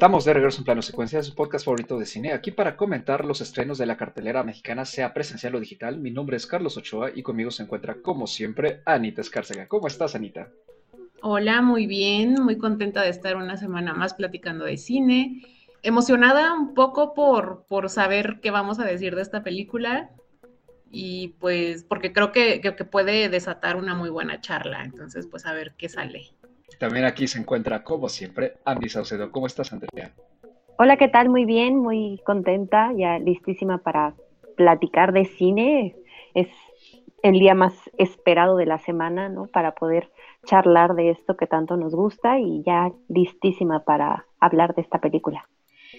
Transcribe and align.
Estamos 0.00 0.24
de 0.24 0.32
regreso 0.32 0.60
en 0.60 0.64
Plano 0.64 0.80
Secuencia, 0.80 1.22
su 1.22 1.34
podcast 1.34 1.66
favorito 1.66 1.98
de 1.98 2.06
cine, 2.06 2.32
aquí 2.32 2.52
para 2.52 2.74
comentar 2.74 3.22
los 3.26 3.42
estrenos 3.42 3.76
de 3.76 3.84
la 3.84 3.98
cartelera 3.98 4.42
mexicana, 4.42 4.86
sea 4.86 5.12
presencial 5.12 5.54
o 5.56 5.60
digital. 5.60 5.98
Mi 5.98 6.10
nombre 6.10 6.38
es 6.38 6.46
Carlos 6.46 6.78
Ochoa 6.78 7.10
y 7.14 7.22
conmigo 7.22 7.50
se 7.50 7.64
encuentra, 7.64 8.00
como 8.00 8.26
siempre, 8.26 8.80
Anita 8.86 9.20
Escárcega. 9.20 9.68
¿Cómo 9.68 9.88
estás, 9.88 10.14
Anita? 10.14 10.48
Hola, 11.20 11.60
muy 11.60 11.86
bien, 11.86 12.36
muy 12.42 12.56
contenta 12.56 13.02
de 13.02 13.10
estar 13.10 13.36
una 13.36 13.58
semana 13.58 13.92
más 13.92 14.14
platicando 14.14 14.64
de 14.64 14.78
cine. 14.78 15.42
Emocionada 15.82 16.54
un 16.54 16.72
poco 16.72 17.12
por, 17.12 17.66
por 17.68 17.90
saber 17.90 18.40
qué 18.40 18.50
vamos 18.50 18.80
a 18.80 18.86
decir 18.86 19.14
de 19.14 19.20
esta 19.20 19.42
película 19.42 20.12
y 20.90 21.34
pues 21.40 21.84
porque 21.84 22.14
creo 22.14 22.32
que, 22.32 22.62
que 22.62 22.84
puede 22.86 23.28
desatar 23.28 23.76
una 23.76 23.94
muy 23.94 24.08
buena 24.08 24.40
charla. 24.40 24.82
Entonces, 24.82 25.26
pues 25.30 25.44
a 25.44 25.52
ver 25.52 25.74
qué 25.76 25.90
sale. 25.90 26.32
También 26.80 27.04
aquí 27.04 27.28
se 27.28 27.38
encuentra, 27.38 27.84
como 27.84 28.08
siempre, 28.08 28.54
Andy 28.64 28.88
Saucedo. 28.88 29.30
¿Cómo 29.30 29.46
estás, 29.46 29.70
Andrea? 29.70 30.14
Hola, 30.78 30.96
¿qué 30.96 31.08
tal? 31.08 31.28
Muy 31.28 31.44
bien, 31.44 31.76
muy 31.76 32.18
contenta, 32.24 32.90
ya 32.96 33.18
listísima 33.18 33.82
para 33.82 34.14
platicar 34.56 35.12
de 35.12 35.26
cine. 35.26 35.94
Es 36.32 36.48
el 37.22 37.38
día 37.38 37.54
más 37.54 37.74
esperado 37.98 38.56
de 38.56 38.64
la 38.64 38.78
semana, 38.78 39.28
¿no? 39.28 39.46
Para 39.48 39.74
poder 39.74 40.10
charlar 40.46 40.94
de 40.94 41.10
esto 41.10 41.36
que 41.36 41.46
tanto 41.46 41.76
nos 41.76 41.94
gusta 41.94 42.38
y 42.38 42.62
ya 42.64 42.90
listísima 43.10 43.84
para 43.84 44.24
hablar 44.40 44.74
de 44.74 44.80
esta 44.80 45.02
película. 45.02 45.46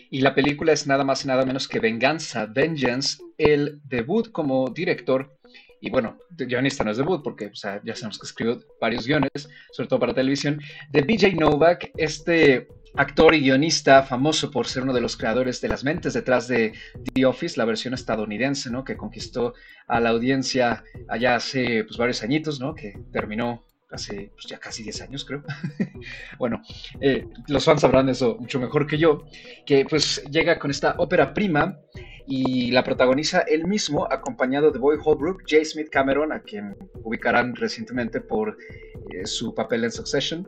Y 0.10 0.22
la 0.22 0.34
película 0.34 0.72
es 0.72 0.88
nada 0.88 1.04
más 1.04 1.24
y 1.24 1.28
nada 1.28 1.46
menos 1.46 1.68
que 1.68 1.80
Venganza, 1.80 2.48
Vengeance, 2.48 3.22
el 3.38 3.82
debut 3.84 4.32
como 4.32 4.68
director 4.72 5.38
y 5.82 5.90
bueno, 5.90 6.18
guionista 6.30 6.84
no 6.84 6.92
es 6.92 6.98
debut 6.98 7.24
porque 7.24 7.52
ya 7.84 7.96
sabemos 7.96 8.20
que 8.20 8.28
escribió 8.28 8.60
varios 8.80 9.08
guiones, 9.08 9.50
sobre 9.72 9.90
todo 9.90 10.00
para 10.00 10.14
televisión, 10.14 10.62
de 10.92 11.02
BJ 11.02 11.36
Novak, 11.36 11.92
este 11.98 12.68
actor 12.96 13.34
y 13.34 13.42
guionista 13.42 14.04
famoso 14.04 14.52
por 14.52 14.68
ser 14.68 14.84
uno 14.84 14.94
de 14.94 15.02
los 15.02 15.18
creadores 15.18 15.60
de 15.60 15.70
las 15.70 15.84
mentes 15.84 16.14
detrás 16.14 16.48
de 16.48 16.74
The 17.14 17.26
Office, 17.26 17.58
la 17.58 17.66
versión 17.66 17.96
estadounidense, 17.96 18.70
¿no? 18.70 18.84
Que 18.84 18.96
conquistó 18.96 19.56
a 19.88 20.00
la 20.00 20.10
audiencia 20.10 20.84
allá 21.10 21.36
hace 21.36 21.84
pues, 21.84 21.98
varios 21.98 22.22
añitos, 22.22 22.60
¿no? 22.60 22.76
Que 22.76 22.94
terminó 23.12 23.64
hace 23.92 24.32
pues, 24.34 24.46
ya 24.48 24.60
casi 24.60 24.84
10 24.84 25.02
años, 25.02 25.26
creo. 25.26 25.44
bueno, 26.40 26.62
eh, 27.00 27.28
los 27.48 27.66
fans 27.66 27.82
sabrán 27.82 28.10
eso 28.10 28.38
mucho 28.40 28.60
mejor 28.60 28.88
que 28.88 28.98
yo, 28.98 29.26
que 29.66 29.86
pues 29.90 30.24
llega 30.30 30.60
con 30.60 30.72
esta 30.72 30.96
ópera 30.98 31.34
prima 31.34 31.78
y 32.28 32.72
la 32.72 32.84
protagoniza 32.84 33.42
él 33.42 33.68
mismo, 33.68 34.06
acompañado 34.12 34.72
de 34.72 34.80
Boy 34.80 34.98
Holbrook, 35.04 35.42
J. 35.50 35.66
Smith 35.66 35.90
Cameron, 35.90 36.32
a 36.32 36.42
quien 36.42 36.76
ubicarán 37.04 37.56
recientemente 37.56 38.22
por 38.22 38.58
eh, 39.12 39.26
su 39.26 39.54
papel 39.54 39.84
en 39.84 39.92
Succession. 39.92 40.48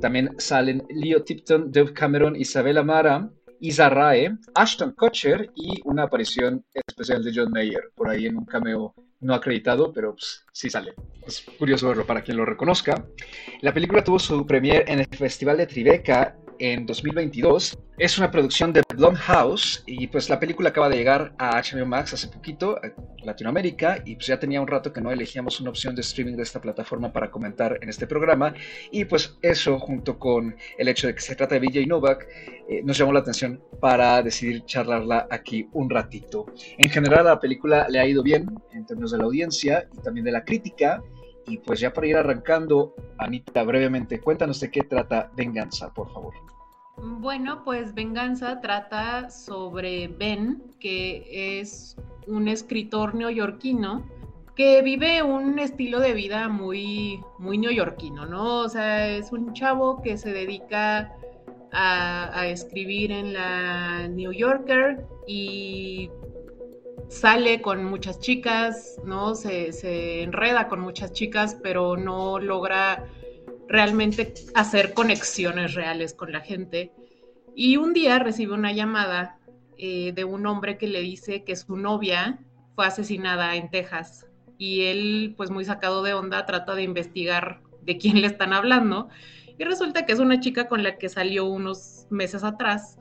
También 0.00 0.34
salen 0.38 0.84
Leo 0.90 1.22
Tipton, 1.22 1.70
Dave 1.70 1.92
Cameron, 1.92 2.36
Isabella 2.36 2.82
Mara, 2.82 3.30
Isa 3.60 3.88
Rae, 3.88 4.36
Ashton 4.54 4.92
Kutcher 4.92 5.50
y 5.54 5.80
una 5.84 6.04
aparición 6.04 6.64
especial 6.74 7.24
de 7.24 7.32
John 7.34 7.50
Mayer, 7.50 7.90
por 7.94 8.08
ahí 8.08 8.26
en 8.26 8.36
un 8.36 8.44
cameo 8.44 8.94
no 9.24 9.34
acreditado, 9.34 9.92
pero 9.92 10.12
pues, 10.12 10.44
sí 10.52 10.70
sale. 10.70 10.94
Es 11.26 11.44
curioso 11.58 11.88
verlo 11.88 12.06
para 12.06 12.22
quien 12.22 12.36
lo 12.36 12.44
reconozca. 12.44 13.06
La 13.62 13.72
película 13.72 14.04
tuvo 14.04 14.18
su 14.18 14.46
premier 14.46 14.84
en 14.86 15.00
el 15.00 15.06
Festival 15.06 15.56
de 15.56 15.66
Tribeca 15.66 16.36
en 16.58 16.86
2022. 16.86 17.78
Es 17.96 18.18
una 18.18 18.30
producción 18.30 18.72
de 18.72 18.82
Blumhouse 18.94 19.84
y 19.86 20.08
pues 20.08 20.28
la 20.28 20.40
película 20.40 20.70
acaba 20.70 20.88
de 20.88 20.96
llegar 20.96 21.32
a 21.38 21.60
HBO 21.60 21.86
Max 21.86 22.12
hace 22.12 22.28
poquito, 22.28 22.76
a 22.76 23.24
Latinoamérica, 23.24 24.02
y 24.04 24.16
pues 24.16 24.26
ya 24.26 24.38
tenía 24.38 24.60
un 24.60 24.66
rato 24.66 24.92
que 24.92 25.00
no 25.00 25.12
elegíamos 25.12 25.60
una 25.60 25.70
opción 25.70 25.94
de 25.94 26.00
streaming 26.00 26.34
de 26.34 26.42
esta 26.42 26.60
plataforma 26.60 27.12
para 27.12 27.30
comentar 27.30 27.78
en 27.80 27.88
este 27.88 28.06
programa. 28.06 28.54
Y 28.90 29.04
pues 29.04 29.38
eso, 29.42 29.78
junto 29.78 30.18
con 30.18 30.56
el 30.78 30.88
hecho 30.88 31.06
de 31.06 31.14
que 31.14 31.20
se 31.20 31.36
trata 31.36 31.54
de 31.54 31.60
BJ 31.60 31.86
Novak, 31.86 32.26
eh, 32.68 32.82
nos 32.82 32.98
llamó 32.98 33.12
la 33.12 33.20
atención 33.20 33.62
para 33.80 34.22
decidir 34.22 34.64
charlarla 34.64 35.28
aquí 35.30 35.68
un 35.72 35.88
ratito. 35.88 36.46
En 36.78 36.90
general 36.90 37.26
la 37.26 37.38
película 37.38 37.86
le 37.88 38.00
ha 38.00 38.06
ido 38.06 38.22
bien 38.22 38.48
en 38.72 38.86
términos 38.86 39.12
de 39.12 39.18
la 39.18 39.24
audiencia 39.24 39.88
y 39.92 40.02
también 40.02 40.24
de 40.24 40.32
la 40.32 40.44
crítica. 40.44 41.02
Y 41.46 41.58
pues 41.58 41.80
ya 41.80 41.92
para 41.92 42.06
ir 42.06 42.16
arrancando, 42.16 42.94
Anita, 43.18 43.62
brevemente, 43.64 44.20
cuéntanos 44.20 44.60
de 44.60 44.70
qué 44.70 44.82
trata 44.82 45.30
Venganza, 45.36 45.92
por 45.92 46.12
favor. 46.12 46.34
Bueno, 46.96 47.64
pues 47.64 47.94
Venganza 47.94 48.60
trata 48.60 49.28
sobre 49.28 50.08
Ben, 50.08 50.62
que 50.80 51.58
es 51.60 51.96
un 52.26 52.48
escritor 52.48 53.14
neoyorquino 53.14 54.04
que 54.54 54.82
vive 54.82 55.22
un 55.22 55.58
estilo 55.58 55.98
de 55.98 56.12
vida 56.12 56.48
muy, 56.48 57.20
muy 57.38 57.58
neoyorquino, 57.58 58.24
¿no? 58.24 58.60
O 58.60 58.68
sea, 58.68 59.08
es 59.08 59.32
un 59.32 59.52
chavo 59.52 60.00
que 60.00 60.16
se 60.16 60.32
dedica 60.32 61.12
a, 61.72 62.38
a 62.38 62.46
escribir 62.46 63.10
en 63.10 63.32
la 63.32 64.06
New 64.06 64.32
Yorker 64.32 65.04
y 65.26 66.08
sale 67.14 67.62
con 67.62 67.84
muchas 67.84 68.18
chicas, 68.18 69.00
¿no? 69.04 69.34
Se, 69.34 70.22
enreda 70.22 70.68
con 70.68 70.80
muchas 70.80 71.12
chicas, 71.12 71.56
pero 71.62 71.96
no 71.96 72.40
logra 72.40 73.04
realmente 73.68 74.34
hacer 74.54 74.94
conexiones 74.94 75.74
reales 75.74 76.12
con 76.12 76.32
la 76.32 76.40
gente. 76.40 76.92
Y 77.54 77.76
un 77.76 77.92
día 77.92 78.18
recibe 78.18 78.54
una 78.54 78.72
llamada 78.72 79.38
eh, 79.78 80.12
de 80.12 80.24
un 80.24 80.44
hombre 80.46 80.76
que 80.76 80.88
le 80.88 81.00
dice 81.00 81.44
que 81.44 81.54
su 81.54 81.76
novia 81.76 82.40
fue 82.74 82.86
asesinada 82.86 83.54
en 83.54 83.70
Texas. 83.70 84.26
Y 84.58 84.82
él, 84.82 85.34
pues 85.36 85.50
muy 85.50 85.64
sacado 85.64 86.02
de 86.02 86.14
onda, 86.14 86.46
trata 86.46 86.74
de 86.74 86.82
investigar 86.82 87.60
de 87.82 87.96
quién 87.96 88.20
le 88.20 88.26
están 88.26 88.52
hablando. 88.52 89.08
Y 89.56 89.62
resulta 89.62 90.04
que 90.04 90.12
es 90.12 90.18
una 90.18 90.40
chica 90.40 90.66
con 90.66 90.82
la 90.82 90.98
que 90.98 91.08
salió 91.08 91.44
unos 91.44 92.06
meses 92.10 92.42
atrás 92.42 92.98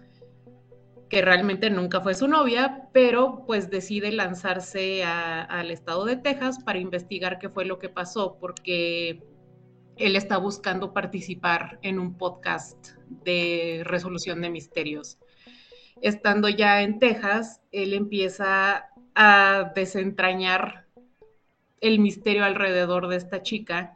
que 1.13 1.22
realmente 1.22 1.69
nunca 1.69 2.01
fue 2.01 2.16
su 2.16 2.28
novia, 2.28 2.90
pero 2.91 3.44
pues 3.46 3.69
decide 3.69 4.12
lanzarse 4.12 5.03
al 5.03 5.69
estado 5.69 6.06
de 6.06 6.16
Texas 6.16 6.57
para 6.63 6.79
investigar 6.79 7.38
qué 7.38 7.50
fue 7.50 7.66
lo 7.66 7.78
que 7.78 7.88
pasó, 7.88 8.40
porque 8.40 9.22
él 9.97 10.16
está 10.16 10.38
buscando 10.38 10.91
participar 10.91 11.78
en 11.84 12.00
un 12.00 12.18
podcast 12.18 12.94
de 13.23 13.84
resolución 13.85 14.41
de 14.41 14.50
misterios. 14.50 15.19
Estando 16.02 16.50
ya 16.50 16.81
en 16.81 16.97
Texas, 16.97 17.62
él 17.72 17.94
empieza 17.94 18.88
a 19.13 19.72
desentrañar 19.75 20.88
el 21.79 22.00
misterio 22.00 22.44
alrededor 22.44 23.07
de 23.07 23.18
esta 23.18 23.44
chica 23.44 23.94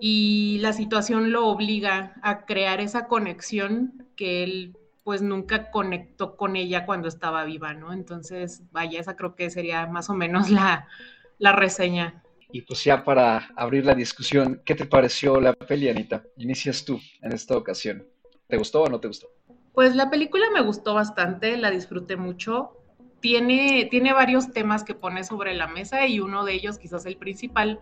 y 0.00 0.58
la 0.62 0.72
situación 0.72 1.30
lo 1.30 1.46
obliga 1.46 2.16
a 2.24 2.44
crear 2.44 2.80
esa 2.80 3.06
conexión 3.06 4.08
que 4.16 4.42
él 4.42 4.76
pues 5.06 5.22
nunca 5.22 5.70
conectó 5.70 6.36
con 6.36 6.56
ella 6.56 6.84
cuando 6.84 7.06
estaba 7.06 7.44
viva, 7.44 7.72
¿no? 7.74 7.92
Entonces, 7.92 8.64
vaya, 8.72 8.98
esa 8.98 9.14
creo 9.14 9.36
que 9.36 9.50
sería 9.50 9.86
más 9.86 10.10
o 10.10 10.14
menos 10.14 10.50
la, 10.50 10.88
reseña. 11.38 12.24
Y 12.50 12.62
pues 12.62 12.82
ya 12.82 13.04
para 13.04 13.50
abrir 13.54 13.86
la 13.86 13.94
discusión, 13.94 14.60
¿qué 14.64 14.74
te 14.74 14.84
pareció 14.84 15.40
la 15.40 15.52
peli, 15.52 15.88
Anita? 15.88 16.24
Inicias 16.38 16.84
tú 16.84 16.98
en 17.22 17.30
esta 17.30 17.56
ocasión. 17.56 18.04
¿Te 18.48 18.56
gustó 18.56 18.82
o 18.82 18.88
no 18.88 18.98
te 18.98 19.06
gustó? 19.06 19.28
Pues 19.74 19.94
la 19.94 20.10
película 20.10 20.46
me 20.52 20.62
gustó 20.62 20.94
bastante, 20.94 21.56
la 21.56 21.70
disfruté 21.70 22.16
mucho. 22.16 22.72
Tiene, 23.20 23.86
tiene 23.88 24.12
varios 24.12 24.50
temas 24.50 24.82
que 24.82 24.96
pone 24.96 25.22
sobre 25.22 25.54
la 25.54 25.68
mesa 25.68 26.08
y 26.08 26.18
uno 26.18 26.44
de 26.44 26.54
ellos, 26.54 26.78
quizás 26.78 27.06
el 27.06 27.16
principal, 27.16 27.78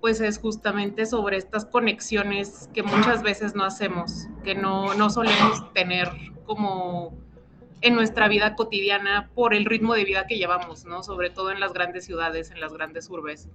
pues 0.00 0.20
es 0.20 0.38
justamente 0.38 1.06
sobre 1.06 1.36
estas 1.36 1.64
conexiones 1.64 2.68
que 2.72 2.82
muchas 2.82 3.22
veces 3.22 3.54
no 3.54 3.64
hacemos, 3.64 4.26
que 4.44 4.54
no, 4.54 4.94
no 4.94 5.10
solemos 5.10 5.72
tener 5.72 6.10
como 6.44 7.16
en 7.80 7.94
nuestra 7.94 8.28
vida 8.28 8.56
cotidiana 8.56 9.30
por 9.34 9.54
el 9.54 9.64
ritmo 9.64 9.94
de 9.94 10.04
vida 10.04 10.26
que 10.26 10.38
llevamos, 10.38 10.84
¿no? 10.84 11.02
Sobre 11.02 11.30
todo 11.30 11.50
en 11.50 11.60
las 11.60 11.72
grandes 11.72 12.04
ciudades, 12.04 12.50
en 12.50 12.60
las 12.60 12.72
grandes 12.72 13.08
urbes. 13.08 13.48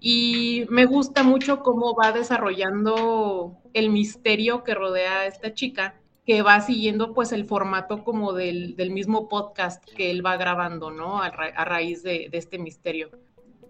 Y 0.00 0.64
me 0.70 0.86
gusta 0.86 1.22
mucho 1.22 1.62
cómo 1.62 1.94
va 1.94 2.12
desarrollando 2.12 3.58
el 3.74 3.90
misterio 3.90 4.64
que 4.64 4.74
rodea 4.74 5.20
a 5.20 5.26
esta 5.26 5.54
chica, 5.54 6.00
que 6.24 6.42
va 6.42 6.60
siguiendo 6.60 7.12
pues 7.12 7.32
el 7.32 7.44
formato 7.44 8.02
como 8.02 8.32
del, 8.32 8.74
mismo 8.90 9.28
podcast 9.28 9.84
que 9.84 10.10
él 10.10 10.24
va 10.24 10.36
grabando, 10.36 10.90
¿no? 10.90 11.22
A, 11.22 11.30
raíz 11.30 12.02
de 12.02 12.28
este 12.32 12.58
misterio 12.58 13.10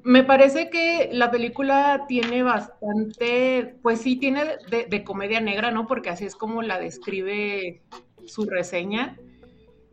me 0.05 0.25
parece 0.25 0.71
que 0.71 1.11
la 1.13 1.31
película 1.31 2.05
tiene 2.09 2.43
bastante, 2.43 3.77
pues 3.83 4.01
sí, 4.01 4.17
tiene 4.17 4.45
de, 4.69 5.05
comedia 5.05 5.41
negra, 5.41 5.71
¿no? 5.71 5.87
Porque 5.87 6.11
así 6.11 6.25
es 6.25 6.37
como 6.37 6.63
la 6.63 6.79
describe 6.79 7.83
su 8.27 8.45
reseña. 8.45 9.17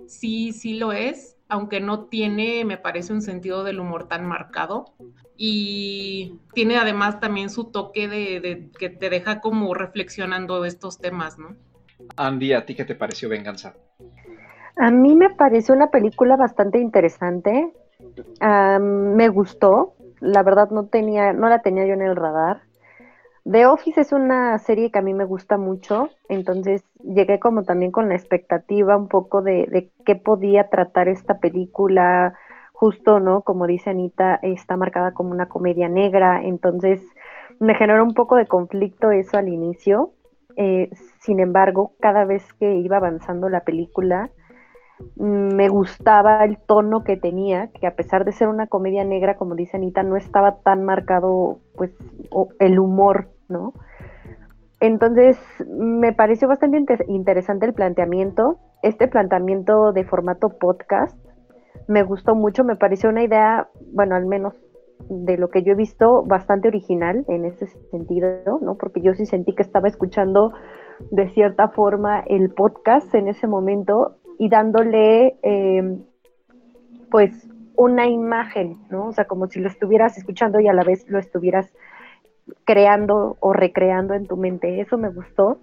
Sí, 0.07 0.53
sí 0.53 0.75
lo 0.75 0.93
es, 0.93 1.37
aunque 1.49 1.79
no 1.79 2.05
tiene, 2.05 2.63
me 2.65 2.77
parece, 2.77 3.13
un 3.13 3.21
sentido 3.21 3.63
del 3.63 3.79
humor 3.79 4.07
tan 4.07 4.25
marcado. 4.25 4.93
Y 5.35 6.39
tiene 6.53 6.77
además 6.77 7.19
también 7.19 7.49
su 7.49 7.65
toque 7.65 8.07
de, 8.07 8.69
que 8.77 8.89
te 8.89 9.09
deja 9.09 9.41
como 9.41 9.73
reflexionando 9.73 10.65
estos 10.65 10.99
temas, 10.99 11.37
¿no? 11.37 11.55
Andy, 12.15 12.53
¿a 12.53 12.65
ti 12.65 12.75
qué 12.75 12.85
te 12.85 12.95
pareció 12.95 13.29
Venganza? 13.29 13.75
A 14.77 14.91
mí 14.91 15.15
me 15.15 15.29
pareció 15.31 15.73
una 15.73 15.89
película 15.89 16.35
bastante 16.35 16.79
interesante. 16.79 17.73
me 18.39 19.29
gustó, 19.29 19.96
la 20.19 20.43
verdad 20.43 20.69
no 20.69 20.87
tenía, 20.87 21.33
no 21.33 21.49
la 21.49 21.61
tenía 21.61 21.85
yo 21.85 21.93
en 21.93 22.01
el 22.01 22.15
radar. 22.15 22.61
The 23.49 23.65
Office 23.65 24.01
es 24.01 24.11
una 24.11 24.57
serie 24.59 24.91
que 24.91 24.99
a 24.99 25.01
mí 25.01 25.13
me 25.13 25.23
gusta 25.23 25.57
mucho, 25.57 26.09
entonces 26.27 26.83
llegué 27.01 27.39
como 27.39 27.63
también 27.63 27.91
con 27.91 28.09
la 28.09 28.15
expectativa 28.15 28.97
un 28.97 29.07
poco 29.07 29.41
de, 29.41 29.67
de 29.67 29.89
qué 30.05 30.15
podía 30.15 30.69
tratar 30.69 31.07
esta 31.07 31.39
película, 31.39 32.33
justo, 32.73 33.19
¿no? 33.19 33.41
Como 33.41 33.65
dice 33.65 33.89
Anita, 33.89 34.39
está 34.41 34.77
marcada 34.77 35.13
como 35.13 35.31
una 35.31 35.47
comedia 35.47 35.89
negra, 35.89 36.43
entonces 36.43 37.01
me 37.59 37.73
generó 37.73 38.03
un 38.03 38.13
poco 38.13 38.35
de 38.35 38.45
conflicto 38.45 39.11
eso 39.11 39.37
al 39.37 39.49
inicio. 39.49 40.11
Eh, 40.57 40.89
sin 41.19 41.39
embargo, 41.39 41.93
cada 41.99 42.25
vez 42.25 42.53
que 42.53 42.75
iba 42.75 42.97
avanzando 42.97 43.49
la 43.49 43.61
película, 43.61 44.29
me 45.15 45.69
gustaba 45.69 46.43
el 46.43 46.57
tono 46.57 47.03
que 47.03 47.17
tenía, 47.17 47.67
que 47.67 47.87
a 47.87 47.95
pesar 47.95 48.25
de 48.25 48.31
ser 48.31 48.47
una 48.47 48.67
comedia 48.67 49.03
negra, 49.03 49.37
como 49.37 49.55
dice 49.55 49.77
Anita, 49.77 50.03
no 50.03 50.15
estaba 50.15 50.57
tan 50.61 50.83
marcado 50.83 51.59
pues 51.75 51.91
el 52.59 52.79
humor, 52.79 53.29
¿no? 53.47 53.73
Entonces, 54.79 55.37
me 55.67 56.13
pareció 56.13 56.47
bastante 56.47 56.83
interesante 57.07 57.65
el 57.65 57.73
planteamiento, 57.73 58.59
este 58.83 59.07
planteamiento 59.07 59.91
de 59.91 60.03
formato 60.03 60.49
podcast, 60.57 61.17
me 61.87 62.03
gustó 62.03 62.35
mucho, 62.35 62.63
me 62.63 62.75
pareció 62.75 63.09
una 63.09 63.23
idea, 63.23 63.69
bueno, 63.93 64.15
al 64.15 64.25
menos 64.25 64.53
de 65.09 65.37
lo 65.37 65.49
que 65.49 65.63
yo 65.63 65.73
he 65.73 65.75
visto, 65.75 66.23
bastante 66.23 66.67
original 66.67 67.23
en 67.27 67.45
ese 67.45 67.67
sentido, 67.91 68.59
¿no? 68.61 68.75
Porque 68.75 69.01
yo 69.01 69.13
sí 69.13 69.25
sentí 69.25 69.53
que 69.53 69.63
estaba 69.63 69.87
escuchando 69.87 70.53
de 71.11 71.29
cierta 71.29 71.69
forma 71.69 72.21
el 72.21 72.49
podcast 72.49 73.13
en 73.13 73.27
ese 73.27 73.47
momento 73.47 74.16
y 74.37 74.49
dándole, 74.49 75.37
eh, 75.43 75.97
pues, 77.09 77.47
una 77.75 78.07
imagen, 78.07 78.77
¿no? 78.89 79.07
O 79.07 79.11
sea, 79.11 79.25
como 79.25 79.47
si 79.47 79.59
lo 79.59 79.67
estuvieras 79.67 80.17
escuchando 80.17 80.59
y 80.59 80.67
a 80.67 80.73
la 80.73 80.83
vez 80.83 81.07
lo 81.09 81.19
estuvieras 81.19 81.71
creando 82.65 83.37
o 83.39 83.53
recreando 83.53 84.13
en 84.13 84.25
tu 84.25 84.37
mente. 84.37 84.81
Eso 84.81 84.97
me 84.97 85.09
gustó. 85.09 85.59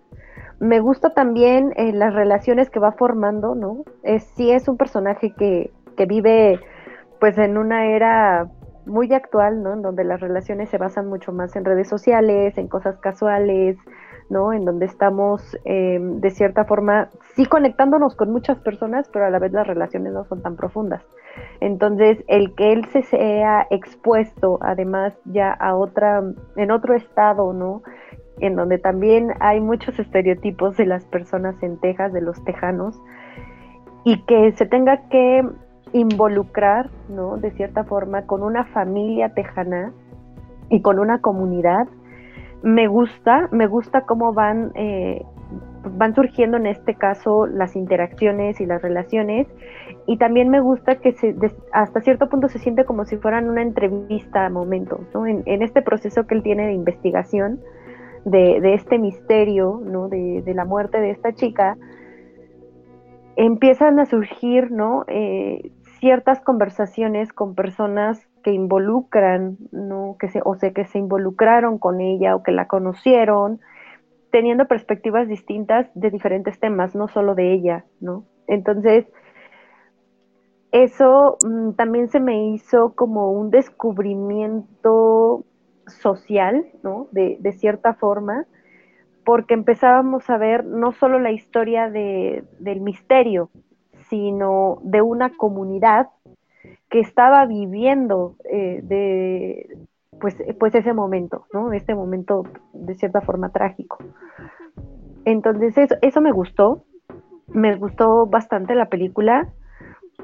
Me 0.61 0.81
gusta 0.81 1.11
también 1.11 1.73
eh, 1.77 1.93
las 1.93 2.15
relaciones 2.15 2.71
que 2.71 2.79
va 2.79 2.93
formando, 2.93 3.55
¿no? 3.55 3.85
Es, 4.03 4.23
sí 4.37 4.51
es 4.51 4.69
un 4.69 4.77
personaje 4.77 5.33
que, 5.37 5.73
que 5.97 6.07
vive 6.07 6.61
pues 7.19 7.39
en 7.39 7.59
una 7.59 7.87
era 7.87 8.49
muy 8.87 9.13
actual, 9.13 9.63
¿no? 9.63 9.73
En 9.73 9.83
donde 9.83 10.05
las 10.05 10.21
relaciones 10.21 10.69
se 10.69 10.79
basan 10.79 11.09
mucho 11.09 11.33
más 11.33 11.57
en 11.57 11.65
redes 11.65 11.89
sociales, 11.89 12.57
en 12.59 12.69
cosas 12.69 12.99
casuales, 12.99 13.77
¿no? 14.31 14.53
En 14.53 14.65
donde 14.65 14.87
estamos 14.87 15.57
eh, 15.65 15.99
de 16.01 16.31
cierta 16.31 16.65
forma 16.65 17.11
sí 17.35 17.47
conectándonos 17.47 18.15
con 18.17 18.31
muchas 18.31 18.59
personas, 18.59 19.09
pero 19.13 19.27
a 19.27 19.31
la 19.31 19.39
vez 19.39 19.53
las 19.53 19.67
relaciones 19.67 20.13
no 20.13 20.25
son 20.25 20.43
tan 20.43 20.57
profundas. 20.57 21.03
Entonces, 21.61 22.23
el 22.29 22.55
que 22.55 22.73
él 22.73 22.85
se 22.93 23.03
sea 23.03 23.67
expuesto, 23.71 24.59
además 24.61 25.15
ya 25.25 25.53
a 25.53 25.75
otra, 25.77 26.23
en 26.57 26.71
otro 26.71 26.95
estado, 26.95 27.53
¿no? 27.53 27.83
En 28.41 28.57
donde 28.57 28.79
también 28.79 29.33
hay 29.41 29.61
muchos 29.61 29.99
estereotipos 29.99 30.77
de 30.77 30.87
las 30.87 31.05
personas 31.07 31.61
en 31.63 31.79
Texas, 31.79 32.13
de 32.13 32.21
los 32.21 32.43
tejanos, 32.45 33.01
y 34.05 34.23
que 34.25 34.53
se 34.53 34.67
tenga 34.67 35.09
que 35.09 35.43
involucrar, 35.93 36.91
¿no? 37.09 37.37
De 37.37 37.51
cierta 37.53 37.85
forma, 37.85 38.27
con 38.27 38.43
una 38.43 38.65
familia 38.67 39.33
tejana 39.35 39.93
y 40.69 40.83
con 40.83 40.99
una 40.99 41.21
comunidad. 41.21 41.89
Me 42.65 42.89
gusta, 42.89 43.49
me 43.53 43.67
gusta 43.67 44.01
cómo 44.01 44.33
van, 44.33 44.73
eh, 44.75 45.23
van 45.85 46.15
surgiendo 46.15 46.57
en 46.57 46.67
este 46.67 46.95
caso 46.95 47.47
las 47.47 47.77
interacciones 47.77 48.61
y 48.61 48.67
las 48.67 48.83
relaciones. 48.83 49.47
Y 50.07 50.17
también 50.17 50.49
me 50.49 50.61
gusta 50.61 50.97
que 50.97 51.13
se, 51.13 51.37
hasta 51.73 52.01
cierto 52.01 52.29
punto 52.29 52.49
se 52.49 52.59
siente 52.59 52.85
como 52.85 53.05
si 53.05 53.19
fueran 53.19 53.49
una 53.49 53.63
entrevista 53.63 54.47
a 54.47 54.51
momentos, 54.51 55.01
¿no? 55.15 55.27
En, 55.27 55.63
este 55.63 55.83
proceso 55.83 56.27
que 56.27 56.35
él 56.35 56.43
tiene 56.43 56.67
de 56.67 56.73
investigación 56.73 57.61
de, 58.25 58.61
de 58.61 58.75
este 58.75 58.99
misterio, 58.99 59.81
¿no? 59.85 60.09
De, 60.09 60.43
de, 60.43 60.55
la 60.55 60.65
muerte 60.65 61.01
de 61.01 61.11
esta 61.11 61.33
chica, 61.33 61.77
empiezan 63.37 64.01
a 64.01 64.07
surgir. 64.07 64.71
Eh, 65.09 65.71
ciertas 66.05 66.39
conversaciones 66.43 67.33
con 67.33 67.55
personas 67.55 68.29
que 68.45 68.53
involucran, 68.53 69.57
¿no? 69.73 70.17
que 70.21 70.29
se, 70.29 70.41
o 70.45 70.55
sea, 70.55 70.73
que 70.73 70.85
se 70.85 70.99
involucraron 70.99 71.79
con 71.79 72.01
ella 72.01 72.37
o 72.37 72.43
que 72.43 72.53
la 72.53 72.69
conocieron, 72.69 73.61
teniendo 74.31 74.67
perspectivas 74.67 75.27
distintas 75.27 75.89
de 75.95 76.11
diferentes 76.11 76.61
temas, 76.61 76.95
no 76.95 77.09
solo 77.09 77.35
de 77.35 77.53
ella, 77.53 77.85
¿no? 78.01 78.25
Entonces, 78.47 79.07
eso 80.73 81.39
mm, 81.45 81.73
también 81.73 82.09
se 82.09 82.21
me 82.21 82.49
hizo 82.49 82.95
como 82.95 83.33
un 83.33 83.51
descubrimiento 83.51 85.45
social, 85.87 86.67
¿no? 86.83 87.09
De, 87.13 87.39
de, 87.41 87.53
cierta 87.53 87.95
forma, 87.95 88.45
porque 89.25 89.55
empezábamos 89.55 90.29
a 90.29 90.37
ver 90.37 90.65
no 90.65 90.93
solo 90.93 91.19
la 91.19 91.31
historia 91.31 91.89
de, 91.89 92.45
del 92.59 92.81
misterio, 92.81 93.51
sino 94.11 94.79
de 94.83 95.01
una 95.01 95.31
comunidad 95.31 96.09
que 96.95 97.01
estaba 97.01 97.45
viviendo 97.45 98.37
eh, 98.45 98.79
de 98.85 99.79
pues, 100.21 100.37
pues 100.61 100.77
ese 100.77 100.93
momento, 100.93 101.45
¿no? 101.53 101.73
Este 101.73 101.93
momento 101.93 102.45
de 102.73 102.95
cierta 102.95 103.21
forma 103.21 103.49
trágico. 103.49 103.99
Entonces 105.25 105.77
eso, 105.77 105.97
eso 106.03 106.21
me 106.21 106.31
gustó, 106.31 106.85
me 107.49 107.75
gustó 107.75 108.27
bastante 108.27 108.77
la 108.77 108.87
película. 108.87 109.49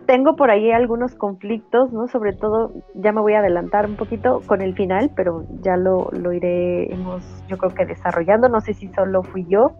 Tengo 0.06 0.36
por 0.36 0.52
ahí 0.52 0.70
algunos 0.70 1.16
conflictos, 1.16 1.92
¿no? 1.92 2.06
Sobre 2.06 2.34
todo, 2.34 2.72
ya 2.94 3.10
me 3.10 3.20
voy 3.20 3.32
a 3.32 3.40
adelantar 3.40 3.86
un 3.86 3.96
poquito 3.96 4.40
con 4.46 4.60
el 4.60 4.76
final, 4.76 5.10
pero 5.16 5.44
ya 5.62 5.76
lo, 5.76 6.08
lo 6.12 6.32
iremos, 6.32 7.24
yo 7.48 7.58
creo 7.58 7.74
que 7.74 7.84
desarrollando. 7.84 8.48
No 8.48 8.60
sé 8.60 8.74
si 8.74 8.86
solo 8.90 9.24
fui 9.24 9.44
yo, 9.48 9.72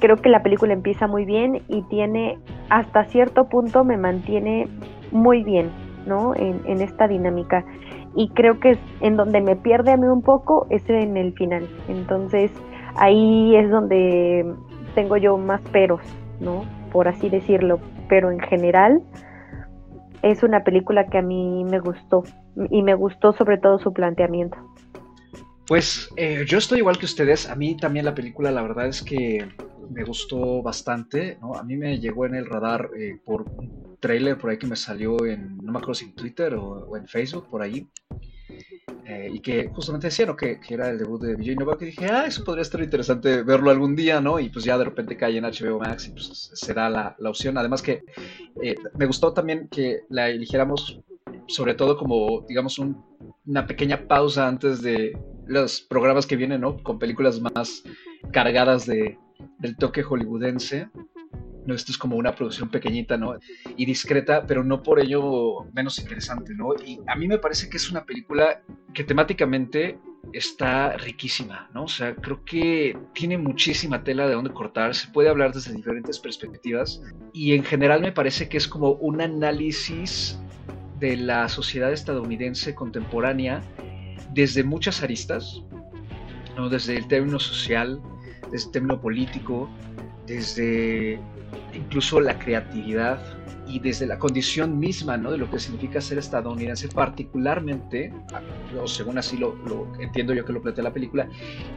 creo 0.00 0.16
que 0.16 0.30
la 0.30 0.42
película 0.42 0.72
empieza 0.72 1.06
muy 1.06 1.26
bien 1.26 1.64
y 1.68 1.82
tiene, 1.82 2.38
hasta 2.70 3.04
cierto 3.04 3.50
punto 3.50 3.84
me 3.84 3.98
mantiene 3.98 4.68
muy 5.12 5.42
bien, 5.44 5.70
¿no? 6.08 6.34
En, 6.34 6.80
esta 6.80 7.06
dinámica. 7.06 7.64
Y 8.16 8.30
creo 8.30 8.58
que 8.58 8.78
en 9.00 9.16
donde 9.16 9.40
me 9.40 9.54
pierde 9.54 9.92
a 9.92 9.96
mí 9.96 10.06
un 10.06 10.22
poco 10.22 10.66
es 10.70 10.88
en 10.88 11.16
el 11.16 11.34
final. 11.34 11.68
Entonces 11.88 12.50
ahí 12.96 13.54
es 13.54 13.70
donde 13.70 14.44
tengo 14.94 15.16
yo 15.16 15.36
más 15.36 15.60
peros, 15.70 16.00
¿no? 16.40 16.64
Por 16.90 17.06
así 17.06 17.28
decirlo. 17.28 17.78
Pero 18.08 18.30
en 18.30 18.40
general 18.40 19.02
es 20.22 20.42
una 20.42 20.64
película 20.64 21.06
que 21.06 21.18
a 21.18 21.22
mí 21.22 21.64
me 21.64 21.78
gustó. 21.78 22.24
Y 22.70 22.82
me 22.82 22.94
gustó 22.94 23.32
sobre 23.34 23.58
todo 23.58 23.78
su 23.78 23.92
planteamiento. 23.92 24.58
Pues 25.68 26.08
eh, 26.16 26.46
yo 26.48 26.56
estoy 26.56 26.78
igual 26.78 26.98
que 26.98 27.04
ustedes. 27.04 27.48
A 27.50 27.54
mí 27.54 27.76
también 27.76 28.06
la 28.06 28.14
película, 28.14 28.50
la 28.50 28.62
verdad 28.62 28.86
es 28.86 29.02
que 29.02 29.46
me 29.90 30.02
gustó 30.02 30.62
bastante, 30.62 31.36
¿no? 31.42 31.54
A 31.54 31.62
mí 31.62 31.76
me 31.76 32.00
llegó 32.00 32.24
en 32.24 32.34
el 32.34 32.46
radar 32.46 32.88
eh, 32.96 33.20
por 33.22 33.42
un 33.42 33.98
trailer 34.00 34.38
por 34.38 34.48
ahí 34.48 34.58
que 34.58 34.66
me 34.66 34.76
salió 34.76 35.26
en, 35.26 35.58
no 35.58 35.70
me 35.70 35.78
acuerdo 35.78 35.94
si 35.94 36.06
en 36.06 36.14
Twitter 36.14 36.54
o, 36.54 36.96
en 36.96 37.06
Facebook, 37.06 37.48
por 37.50 37.60
ahí, 37.60 37.86
eh, 39.04 39.30
y 39.30 39.40
que 39.40 39.68
justamente 39.68 40.06
decía, 40.06 40.24
¿no? 40.24 40.36
Que, 40.36 40.58
era 40.70 40.88
el 40.88 40.98
debut 40.98 41.20
de 41.20 41.36
Vijay 41.36 41.56
Nova, 41.56 41.76
que 41.76 41.86
dije, 41.86 42.06
ah, 42.06 42.24
eso 42.26 42.44
podría 42.44 42.62
estar 42.62 42.82
interesante 42.82 43.42
verlo 43.42 43.70
algún 43.70 43.94
día, 43.94 44.22
¿no? 44.22 44.40
Y 44.40 44.48
pues 44.48 44.64
ya 44.64 44.78
de 44.78 44.84
repente 44.84 45.18
cae 45.18 45.36
en 45.36 45.44
HBO 45.44 45.80
Max 45.80 46.08
y 46.08 46.12
pues 46.12 46.50
será 46.54 46.88
la, 46.88 47.14
la 47.18 47.28
opción. 47.28 47.58
Además 47.58 47.82
que 47.82 48.04
eh, 48.62 48.74
me 48.96 49.04
gustó 49.04 49.34
también 49.34 49.68
que 49.68 50.00
la 50.08 50.30
eligiéramos 50.30 50.98
sobre 51.46 51.74
todo 51.74 51.96
como, 51.96 52.44
digamos, 52.48 52.78
una 52.78 53.66
pequeña 53.66 54.06
pausa 54.06 54.46
antes 54.46 54.82
de 54.82 55.16
los 55.48 55.80
programas 55.80 56.26
que 56.26 56.36
vienen, 56.36 56.60
¿no? 56.60 56.82
Con 56.82 56.98
películas 56.98 57.40
más 57.40 57.82
cargadas 58.32 58.86
de, 58.86 59.18
del 59.58 59.76
toque 59.76 60.02
hollywoodense. 60.02 60.88
¿no? 61.66 61.74
Esto 61.74 61.92
es 61.92 61.98
como 61.98 62.16
una 62.16 62.34
producción 62.34 62.70
pequeñita, 62.70 63.16
¿no? 63.16 63.36
Y 63.76 63.84
discreta, 63.84 64.46
pero 64.46 64.64
no 64.64 64.82
por 64.82 65.00
ello 65.00 65.64
menos 65.74 65.98
interesante, 65.98 66.54
¿no? 66.54 66.70
Y 66.84 67.00
a 67.06 67.14
mí 67.14 67.28
me 67.28 67.38
parece 67.38 67.68
que 67.68 67.76
es 67.76 67.90
una 67.90 68.04
película 68.04 68.62
que 68.94 69.04
temáticamente 69.04 69.98
está 70.32 70.96
riquísima, 70.96 71.68
¿no? 71.74 71.84
O 71.84 71.88
sea, 71.88 72.14
creo 72.14 72.44
que 72.44 72.96
tiene 73.12 73.36
muchísima 73.38 74.02
tela 74.02 74.26
de 74.26 74.34
dónde 74.34 74.50
cortar, 74.50 74.94
se 74.94 75.08
puede 75.08 75.28
hablar 75.28 75.52
desde 75.52 75.74
diferentes 75.74 76.18
perspectivas 76.18 77.02
y 77.32 77.54
en 77.54 77.64
general 77.64 78.00
me 78.00 78.12
parece 78.12 78.48
que 78.48 78.56
es 78.56 78.66
como 78.66 78.92
un 78.92 79.20
análisis 79.20 80.38
de 80.98 81.16
la 81.16 81.48
sociedad 81.48 81.92
estadounidense 81.92 82.74
contemporánea 82.74 83.62
desde 84.32 84.64
muchas 84.64 85.02
aristas, 85.02 85.62
¿no? 86.56 86.68
desde 86.68 86.96
el 86.96 87.08
término 87.08 87.38
social, 87.38 88.00
desde 88.50 88.66
el 88.66 88.72
término 88.72 89.00
político, 89.00 89.68
desde 90.26 91.18
incluso 91.74 92.20
la 92.20 92.38
creatividad 92.38 93.20
y 93.66 93.78
desde 93.78 94.06
la 94.06 94.18
condición 94.18 94.78
misma 94.78 95.16
¿no? 95.16 95.30
de 95.30 95.38
lo 95.38 95.50
que 95.50 95.58
significa 95.58 96.00
ser 96.00 96.18
estadounidense, 96.18 96.88
particularmente, 96.88 98.12
o 98.80 98.86
según 98.86 99.18
así 99.18 99.36
lo, 99.36 99.56
entiendo 100.00 100.32
yo 100.32 100.44
que 100.44 100.52
lo 100.52 100.62
plantea 100.62 100.84
la 100.84 100.92
película, 100.92 101.28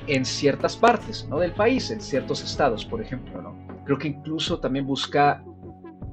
en 0.07 0.23
ciertas 0.25 0.77
partes 0.77 1.27
¿no? 1.29 1.39
del 1.39 1.51
país, 1.51 1.91
en 1.91 2.01
ciertos 2.01 2.43
estados, 2.43 2.85
por 2.85 3.01
ejemplo. 3.01 3.41
¿no? 3.41 3.55
Creo 3.85 3.97
que 3.97 4.07
incluso 4.07 4.59
también 4.59 4.85
busca 4.87 5.43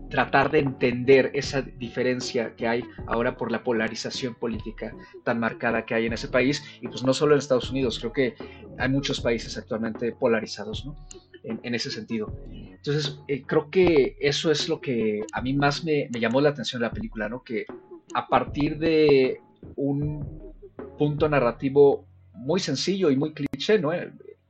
tratar 0.08 0.50
de 0.50 0.60
entender 0.60 1.30
esa 1.34 1.62
diferencia 1.62 2.54
que 2.56 2.66
hay 2.66 2.84
ahora 3.06 3.36
por 3.36 3.52
la 3.52 3.62
polarización 3.62 4.34
política 4.34 4.94
tan 5.24 5.38
marcada 5.38 5.84
que 5.84 5.94
hay 5.94 6.06
en 6.06 6.14
ese 6.14 6.28
país 6.28 6.62
y 6.80 6.88
pues 6.88 7.02
no 7.04 7.12
solo 7.12 7.34
en 7.34 7.38
Estados 7.38 7.70
Unidos, 7.70 7.98
creo 7.98 8.12
que 8.12 8.34
hay 8.78 8.88
muchos 8.88 9.20
países 9.20 9.56
actualmente 9.58 10.12
polarizados, 10.12 10.86
¿no? 10.86 10.96
En, 11.44 11.74
ese 11.74 11.90
sentido. 11.90 12.34
Entonces, 12.50 13.20
eh, 13.26 13.42
creo 13.46 13.70
que 13.70 14.16
eso 14.20 14.50
es 14.50 14.68
lo 14.68 14.80
que 14.80 15.20
a 15.32 15.40
mí 15.40 15.54
más 15.54 15.84
me, 15.84 16.08
llamó 16.10 16.40
la 16.40 16.50
atención 16.50 16.80
de 16.80 16.88
la 16.88 16.92
película, 16.92 17.28
¿no? 17.28 17.42
Que 17.42 17.64
a 18.12 18.26
partir 18.26 18.78
de 18.78 19.40
un 19.76 20.52
punto 20.98 21.28
narrativo 21.28 22.06
muy 22.34 22.60
sencillo 22.60 23.10
y 23.10 23.16
muy 23.16 23.32
cliché, 23.32 23.78
¿no? 23.78 23.92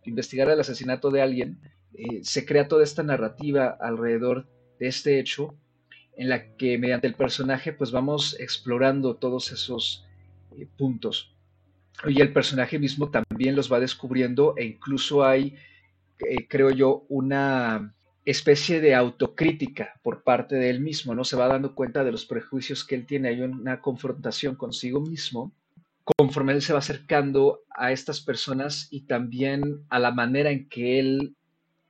Investigar 0.04 0.48
el 0.48 0.58
asesinato 0.58 1.10
de 1.10 1.22
alguien, 1.22 1.60
eh, 1.94 2.20
se 2.22 2.44
crea 2.46 2.68
toda 2.68 2.82
esta 2.82 3.02
narrativa 3.02 3.76
alrededor 3.80 4.48
de 4.78 4.88
este 4.88 5.18
hecho 5.18 5.54
en 6.16 6.28
la 6.28 6.56
que 6.56 6.78
mediante 6.78 7.06
el 7.06 7.14
personaje 7.14 7.72
pues 7.72 7.90
vamos 7.90 8.38
explorando 8.40 9.16
todos 9.16 9.52
esos 9.52 10.04
eh, 10.56 10.66
puntos. 10.76 11.34
Y 12.06 12.20
el 12.20 12.32
personaje 12.32 12.78
mismo 12.78 13.10
también 13.10 13.56
los 13.56 13.72
va 13.72 13.80
descubriendo 13.80 14.54
e 14.56 14.64
incluso 14.64 15.24
hay, 15.24 15.56
eh, 16.20 16.46
creo 16.48 16.70
yo, 16.70 17.04
una 17.08 17.94
especie 18.24 18.80
de 18.80 18.94
autocrítica 18.94 19.94
por 20.02 20.22
parte 20.22 20.56
de 20.56 20.70
él 20.70 20.80
mismo, 20.80 21.14
¿no? 21.14 21.24
Se 21.24 21.36
va 21.36 21.48
dando 21.48 21.74
cuenta 21.74 22.04
de 22.04 22.12
los 22.12 22.26
prejuicios 22.26 22.84
que 22.84 22.94
él 22.94 23.06
tiene, 23.06 23.28
hay 23.28 23.40
una 23.40 23.80
confrontación 23.80 24.54
consigo 24.54 25.00
mismo 25.00 25.52
conforme 26.16 26.52
él 26.52 26.62
se 26.62 26.72
va 26.72 26.78
acercando 26.78 27.64
a 27.70 27.92
estas 27.92 28.20
personas 28.20 28.88
y 28.90 29.02
también 29.02 29.84
a 29.90 29.98
la 29.98 30.10
manera 30.10 30.50
en 30.50 30.68
que 30.68 30.98
él 30.98 31.36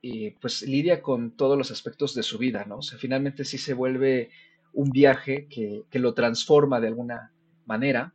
eh, 0.01 0.35
pues 0.39 0.61
lidia 0.61 1.01
con 1.01 1.31
todos 1.31 1.57
los 1.57 1.71
aspectos 1.71 2.13
de 2.13 2.23
su 2.23 2.37
vida, 2.37 2.65
¿no? 2.65 2.77
O 2.77 2.81
sea, 2.81 2.97
finalmente 2.97 3.43
sí 3.43 3.57
se 3.57 3.73
vuelve 3.73 4.29
un 4.73 4.91
viaje 4.91 5.47
que, 5.47 5.83
lo 5.99 6.13
transforma 6.13 6.79
de 6.79 6.87
alguna 6.87 7.31
manera. 7.65 8.13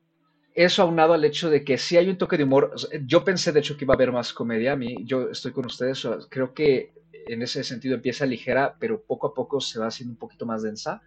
Eso 0.54 0.82
aunado 0.82 1.14
al 1.14 1.24
hecho 1.24 1.50
de 1.50 1.64
que 1.64 1.76
sí 1.78 1.96
hay 1.96 2.08
un 2.08 2.16
toque 2.16 2.36
de 2.36 2.44
humor. 2.44 2.74
yo 3.06 3.24
pensé 3.24 3.52
de 3.52 3.60
hecho 3.60 3.76
que 3.76 3.84
iba 3.84 3.94
a 3.94 3.96
haber 3.96 4.12
más 4.12 4.32
comedia. 4.32 4.72
A 4.72 4.76
mí, 4.76 4.96
yo 5.04 5.30
estoy 5.30 5.52
con 5.52 5.66
ustedes. 5.66 6.06
creo 6.30 6.54
que 6.54 6.92
en 7.26 7.42
ese 7.42 7.64
sentido 7.64 7.96
empieza 7.96 8.24
ligera, 8.26 8.76
pero 8.78 9.02
poco 9.02 9.26
a 9.26 9.34
poco 9.34 9.60
se 9.60 9.78
va 9.78 9.88
haciendo 9.88 10.12
un 10.12 10.18
poquito 10.18 10.46
más 10.46 10.62
densa. 10.62 11.02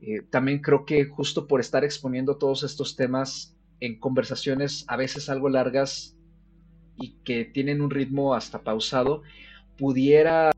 Eh, 0.00 0.22
también 0.30 0.60
creo 0.60 0.84
que 0.84 1.04
justo 1.04 1.46
por 1.46 1.60
estar 1.60 1.84
exponiendo 1.84 2.36
todos 2.36 2.64
estos 2.64 2.96
temas 2.96 3.56
en 3.78 3.98
conversaciones 4.00 4.84
a 4.88 4.96
veces 4.96 5.28
algo 5.28 5.48
largas 5.48 6.16
y 6.96 7.16
que 7.24 7.44
tienen 7.44 7.80
un 7.80 7.90
ritmo 7.90 8.34
hasta 8.34 8.62
pausado, 8.62 9.22
pudiera 9.78 10.52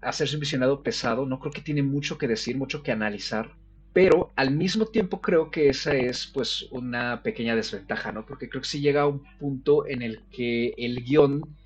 hacerse 0.00 0.36
un 0.36 0.40
visionado 0.40 0.82
pesado. 0.82 1.26
No 1.26 1.40
creo 1.40 1.52
que 1.52 1.60
tiene 1.60 1.82
mucho 1.82 2.18
que 2.18 2.28
decir, 2.28 2.56
mucho 2.56 2.82
que 2.82 2.92
analizar. 2.92 3.50
Pero 3.92 4.32
al 4.36 4.50
mismo 4.50 4.86
tiempo 4.86 5.20
creo 5.22 5.50
que 5.50 5.70
esa 5.70 5.94
es 5.94 6.26
pues 6.26 6.68
una 6.70 7.22
pequeña 7.22 7.56
desventaja, 7.56 8.12
¿no? 8.12 8.26
Porque 8.26 8.48
creo 8.48 8.60
que 8.60 8.68
sí 8.68 8.80
llega 8.80 9.02
a 9.02 9.06
un 9.06 9.22
punto 9.38 9.86
en 9.86 10.02
el 10.02 10.22
que 10.28 10.74
el 10.76 11.02
guion 11.02 11.56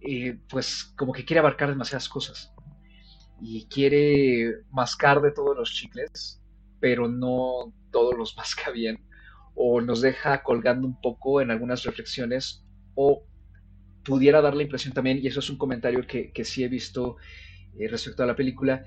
eh, 0.00 0.38
pues 0.48 0.84
como 0.96 1.12
que 1.12 1.26
quiere 1.26 1.40
abarcar 1.40 1.68
demasiadas 1.68 2.08
cosas 2.08 2.54
y 3.40 3.66
quiere 3.66 4.62
mascar 4.70 5.20
de 5.20 5.32
todos 5.32 5.56
los 5.56 5.72
chicles, 5.72 6.40
pero 6.80 7.08
no 7.08 7.72
todos 7.90 8.16
los 8.16 8.36
masca 8.38 8.70
bien, 8.70 9.04
o 9.54 9.80
nos 9.80 10.00
deja 10.00 10.42
colgando 10.42 10.86
un 10.86 11.00
poco 11.00 11.40
en 11.40 11.50
algunas 11.50 11.84
reflexiones, 11.84 12.64
o 12.94 13.24
pudiera 14.04 14.40
dar 14.40 14.54
la 14.54 14.62
impresión 14.62 14.94
también, 14.94 15.18
y 15.18 15.26
eso 15.26 15.40
es 15.40 15.50
un 15.50 15.58
comentario 15.58 16.06
que, 16.06 16.32
que 16.32 16.44
sí 16.44 16.64
he 16.64 16.68
visto 16.68 17.16
eh, 17.78 17.88
respecto 17.88 18.22
a 18.22 18.26
la 18.26 18.36
película, 18.36 18.84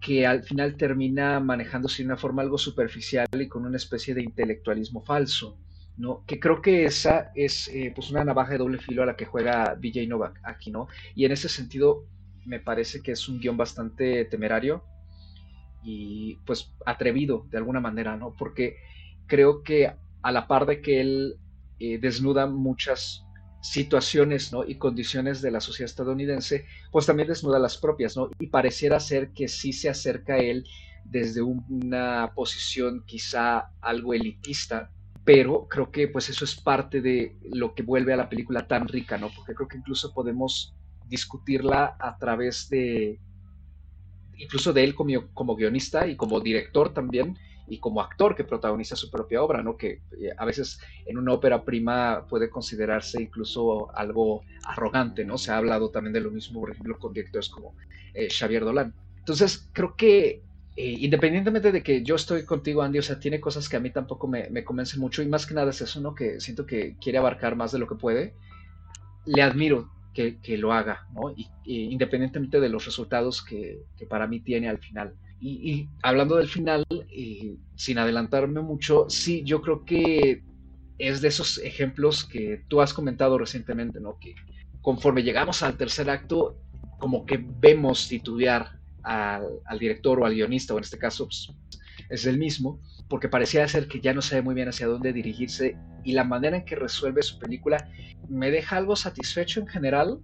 que 0.00 0.26
al 0.26 0.42
final 0.42 0.76
termina 0.76 1.40
manejándose 1.40 2.02
de 2.02 2.06
una 2.06 2.16
forma 2.16 2.42
algo 2.42 2.58
superficial 2.58 3.26
y 3.32 3.48
con 3.48 3.64
una 3.64 3.76
especie 3.76 4.14
de 4.14 4.22
intelectualismo 4.22 5.02
falso, 5.02 5.58
¿no? 5.96 6.24
Que 6.26 6.38
creo 6.38 6.62
que 6.62 6.84
esa 6.84 7.32
es 7.34 7.68
eh, 7.68 7.92
pues 7.94 8.10
una 8.10 8.24
navaja 8.24 8.52
de 8.52 8.58
doble 8.58 8.78
filo 8.78 9.02
a 9.02 9.06
la 9.06 9.16
que 9.16 9.24
juega 9.24 9.76
DJ 9.76 10.06
Novak 10.06 10.40
aquí, 10.44 10.70
¿no? 10.70 10.88
Y 11.14 11.24
en 11.24 11.32
ese 11.32 11.48
sentido 11.48 12.04
me 12.46 12.60
parece 12.60 13.02
que 13.02 13.12
es 13.12 13.28
un 13.28 13.40
guion 13.40 13.56
bastante 13.56 14.24
temerario 14.24 14.84
y 15.82 16.36
pues 16.46 16.72
atrevido 16.86 17.46
de 17.50 17.58
alguna 17.58 17.80
manera, 17.80 18.16
¿no? 18.16 18.34
Porque 18.36 18.76
creo 19.26 19.62
que 19.62 19.92
a 20.22 20.32
la 20.32 20.46
par 20.46 20.66
de 20.66 20.80
que 20.80 21.00
él 21.00 21.36
eh, 21.80 21.98
desnuda 21.98 22.46
muchas 22.46 23.24
situaciones 23.60 24.52
¿no? 24.52 24.64
y 24.64 24.76
condiciones 24.76 25.42
de 25.42 25.50
la 25.50 25.60
sociedad 25.60 25.90
estadounidense, 25.90 26.66
pues 26.90 27.06
también 27.06 27.28
desnuda 27.28 27.58
las 27.58 27.76
propias, 27.76 28.16
¿no? 28.16 28.30
Y 28.38 28.46
pareciera 28.48 29.00
ser 29.00 29.30
que 29.30 29.48
sí 29.48 29.72
se 29.72 29.88
acerca 29.88 30.34
a 30.34 30.38
él 30.38 30.64
desde 31.04 31.42
una 31.42 32.32
posición 32.34 33.02
quizá 33.06 33.70
algo 33.80 34.14
elitista, 34.14 34.90
pero 35.24 35.66
creo 35.68 35.90
que 35.90 36.08
pues 36.08 36.28
eso 36.28 36.44
es 36.44 36.54
parte 36.54 37.00
de 37.00 37.36
lo 37.50 37.74
que 37.74 37.82
vuelve 37.82 38.12
a 38.12 38.16
la 38.16 38.28
película 38.28 38.66
tan 38.66 38.86
rica, 38.88 39.18
¿no? 39.18 39.30
Porque 39.34 39.54
creo 39.54 39.68
que 39.68 39.78
incluso 39.78 40.12
podemos 40.12 40.74
discutirla 41.06 41.96
a 41.98 42.16
través 42.18 42.68
de, 42.68 43.18
incluso 44.36 44.72
de 44.72 44.84
él 44.84 44.94
como, 44.94 45.28
como 45.34 45.56
guionista 45.56 46.06
y 46.06 46.16
como 46.16 46.40
director 46.40 46.92
también, 46.92 47.36
y 47.68 47.78
como 47.78 48.00
actor 48.00 48.34
que 48.34 48.44
protagoniza 48.44 48.96
su 48.96 49.10
propia 49.10 49.42
obra, 49.42 49.62
¿no? 49.62 49.76
Que 49.76 50.00
eh, 50.20 50.30
a 50.36 50.44
veces 50.44 50.80
en 51.06 51.18
una 51.18 51.32
ópera 51.32 51.64
prima 51.64 52.26
puede 52.28 52.50
considerarse 52.50 53.22
incluso 53.22 53.94
algo 53.96 54.42
arrogante, 54.64 55.24
¿no? 55.24 55.38
Se 55.38 55.52
ha 55.52 55.58
hablado 55.58 55.90
también 55.90 56.12
de 56.12 56.20
lo 56.20 56.30
mismo, 56.30 56.60
por 56.60 56.70
ejemplo, 56.70 56.98
con 56.98 57.12
directores 57.12 57.48
como 57.48 57.74
eh, 58.14 58.28
Xavier 58.30 58.64
Dolan. 58.64 58.94
Entonces, 59.18 59.68
creo 59.72 59.94
que 59.96 60.42
eh, 60.76 60.96
independientemente 61.00 61.72
de 61.72 61.82
que 61.82 62.02
yo 62.04 62.14
estoy 62.14 62.44
contigo, 62.44 62.82
Andy, 62.82 63.00
o 63.00 63.02
sea, 63.02 63.18
tiene 63.18 63.40
cosas 63.40 63.68
que 63.68 63.76
a 63.76 63.80
mí 63.80 63.90
tampoco 63.90 64.28
me, 64.28 64.48
me 64.50 64.62
convencen 64.62 65.00
mucho 65.00 65.22
y 65.22 65.26
más 65.26 65.44
que 65.44 65.54
nada 65.54 65.70
es 65.70 65.80
eso, 65.80 66.00
¿no? 66.00 66.14
Que 66.14 66.40
siento 66.40 66.66
que 66.66 66.96
quiere 67.00 67.18
abarcar 67.18 67.56
más 67.56 67.72
de 67.72 67.80
lo 67.80 67.88
que 67.88 67.96
puede. 67.96 68.34
Le 69.26 69.42
admiro 69.42 69.90
que, 70.14 70.38
que 70.40 70.56
lo 70.56 70.72
haga, 70.72 71.06
¿no? 71.12 71.30
Y, 71.30 71.48
independientemente 71.64 72.60
de 72.60 72.68
los 72.68 72.84
resultados 72.84 73.42
que, 73.42 73.82
que 73.96 74.06
para 74.06 74.26
mí 74.26 74.40
tiene 74.40 74.68
al 74.68 74.78
final. 74.78 75.14
Y, 75.40 75.88
hablando 76.02 76.36
del 76.36 76.48
final, 76.48 76.84
sin 77.76 77.98
adelantarme 77.98 78.60
mucho, 78.60 79.06
sí, 79.08 79.42
yo 79.44 79.62
creo 79.62 79.84
que 79.84 80.42
es 80.98 81.20
de 81.20 81.28
esos 81.28 81.58
ejemplos 81.58 82.24
que 82.24 82.64
tú 82.68 82.80
has 82.80 82.92
comentado 82.92 83.38
recientemente, 83.38 84.00
¿no? 84.00 84.18
Que 84.18 84.34
conforme 84.80 85.22
llegamos 85.22 85.62
al 85.62 85.76
tercer 85.76 86.10
acto, 86.10 86.58
como 86.98 87.24
que 87.24 87.38
vemos 87.60 88.08
titubear 88.08 88.78
al, 89.04 89.78
director 89.78 90.20
o 90.20 90.26
al 90.26 90.34
guionista, 90.34 90.74
o 90.74 90.78
en 90.78 90.84
este 90.84 90.98
caso 90.98 91.26
pues, 91.26 91.52
es 92.10 92.26
el 92.26 92.38
mismo, 92.38 92.80
porque 93.08 93.28
parecía 93.28 93.66
ser 93.68 93.86
que 93.88 94.00
ya 94.00 94.12
no 94.12 94.22
sabe 94.22 94.42
muy 94.42 94.54
bien 94.54 94.68
hacia 94.68 94.86
dónde 94.86 95.12
dirigirse 95.12 95.76
y 96.04 96.12
la 96.12 96.24
manera 96.24 96.56
en 96.56 96.64
que 96.64 96.76
resuelve 96.76 97.22
su 97.22 97.38
película 97.38 97.88
me 98.28 98.50
deja 98.50 98.76
algo 98.76 98.96
satisfecho 98.96 99.60
en 99.60 99.66
general, 99.66 100.18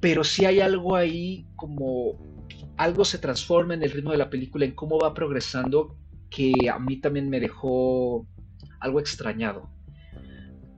pero 0.00 0.24
sí 0.24 0.44
hay 0.44 0.60
algo 0.60 0.94
ahí 0.94 1.46
como 1.56 2.18
algo 2.76 3.04
se 3.04 3.18
transforma 3.18 3.74
en 3.74 3.82
el 3.82 3.90
ritmo 3.90 4.12
de 4.12 4.18
la 4.18 4.30
película, 4.30 4.64
en 4.64 4.72
cómo 4.72 4.98
va 4.98 5.14
progresando, 5.14 5.96
que 6.30 6.52
a 6.72 6.78
mí 6.78 6.96
también 7.00 7.28
me 7.28 7.40
dejó 7.40 8.26
algo 8.80 9.00
extrañado. 9.00 9.70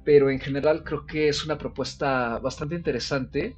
Pero 0.04 0.30
en 0.30 0.40
general 0.40 0.84
creo 0.84 1.06
que 1.06 1.28
es 1.28 1.44
una 1.44 1.56
propuesta 1.56 2.38
bastante 2.38 2.74
interesante. 2.74 3.56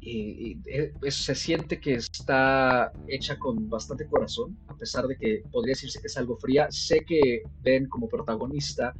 Y, 0.00 0.60
se 1.08 1.34
siente 1.34 1.80
que 1.80 1.94
está 1.94 2.92
hecha 3.08 3.38
con 3.38 3.70
bastante 3.70 4.06
corazón, 4.06 4.58
a 4.66 4.76
pesar 4.76 5.06
de 5.06 5.16
que 5.16 5.42
podría 5.50 5.72
decirse 5.72 5.98
que 6.00 6.08
es 6.08 6.18
algo 6.18 6.36
fría. 6.36 6.66
Sé 6.70 7.00
que 7.06 7.42
Ben 7.62 7.88
como 7.88 8.08
protagonista 8.08 8.92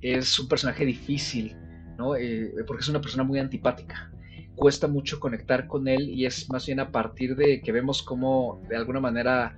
es 0.00 0.38
un 0.38 0.46
personaje 0.46 0.84
difícil, 0.84 1.56
¿no? 1.98 2.14
Eh, 2.14 2.52
porque 2.66 2.82
es 2.82 2.88
una 2.88 3.00
persona 3.00 3.24
muy 3.24 3.40
antipática 3.40 4.12
cuesta 4.56 4.86
mucho 4.88 5.18
conectar 5.18 5.66
con 5.66 5.88
él 5.88 6.10
y 6.10 6.26
es 6.26 6.48
más 6.50 6.66
bien 6.66 6.80
a 6.80 6.90
partir 6.90 7.36
de 7.36 7.60
que 7.60 7.72
vemos 7.72 8.02
cómo 8.02 8.62
de 8.68 8.76
alguna 8.76 9.00
manera 9.00 9.56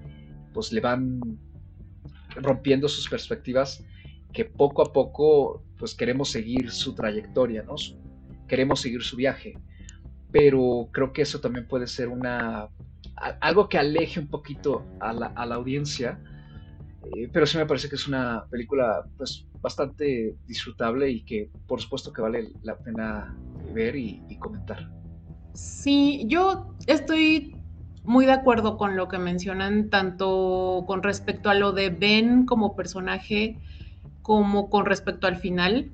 pues 0.53 0.73
le 0.73 0.81
van 0.81 1.21
rompiendo 2.37 2.89
sus 2.89 3.09
perspectivas 3.09 3.85
que 4.33 4.45
poco 4.45 4.83
a 4.83 4.93
poco 4.93 5.63
pues 5.79 5.95
queremos 5.95 6.31
seguir 6.31 6.71
su 6.71 6.95
trayectoria, 6.95 7.63
¿no? 7.63 7.75
queremos 8.49 8.81
seguir 8.81 9.03
su 9.03 9.17
viaje. 9.17 9.55
Pero 10.31 10.89
creo 10.93 11.13
que 11.13 11.23
eso 11.23 11.41
también 11.41 11.67
puede 11.67 11.87
ser 11.87 12.09
una 12.09 12.69
algo 13.41 13.69
que 13.69 13.79
aleje 13.79 14.19
un 14.19 14.29
poquito 14.29 14.85
a 15.01 15.13
la, 15.13 15.55
audiencia. 15.55 16.19
Eh, 17.13 17.29
pero 17.33 17.47
sí 17.47 17.59
me 17.59 17.67
parece 17.67 17.89
que 17.89 17.97
es 17.97 18.07
una 18.09 18.47
película 18.51 19.07
pues 19.17 19.47
bastante 19.63 20.37
disfrutable 20.47 21.11
y 21.11 21.25
que 21.25 21.51
por 21.67 21.81
supuesto 21.81 22.13
que 22.13 22.23
vale 22.23 22.49
la 22.63 22.77
pena 22.77 23.35
ver 23.73 23.97
y, 23.97 24.21
comentar. 24.39 24.79
Sí, 25.55 26.25
yo 26.27 26.75
estoy 26.87 27.57
muy 28.05 28.27
de 28.27 28.33
acuerdo 28.33 28.77
con 28.77 28.97
lo 28.97 29.09
que 29.09 29.19
mencionan, 29.19 29.89
tanto 29.89 30.85
con 30.87 31.03
respecto 31.03 31.49
a 31.49 31.55
lo 31.55 31.73
de 31.73 31.91
Ben 31.91 32.45
como 32.45 32.77
personaje, 32.77 33.59
como 34.23 34.69
con 34.69 34.85
respecto 34.85 35.27
al 35.27 35.37
final. 35.37 35.91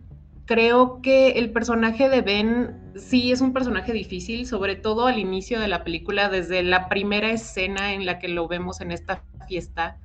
creo 0.46 1.00
que 1.00 1.32
el 1.32 1.52
personaje 1.52 2.08
de 2.08 2.22
Ben 2.22 2.74
sí 2.96 3.30
es 3.30 3.40
un 3.40 3.52
personaje 3.52 3.92
difícil, 3.92 4.46
sobre 4.48 4.74
todo 4.74 5.06
al 5.06 5.20
inicio 5.20 5.60
de 5.60 5.68
la 5.68 5.84
película, 5.84 6.28
desde 6.28 6.64
la 6.64 6.88
primera 6.88 7.30
escena 7.30 7.94
en 7.94 8.04
la 8.04 8.18
que 8.18 8.26
lo 8.26 8.48
vemos 8.48 8.80
en 8.80 8.90
esta 8.90 9.22
fiesta. 9.46 10.00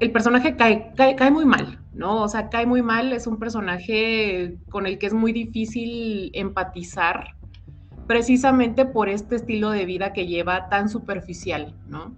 El 0.00 0.10
personaje 0.10 0.56
cae, 0.56 0.92
cae, 0.96 1.30
muy 1.30 1.44
mal, 1.44 1.78
¿no? 1.92 2.22
O 2.22 2.28
sea, 2.28 2.48
cae 2.48 2.66
muy 2.66 2.82
mal, 2.82 3.12
es 3.12 3.26
un 3.26 3.38
personaje 3.38 4.58
con 4.68 4.86
el 4.86 4.98
que 4.98 5.06
es 5.06 5.14
muy 5.14 5.32
difícil 5.32 6.30
empatizar, 6.34 7.36
precisamente 8.06 8.84
por 8.84 9.08
este 9.08 9.36
estilo 9.36 9.70
de 9.70 9.86
vida 9.86 10.12
que 10.12 10.26
lleva 10.26 10.68
tan 10.68 10.88
superficial, 10.88 11.74
¿no? 11.86 12.14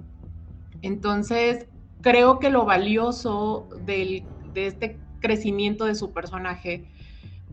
Entonces, 0.80 1.68
creo 2.00 2.38
que 2.38 2.50
lo 2.50 2.64
valioso 2.64 3.68
de 3.84 4.24
este 4.54 4.98
crecimiento 5.20 5.84
de 5.84 5.94
su 5.94 6.12
personaje 6.12 6.84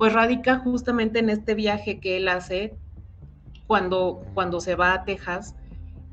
pues 0.02 0.14
radica 0.14 0.58
justamente 0.58 1.20
en 1.20 1.30
este 1.30 1.54
viaje 1.54 2.00
que 2.00 2.18
él 2.18 2.28
hace 2.28 2.76
cuando, 3.68 4.24
cuando 4.34 4.60
se 4.60 4.74
va 4.74 4.94
a 4.94 5.06
Texas 5.06 5.56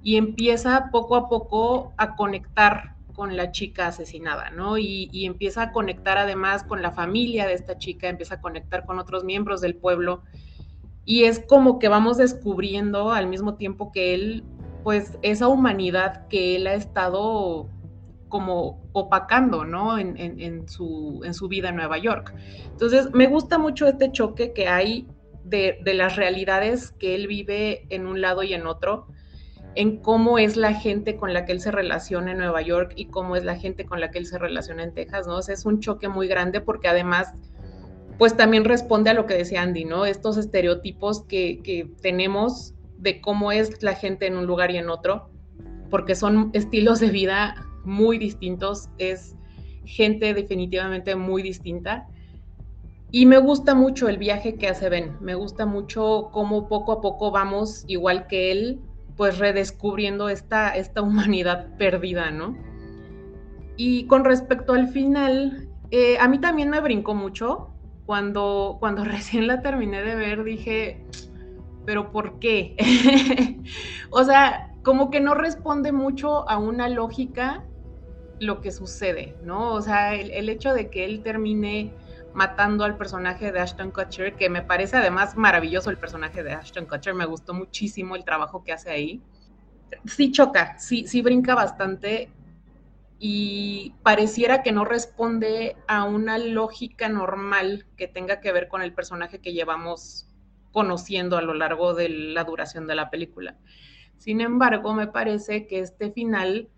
y 0.02 0.16
empieza 0.16 0.90
poco 0.92 1.16
a 1.16 1.30
poco 1.30 1.94
a 1.96 2.14
conectar 2.14 2.97
con 3.18 3.36
la 3.36 3.50
chica 3.50 3.88
asesinada, 3.88 4.50
¿no? 4.50 4.78
Y, 4.78 5.26
empieza 5.26 5.62
a 5.62 5.72
conectar 5.72 6.18
además 6.18 6.62
con 6.62 6.82
la 6.82 6.92
familia 6.92 7.48
de 7.48 7.54
esta 7.54 7.76
chica, 7.76 8.08
empieza 8.08 8.36
a 8.36 8.40
conectar 8.40 8.86
con 8.86 9.00
otros 9.00 9.24
miembros 9.24 9.60
del 9.60 9.74
pueblo 9.74 10.22
y 11.04 11.24
es 11.24 11.40
como 11.40 11.80
que 11.80 11.88
vamos 11.88 12.16
descubriendo 12.16 13.10
al 13.10 13.26
mismo 13.26 13.56
tiempo 13.56 13.90
que 13.90 14.14
él, 14.14 14.44
pues 14.84 15.18
esa 15.22 15.48
humanidad 15.48 16.28
que 16.28 16.54
él 16.54 16.68
ha 16.68 16.74
estado 16.74 17.68
como 18.28 18.88
opacando, 18.92 19.64
¿no? 19.64 19.98
En 19.98 20.68
su 20.68 21.48
vida 21.50 21.70
en 21.70 21.74
Nueva 21.74 21.98
York. 21.98 22.32
Entonces, 22.70 23.10
me 23.14 23.26
gusta 23.26 23.58
mucho 23.58 23.88
este 23.88 24.12
choque 24.12 24.52
que 24.52 24.68
hay 24.68 25.08
de, 25.42 25.80
las 25.94 26.14
realidades 26.14 26.92
que 26.92 27.16
él 27.16 27.26
vive 27.26 27.86
en 27.90 28.06
un 28.06 28.20
lado 28.20 28.44
y 28.44 28.54
en 28.54 28.66
otro, 28.68 29.08
en 29.78 29.98
cómo 29.98 30.40
es 30.40 30.56
la 30.56 30.74
gente 30.74 31.16
con 31.16 31.32
la 31.32 31.44
que 31.44 31.52
él 31.52 31.60
se 31.60 31.70
relaciona 31.70 32.32
en 32.32 32.38
Nueva 32.38 32.62
York 32.62 32.94
y 32.96 33.04
cómo 33.04 33.36
es 33.36 33.44
la 33.44 33.54
gente 33.54 33.86
con 33.86 34.00
la 34.00 34.10
que 34.10 34.18
él 34.18 34.26
se 34.26 34.36
relaciona 34.36 34.82
en 34.82 34.92
Texas, 34.92 35.28
¿no? 35.28 35.38
es 35.38 35.64
un 35.66 35.78
choque 35.78 36.08
muy 36.08 36.26
grande 36.26 36.60
porque 36.60 36.88
además, 36.88 37.32
pues 38.18 38.36
también 38.36 38.64
responde 38.64 39.10
a 39.10 39.14
lo 39.14 39.26
que 39.26 39.34
decía 39.34 39.62
Andy, 39.62 39.84
¿no? 39.84 40.04
Estos 40.04 40.36
estereotipos 40.36 41.22
que, 41.26 41.60
que 41.62 41.88
tenemos 42.02 42.74
de 42.96 43.20
cómo 43.20 43.52
es 43.52 43.80
la 43.80 43.94
gente 43.94 44.26
en 44.26 44.36
un 44.36 44.46
lugar 44.46 44.72
y 44.72 44.78
en 44.78 44.90
otro, 44.90 45.30
porque 45.90 46.16
son 46.16 46.50
estilos 46.54 46.98
de 46.98 47.10
vida 47.10 47.54
muy 47.84 48.18
distintos, 48.18 48.88
es 48.98 49.36
gente 49.84 50.34
definitivamente 50.34 51.14
muy 51.14 51.40
distinta. 51.40 52.08
Y 53.12 53.26
me 53.26 53.38
gusta 53.38 53.76
mucho 53.76 54.08
el 54.08 54.18
viaje 54.18 54.56
que 54.56 54.66
hace 54.66 54.88
Ben, 54.88 55.16
me 55.20 55.36
gusta 55.36 55.66
mucho 55.66 56.30
cómo 56.32 56.68
poco 56.68 56.90
a 56.90 57.00
poco 57.00 57.30
vamos, 57.30 57.84
igual 57.86 58.26
que 58.26 58.50
él, 58.50 58.80
pues 59.18 59.38
redescubriendo 59.38 60.30
esta, 60.30 60.70
esta 60.70 61.02
humanidad 61.02 61.76
perdida, 61.76 62.30
¿no? 62.30 62.56
Y 63.76 64.06
con 64.06 64.24
respecto 64.24 64.72
al 64.72 64.88
final, 64.88 65.68
eh, 65.90 66.16
a 66.18 66.28
mí 66.28 66.38
también 66.38 66.70
me 66.70 66.80
brincó 66.80 67.14
mucho. 67.14 67.70
Cuando, 68.06 68.78
cuando 68.80 69.04
recién 69.04 69.48
la 69.48 69.60
terminé 69.60 70.02
de 70.02 70.14
ver, 70.14 70.44
dije, 70.44 71.04
pero 71.84 72.12
¿por 72.12 72.38
qué? 72.38 72.76
o 74.10 74.22
sea, 74.22 74.72
como 74.82 75.10
que 75.10 75.20
no 75.20 75.34
responde 75.34 75.90
mucho 75.90 76.48
a 76.48 76.56
una 76.56 76.88
lógica 76.88 77.64
lo 78.38 78.60
que 78.60 78.70
sucede, 78.70 79.36
¿no? 79.42 79.72
O 79.72 79.82
sea, 79.82 80.14
el, 80.14 80.48
hecho 80.48 80.72
de 80.72 80.90
que 80.90 81.04
él 81.04 81.22
termine 81.24 81.92
matando 82.34 82.84
al 82.84 82.96
personaje 82.96 83.52
de 83.52 83.60
Ashton 83.60 83.90
Kutcher, 83.90 84.36
que 84.36 84.48
me 84.48 84.62
parece 84.62 84.96
además 84.96 85.36
maravilloso 85.36 85.90
el 85.90 85.98
personaje 85.98 86.42
de 86.42 86.52
Ashton 86.52 86.86
Kutcher, 86.86 87.14
me 87.14 87.26
gustó 87.26 87.54
muchísimo 87.54 88.16
el 88.16 88.24
trabajo 88.24 88.62
que 88.64 88.72
hace 88.72 88.90
ahí. 88.90 89.22
Sí 90.04 90.30
choca, 90.30 90.78
sí, 90.78 91.06
sí 91.06 91.22
brinca 91.22 91.54
bastante 91.54 92.30
y 93.18 93.94
pareciera 94.02 94.62
que 94.62 94.70
no 94.70 94.84
responde 94.84 95.76
a 95.88 96.04
una 96.04 96.38
lógica 96.38 97.08
normal 97.08 97.86
que 97.96 98.06
tenga 98.06 98.40
que 98.40 98.52
ver 98.52 98.68
con 98.68 98.82
el 98.82 98.92
personaje 98.92 99.40
que 99.40 99.52
llevamos 99.52 100.28
conociendo 100.72 101.36
a 101.36 101.42
lo 101.42 101.54
largo 101.54 101.94
de 101.94 102.08
la 102.08 102.44
duración 102.44 102.86
de 102.86 102.94
la 102.94 103.10
película. 103.10 103.56
Sin 104.18 104.40
embargo, 104.40 104.94
me 104.94 105.06
parece 105.06 105.66
que 105.66 105.80
este 105.80 106.10
final 106.10 106.68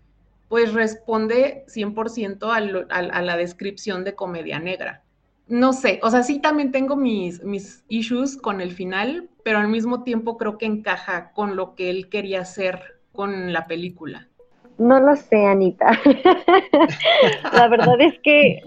pues 0.47 0.73
responde 0.73 1.63
100% 1.67 2.87
a, 2.89 3.21
la 3.21 3.37
descripción 3.37 4.03
de 4.03 4.15
comedia 4.15 4.59
negra. 4.59 5.05
No 5.51 5.73
sé, 5.73 5.99
o 6.01 6.09
sea, 6.09 6.23
sí 6.23 6.39
también 6.39 6.71
tengo 6.71 6.95
mis, 6.95 7.43
mis 7.43 7.83
issues 7.89 8.37
con 8.37 8.61
el 8.61 8.71
final, 8.71 9.27
pero 9.43 9.59
al 9.59 9.67
mismo 9.67 10.03
tiempo 10.03 10.37
creo 10.37 10.57
que 10.57 10.65
encaja 10.65 11.33
con 11.33 11.57
lo 11.57 11.75
que 11.75 11.89
él 11.89 12.07
quería 12.07 12.39
hacer 12.39 12.79
con 13.11 13.51
la 13.51 13.67
película. 13.67 14.29
No 14.77 15.01
lo 15.01 15.13
sé, 15.17 15.45
Anita. 15.45 15.99
la 17.53 17.67
verdad 17.67 17.99
es 17.99 18.17
que 18.19 18.61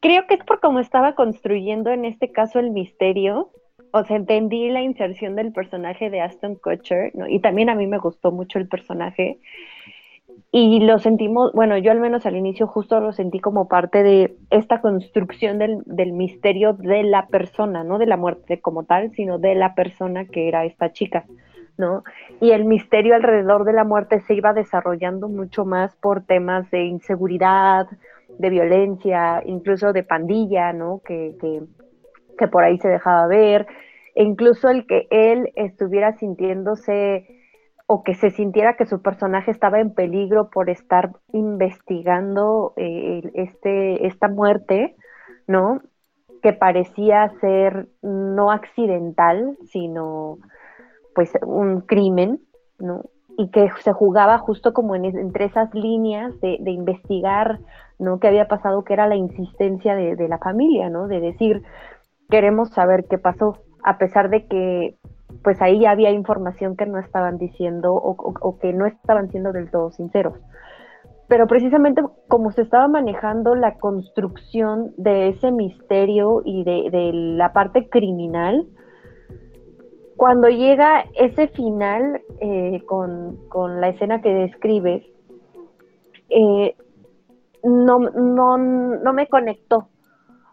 creo 0.00 0.26
que 0.26 0.36
es 0.36 0.44
por 0.44 0.58
cómo 0.60 0.80
estaba 0.80 1.14
construyendo 1.14 1.90
en 1.90 2.06
este 2.06 2.32
caso 2.32 2.58
el 2.58 2.70
misterio. 2.70 3.52
O 3.90 4.02
sea, 4.04 4.16
entendí 4.16 4.70
la 4.70 4.80
inserción 4.80 5.36
del 5.36 5.52
personaje 5.52 6.08
de 6.08 6.22
Aston 6.22 6.54
Kutcher, 6.54 7.14
¿no? 7.14 7.28
y 7.28 7.40
también 7.40 7.68
a 7.68 7.74
mí 7.74 7.86
me 7.86 7.98
gustó 7.98 8.32
mucho 8.32 8.58
el 8.58 8.68
personaje 8.68 9.38
y 10.50 10.80
lo 10.80 10.98
sentimos, 10.98 11.52
bueno, 11.52 11.76
yo 11.78 11.90
al 11.90 12.00
menos 12.00 12.24
al 12.26 12.36
inicio 12.36 12.66
justo 12.66 13.00
lo 13.00 13.12
sentí 13.12 13.40
como 13.40 13.68
parte 13.68 14.02
de 14.02 14.36
esta 14.50 14.80
construcción 14.80 15.58
del, 15.58 15.82
del, 15.84 16.12
misterio 16.12 16.72
de 16.72 17.02
la 17.02 17.26
persona, 17.26 17.84
no 17.84 17.98
de 17.98 18.06
la 18.06 18.16
muerte 18.16 18.60
como 18.60 18.84
tal, 18.84 19.10
sino 19.12 19.38
de 19.38 19.54
la 19.54 19.74
persona 19.74 20.24
que 20.24 20.48
era 20.48 20.64
esta 20.64 20.92
chica, 20.92 21.24
¿no? 21.76 22.02
Y 22.40 22.50
el 22.50 22.64
misterio 22.64 23.14
alrededor 23.14 23.64
de 23.64 23.72
la 23.72 23.84
muerte 23.84 24.20
se 24.20 24.34
iba 24.34 24.52
desarrollando 24.52 25.28
mucho 25.28 25.64
más 25.64 25.94
por 25.96 26.24
temas 26.24 26.70
de 26.70 26.84
inseguridad, 26.84 27.86
de 28.38 28.50
violencia, 28.50 29.42
incluso 29.44 29.92
de 29.92 30.02
pandilla, 30.02 30.72
¿no? 30.72 31.00
Que, 31.04 31.36
que, 31.40 31.62
que 32.38 32.48
por 32.48 32.64
ahí 32.64 32.78
se 32.78 32.88
dejaba 32.88 33.26
ver, 33.26 33.66
e 34.14 34.24
incluso 34.24 34.68
el 34.68 34.86
que 34.86 35.06
él 35.10 35.52
estuviera 35.54 36.16
sintiéndose 36.16 37.37
o 37.90 38.04
que 38.04 38.14
se 38.14 38.30
sintiera 38.30 38.76
que 38.76 38.84
su 38.84 39.00
personaje 39.00 39.50
estaba 39.50 39.80
en 39.80 39.94
peligro 39.94 40.50
por 40.50 40.68
estar 40.68 41.10
investigando 41.32 42.74
eh, 42.76 43.22
este, 43.32 44.06
esta 44.06 44.28
muerte, 44.28 44.94
¿no? 45.46 45.80
Que 46.42 46.52
parecía 46.52 47.32
ser 47.40 47.88
no 48.02 48.52
accidental, 48.52 49.56
sino 49.70 50.36
pues 51.14 51.32
un 51.40 51.80
crimen, 51.80 52.42
¿no? 52.78 53.04
Y 53.38 53.50
que 53.50 53.70
se 53.80 53.94
jugaba 53.94 54.36
justo 54.36 54.74
como 54.74 54.94
en, 54.94 55.06
entre 55.06 55.46
esas 55.46 55.72
líneas 55.72 56.38
de, 56.42 56.58
investigar, 56.70 57.58
¿no? 57.98 58.20
¿Qué 58.20 58.28
había 58.28 58.48
pasado? 58.48 58.84
Que 58.84 58.92
era 58.92 59.08
la 59.08 59.16
insistencia 59.16 59.96
de 59.96 60.28
la 60.28 60.36
familia, 60.36 60.90
¿no? 60.90 61.08
De 61.08 61.20
decir, 61.20 61.62
queremos 62.28 62.68
saber 62.68 63.06
qué 63.08 63.16
pasó, 63.16 63.56
a 63.82 63.96
pesar 63.96 64.28
de 64.28 64.46
que 64.46 64.98
pues 65.42 65.60
ahí 65.60 65.80
ya 65.80 65.90
había 65.90 66.10
información 66.10 66.76
que 66.76 66.86
no 66.86 66.98
estaban 66.98 67.38
diciendo 67.38 67.94
o, 67.94 68.58
que 68.58 68.72
no 68.72 68.86
estaban 68.86 69.30
siendo 69.30 69.52
del 69.52 69.70
todo 69.70 69.90
sinceros. 69.90 70.34
Pero 71.28 71.46
precisamente 71.46 72.02
como 72.26 72.50
se 72.52 72.62
estaba 72.62 72.88
manejando 72.88 73.54
la 73.54 73.76
construcción 73.76 74.94
de 74.96 75.28
ese 75.28 75.52
misterio 75.52 76.42
y 76.44 76.64
de, 76.64 77.10
la 77.12 77.52
parte 77.52 77.88
criminal, 77.88 78.66
cuando 80.16 80.48
llega 80.48 81.04
ese 81.14 81.48
final 81.48 82.22
eh, 82.40 82.82
con, 82.86 83.80
la 83.80 83.90
escena 83.90 84.22
que 84.22 84.32
describes, 84.34 85.04
eh, 86.30 86.74
no, 87.62 87.98
no, 87.98 88.56
no 88.56 89.12
me 89.12 89.26
conectó. 89.28 89.88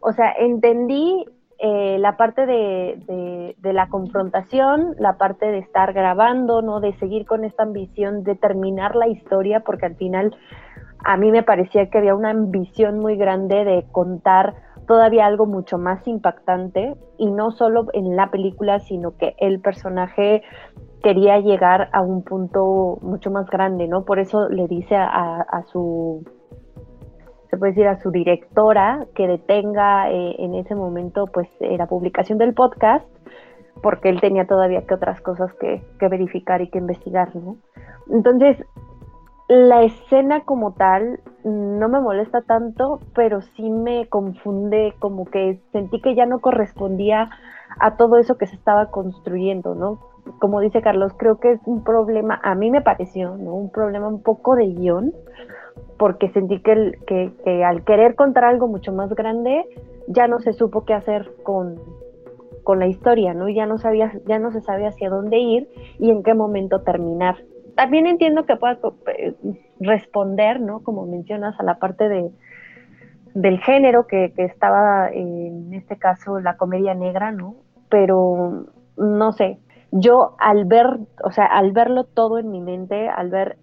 O 0.02 0.12
sea, 0.12 0.34
entendí 0.38 1.26
eh, 1.68 1.98
la 1.98 2.16
parte 2.16 2.46
de, 2.46 3.56
la 3.64 3.90
confrontación, 3.90 4.94
la 5.00 5.18
parte 5.18 5.48
de 5.48 5.58
estar 5.58 5.94
grabando, 5.94 6.62
¿no? 6.62 6.80
De 6.80 6.94
seguir 7.00 7.26
con 7.26 7.44
esta 7.44 7.64
ambición 7.64 8.24
de 8.24 8.36
terminar 8.36 8.96
la 8.96 9.08
historia, 9.08 9.62
porque 9.62 9.88
al 9.88 9.96
final 9.96 10.38
a 11.04 11.18
mí 11.18 11.32
me 11.32 11.42
parecía 11.42 11.90
que 11.90 11.98
había 11.98 12.14
una 12.14 12.30
ambición 12.30 13.00
muy 13.00 13.18
grande 13.18 13.66
de 13.66 13.84
contar 13.92 14.54
todavía 14.86 15.26
algo 15.26 15.48
mucho 15.48 15.80
más 15.80 16.08
impactante 16.08 16.96
y 17.18 17.32
no 17.32 17.50
solo 17.50 17.88
en 17.94 18.16
la 18.16 18.30
película, 18.30 18.78
sino 18.78 19.18
que 19.18 19.36
el 19.40 19.60
personaje 19.60 20.44
quería 21.02 21.40
llegar 21.40 21.90
a 21.94 22.02
un 22.04 22.22
punto 22.22 23.00
mucho 23.02 23.32
más 23.32 23.50
grande, 23.50 23.88
¿no? 23.88 24.06
Por 24.06 24.20
eso 24.20 24.50
le 24.50 24.68
dice 24.68 24.98
a 24.98 25.64
su 25.72 26.24
se 27.56 27.60
puede 27.60 27.72
decir 27.72 27.88
a 27.88 28.02
su 28.02 28.12
directora 28.12 29.08
que 29.16 29.28
detenga 29.28 30.12
eh, 30.12 30.36
en 30.40 30.56
ese 30.56 30.76
momento 30.76 31.26
pues 31.28 31.48
eh, 31.62 31.78
la 31.78 31.88
publicación 31.88 32.38
del 32.38 32.54
podcast 32.54 33.08
porque 33.82 34.10
él 34.10 34.20
tenía 34.20 34.46
todavía 34.46 34.86
que 34.86 34.94
otras 34.94 35.22
cosas 35.22 35.54
que, 35.54 35.82
verificar 36.00 36.62
y 36.62 36.70
que 36.70 36.80
investigar, 36.80 37.34
¿no? 37.36 37.58
Entonces, 38.10 38.58
la 39.48 39.84
escena 39.84 40.42
como 40.42 40.74
tal 40.74 41.20
no 41.44 41.88
me 41.88 42.02
molesta 42.02 42.42
tanto, 42.42 43.00
pero 43.14 43.42
sí 43.42 43.70
me 43.70 44.08
confunde, 44.08 44.96
como 45.00 45.26
que 45.26 45.62
sentí 45.72 46.02
que 46.02 46.16
ya 46.16 46.26
no 46.26 46.40
correspondía 46.40 47.30
a 47.80 47.96
todo 47.96 48.18
eso 48.18 48.38
que 48.38 48.48
se 48.48 48.56
estaba 48.56 48.92
construyendo, 48.92 49.76
¿no? 49.76 50.00
Como 50.40 50.60
dice 50.60 50.82
Carlos, 50.82 51.14
creo 51.18 51.40
que 51.40 51.52
es 51.54 51.62
un 51.66 51.84
problema, 51.84 52.40
a 52.44 52.56
mí 52.56 52.72
me 52.72 52.82
pareció, 52.82 53.38
¿no? 53.38 53.54
Un 53.54 53.72
problema 53.72 54.08
un 54.08 54.24
poco 54.24 54.56
de 54.56 54.68
guion, 54.68 55.14
porque 55.98 56.30
sentí 56.30 56.60
que, 56.60 56.98
que, 57.08 57.64
al 57.64 57.84
querer 57.84 58.16
contar 58.16 58.46
algo 58.46 58.68
mucho 58.68 58.92
más 58.92 59.14
grande, 59.14 59.66
ya 60.08 60.28
no 60.28 60.40
se 60.40 60.54
supo 60.54 60.86
qué 60.86 60.94
hacer 60.94 61.32
con, 61.44 61.80
la 62.78 62.88
historia, 62.88 63.34
¿no? 63.34 63.48
Ya 63.48 63.68
no 63.68 63.78
sabía, 63.78 64.12
ya 64.26 64.40
no 64.40 64.52
se 64.52 64.60
sabe 64.62 64.88
hacia 64.88 65.10
dónde 65.10 65.38
ir 65.38 65.70
y 66.00 66.10
en 66.10 66.24
qué 66.24 66.34
momento 66.34 66.82
terminar. 66.82 67.38
También 67.76 68.08
entiendo 68.08 68.46
que 68.46 68.56
pueda 68.56 68.80
eh, 69.18 69.36
responder, 69.80 70.60
¿no? 70.60 70.82
Como 70.82 71.06
mencionas, 71.06 71.60
a 71.60 71.64
la 71.64 71.78
parte 71.78 72.10
de, 72.10 72.32
del 73.36 73.60
género 73.60 74.08
que, 74.08 74.34
que 74.36 74.46
estaba 74.46 75.10
en 75.10 75.74
este 75.74 75.98
caso 75.98 76.40
la 76.40 76.58
comedia 76.58 76.96
negra, 76.96 77.32
¿no? 77.32 77.56
Pero 77.88 78.66
no 78.98 79.32
sé, 79.34 79.60
yo 79.92 80.36
al 80.40 80.66
ver, 80.66 80.88
o 81.24 81.32
sea, 81.32 81.46
al 81.46 81.72
verlo 81.72 82.04
todo 82.04 82.40
en 82.40 82.52
mi 82.52 82.62
mente, 82.62 83.08
al 83.08 83.30
ver 83.30 83.58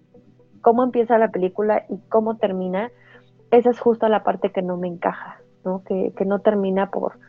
cómo 0.63 0.83
empieza 0.83 1.19
la 1.19 1.27
película 1.27 1.83
y 1.89 1.99
cómo 2.09 2.37
termina, 2.37 2.89
esa 3.51 3.69
es 3.69 3.79
justo 3.79 4.07
la 4.07 4.23
parte 4.23 4.51
que 4.51 4.63
no 4.63 4.77
me 4.77 4.87
encaja, 4.87 5.41
¿no? 5.63 5.83
Que, 5.83 6.13
no 6.25 6.39
termina 6.39 6.89
por, 6.89 7.19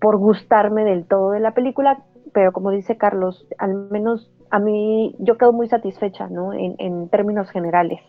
gustarme 0.00 0.84
del 0.84 1.06
todo 1.06 1.30
de 1.30 1.40
la 1.40 1.52
película, 1.52 2.02
pero 2.32 2.52
como 2.52 2.70
dice 2.70 2.96
Carlos, 2.96 3.46
al 3.58 3.74
menos 3.90 4.30
a 4.50 4.58
mí 4.58 5.14
yo 5.18 5.38
quedo 5.38 5.52
muy 5.52 5.68
satisfecha, 5.68 6.28
¿no? 6.28 6.52
En, 6.52 7.08
términos 7.10 7.50
generales 7.50 8.00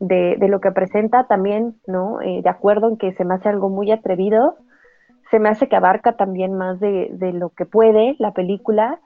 de, 0.00 0.36
lo 0.48 0.60
que 0.60 0.72
presenta 0.72 1.26
también, 1.26 1.76
¿no? 1.86 2.20
Eh, 2.22 2.40
de 2.42 2.50
acuerdo 2.50 2.88
en 2.88 2.96
que 2.96 3.12
se 3.12 3.24
me 3.24 3.34
hace 3.34 3.50
algo 3.50 3.68
muy 3.68 3.92
atrevido, 3.92 4.56
se 5.30 5.38
me 5.38 5.50
hace 5.50 5.68
que 5.68 5.76
abarca 5.76 6.16
también 6.16 6.54
más 6.54 6.80
de 6.80 7.32
lo 7.34 7.50
que 7.50 7.66
puede 7.66 8.16
la 8.18 8.32
película, 8.32 9.00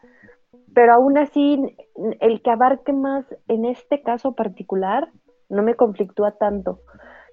pero 0.75 0.95
aún 0.95 1.19
así 1.19 1.77
el 2.21 2.43
que 2.43 2.51
abarque 2.51 2.93
más 2.93 3.25
en 3.49 3.65
este 3.65 4.03
caso 4.03 4.35
particular 4.35 5.09
no 5.49 5.63
me 5.63 5.75
conflictúa 5.75 6.33
tanto. 6.33 6.81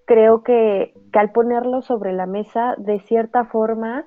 Creo 0.05 0.43
que, 0.43 0.93
al 1.13 1.31
ponerlo 1.31 1.81
sobre 1.81 2.13
la 2.13 2.25
mesa, 2.25 2.75
de 2.77 2.99
cierta 2.99 3.45
forma, 3.45 4.05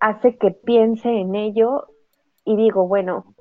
hace 0.00 0.36
que 0.36 0.50
piense 0.50 1.10
en 1.10 1.34
ello 1.34 1.88
y 2.44 2.56
digo, 2.56 2.88
bueno, 2.88 3.34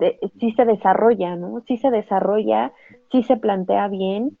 eh, 0.00 0.18
sí 0.38 0.52
se 0.52 0.64
desarrolla, 0.64 1.34
¿no? 1.36 1.60
Sí 1.66 1.78
se 1.78 1.90
desarrolla, 1.90 2.72
sí 3.10 3.22
se 3.22 3.36
plantea 3.36 3.88
bien 3.88 4.38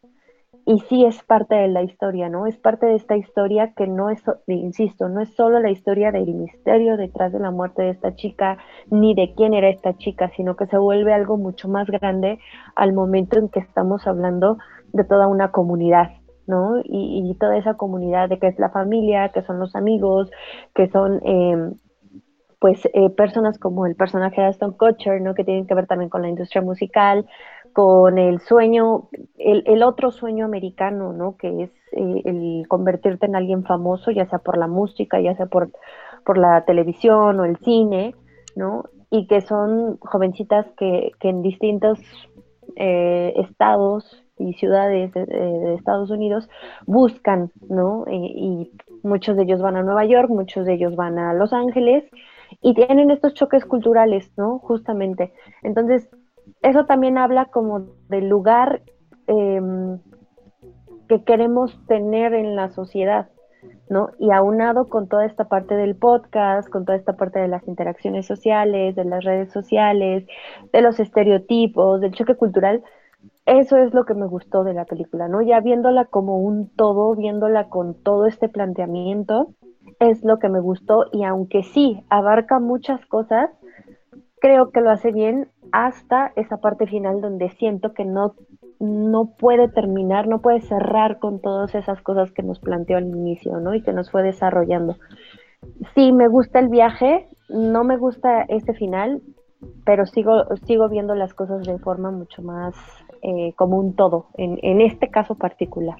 y 0.64 0.78
sí 0.80 1.04
es 1.04 1.22
parte 1.24 1.54
de 1.54 1.68
la 1.68 1.82
historia, 1.82 2.28
¿no? 2.28 2.46
Es 2.46 2.56
parte 2.56 2.86
de 2.86 2.94
esta 2.94 3.16
historia 3.16 3.72
que 3.74 3.86
no 3.86 4.10
es, 4.10 4.22
insisto, 4.46 5.08
no 5.08 5.20
es 5.20 5.34
solo 5.34 5.58
la 5.58 5.70
historia 5.70 6.12
del 6.12 6.34
misterio 6.34 6.96
detrás 6.96 7.32
de 7.32 7.40
la 7.40 7.50
muerte 7.50 7.82
de 7.82 7.90
esta 7.90 8.14
chica, 8.14 8.58
ni 8.88 9.14
de 9.14 9.34
quién 9.34 9.54
era 9.54 9.68
esta 9.68 9.96
chica, 9.96 10.30
sino 10.36 10.54
que 10.54 10.66
se 10.66 10.78
vuelve 10.78 11.12
algo 11.12 11.36
mucho 11.36 11.68
más 11.68 11.88
grande 11.88 12.38
al 12.76 12.92
momento 12.92 13.38
en 13.38 13.48
que 13.48 13.60
estamos 13.60 14.06
hablando 14.06 14.58
de 14.92 15.04
toda 15.04 15.26
una 15.26 15.50
comunidad, 15.50 16.12
¿no? 16.46 16.80
Y, 16.84 17.36
toda 17.40 17.56
esa 17.56 17.74
comunidad 17.74 18.28
de 18.28 18.38
que 18.38 18.46
es 18.46 18.58
la 18.58 18.70
familia, 18.70 19.30
que 19.30 19.42
son 19.42 19.58
los 19.58 19.74
amigos, 19.74 20.30
que 20.74 20.88
son... 20.88 21.20
Em, 21.24 21.74
pues 22.60 22.88
eh, 22.94 23.10
personas 23.10 23.58
como 23.58 23.86
el 23.86 23.96
personaje 23.96 24.40
de 24.40 24.46
Aston 24.46 24.74
Kutcher, 24.74 25.20
¿no? 25.20 25.34
Que 25.34 25.42
tienen 25.42 25.66
que 25.66 25.74
ver 25.74 25.88
también 25.88 26.08
con 26.08 26.22
la 26.22 26.28
industria 26.28 26.62
musical, 26.62 27.26
con 27.72 28.18
el 28.18 28.40
sueño, 28.40 29.08
el, 29.38 29.82
otro 29.82 30.10
sueño 30.10 30.44
americano, 30.44 31.12
¿no? 31.12 31.36
Que 31.36 31.64
es 31.64 31.70
eh, 31.92 32.22
el 32.24 32.66
convertirte 32.68 33.26
en 33.26 33.36
alguien 33.36 33.64
famoso, 33.64 34.10
ya 34.10 34.26
sea 34.26 34.38
por 34.38 34.58
la 34.58 34.66
música, 34.66 35.20
ya 35.20 35.34
sea 35.36 35.46
por, 35.46 35.70
por 36.24 36.38
la 36.38 36.64
televisión 36.64 37.40
o 37.40 37.44
el 37.44 37.56
cine, 37.58 38.14
¿no? 38.56 38.84
Y 39.10 39.26
que 39.26 39.40
son 39.40 39.98
jovencitas 40.00 40.66
que, 40.76 41.12
que 41.20 41.28
en 41.28 41.42
distintos 41.42 41.98
eh, 42.76 43.34
estados 43.36 44.22
y 44.38 44.54
ciudades 44.54 45.12
de, 45.12 45.74
Estados 45.74 46.10
Unidos 46.10 46.48
buscan, 46.86 47.50
¿no? 47.68 48.04
Eh, 48.06 48.16
y 48.16 48.70
muchos 49.02 49.36
de 49.36 49.44
ellos 49.44 49.60
van 49.60 49.76
a 49.76 49.82
Nueva 49.82 50.04
York, 50.04 50.28
muchos 50.30 50.66
de 50.66 50.74
ellos 50.74 50.96
van 50.96 51.18
a 51.18 51.34
Los 51.34 51.52
Ángeles 51.52 52.04
y 52.60 52.74
tienen 52.74 53.10
estos 53.10 53.34
choques 53.34 53.64
culturales, 53.64 54.30
¿no? 54.36 54.58
Justamente. 54.58 55.32
Entonces, 55.62 56.08
eso 56.62 56.86
también 56.86 57.18
habla 57.18 57.46
como 57.46 57.86
del 58.08 58.28
lugar 58.28 58.82
em, 59.26 59.98
que 61.08 61.24
queremos 61.24 61.78
tener 61.86 62.34
en 62.34 62.56
la 62.56 62.70
sociedad, 62.70 63.28
¿no? 63.88 64.10
Y 64.18 64.30
aunado 64.30 64.88
con 64.88 65.08
toda 65.08 65.26
esta 65.26 65.48
parte 65.48 65.74
del 65.74 65.96
podcast, 65.96 66.68
con 66.68 66.84
toda 66.84 66.96
esta 66.96 67.16
parte 67.16 67.38
de 67.38 67.48
las 67.48 67.66
interacciones 67.68 68.26
sociales, 68.26 68.96
de 68.96 69.04
las 69.04 69.24
redes 69.24 69.52
sociales, 69.52 70.26
de 70.72 70.80
los 70.80 70.98
estereotipos, 71.00 72.00
del 72.00 72.12
choque 72.12 72.36
cultural, 72.36 72.82
eso 73.44 73.76
es 73.76 73.92
lo 73.92 74.04
que 74.04 74.14
me 74.14 74.26
gustó 74.26 74.62
de 74.62 74.72
la 74.72 74.84
película, 74.84 75.28
¿no? 75.28 75.42
Ya 75.42 75.60
viéndola 75.60 76.04
como 76.04 76.38
un 76.38 76.68
todo, 76.68 77.14
viéndola 77.16 77.68
con 77.68 77.94
todo 77.94 78.26
este 78.26 78.48
planteamiento, 78.48 79.52
es 79.98 80.22
lo 80.24 80.38
que 80.38 80.48
me 80.48 80.60
gustó 80.60 81.06
y 81.12 81.24
aunque 81.24 81.62
sí 81.62 82.04
abarca 82.08 82.60
muchas 82.60 83.04
cosas, 83.06 83.50
creo 84.40 84.70
que 84.70 84.80
lo 84.80 84.90
hace 84.90 85.12
bien 85.12 85.48
hasta 85.72 86.32
esa 86.36 86.58
parte 86.58 86.86
final 86.86 87.20
donde 87.20 87.50
siento 87.50 87.92
que 87.94 88.04
no, 88.04 88.34
no 88.78 89.34
puede 89.38 89.68
terminar, 89.68 90.28
no 90.28 90.40
puede 90.40 90.60
cerrar 90.60 91.18
con 91.18 91.40
todas 91.40 91.74
esas 91.74 92.00
cosas 92.02 92.30
que 92.30 92.42
nos 92.42 92.60
planteó 92.60 92.98
al 92.98 93.08
inicio, 93.08 93.58
¿no? 93.58 93.74
Y 93.74 93.82
que 93.82 93.92
nos 93.92 94.10
fue 94.10 94.22
desarrollando. 94.22 94.96
Sí, 95.94 96.12
me 96.12 96.28
gusta 96.28 96.58
el 96.58 96.68
viaje, 96.68 97.28
no 97.48 97.84
me 97.84 97.96
gusta 97.96 98.42
este 98.48 98.74
final, 98.74 99.22
pero 99.84 100.06
sigo, 100.06 100.44
sigo 100.66 100.88
viendo 100.88 101.14
las 101.14 101.34
cosas 101.34 101.64
de 101.64 101.78
forma 101.78 102.10
mucho 102.10 102.42
más 102.42 102.74
eh, 103.22 103.52
como 103.56 103.78
un 103.78 103.94
todo, 103.94 104.26
en, 104.36 104.58
en 104.62 104.80
este 104.80 105.08
caso 105.08 105.36
particular. 105.36 105.98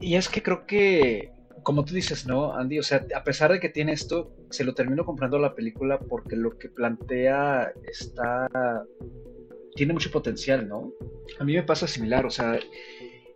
Y 0.00 0.14
es 0.14 0.28
que 0.28 0.42
creo 0.42 0.66
que 0.66 1.32
como 1.62 1.84
tú 1.84 1.94
dices, 1.94 2.26
¿no, 2.26 2.54
Andy? 2.54 2.78
O 2.78 2.82
sea, 2.82 3.06
a 3.14 3.24
pesar 3.24 3.52
de 3.52 3.60
que 3.60 3.68
tiene 3.68 3.92
esto, 3.92 4.32
se 4.50 4.64
lo 4.64 4.74
termino 4.74 5.04
comprando 5.04 5.38
la 5.38 5.54
película 5.54 5.98
porque 5.98 6.36
lo 6.36 6.58
que 6.58 6.68
plantea 6.68 7.72
está. 7.88 8.48
tiene 9.74 9.92
mucho 9.92 10.10
potencial, 10.10 10.68
¿no? 10.68 10.92
A 11.38 11.44
mí 11.44 11.54
me 11.54 11.62
pasa 11.62 11.86
similar, 11.86 12.26
o 12.26 12.30
sea, 12.30 12.58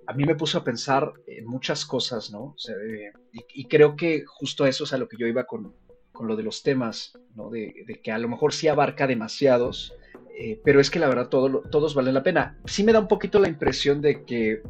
a 0.07 0.13
mí 0.13 0.25
me 0.25 0.35
puso 0.35 0.59
a 0.59 0.65
pensar 0.65 1.13
en 1.27 1.47
muchas 1.47 1.85
cosas, 1.85 2.31
¿no? 2.31 2.45
O 2.45 2.59
sea, 2.59 2.75
y, 3.33 3.65
creo 3.67 3.97
que 3.97 4.25
justo 4.27 4.67
eso 4.67 4.85
es 4.85 4.93
a 4.93 4.99
lo 4.99 5.09
que 5.09 5.17
yo 5.17 5.27
iba 5.27 5.45
con, 5.45 5.75
con 6.13 6.27
lo 6.27 6.37
de 6.37 6.43
los 6.43 6.63
temas, 6.63 7.13
¿no? 7.35 7.51
De, 7.51 7.73
que 8.03 8.13
a 8.13 8.19
lo 8.19 8.29
mejor 8.29 8.53
sí 8.53 8.69
abarca 8.69 9.07
demasiados, 9.07 9.95
eh, 10.39 10.61
pero 10.65 10.81
es 10.81 10.91
que 10.91 10.99
la 10.99 11.09
verdad 11.09 11.29
todo, 11.29 11.63
todos 11.71 11.95
valen 11.95 12.15
la 12.15 12.23
pena. 12.23 12.59
Sí 12.67 12.85
me 12.85 12.93
da 12.93 13.01
un 13.01 13.09
poquito 13.09 13.39
la 13.39 13.49
impresión 13.49 14.01
de 14.01 14.25
que 14.25 14.63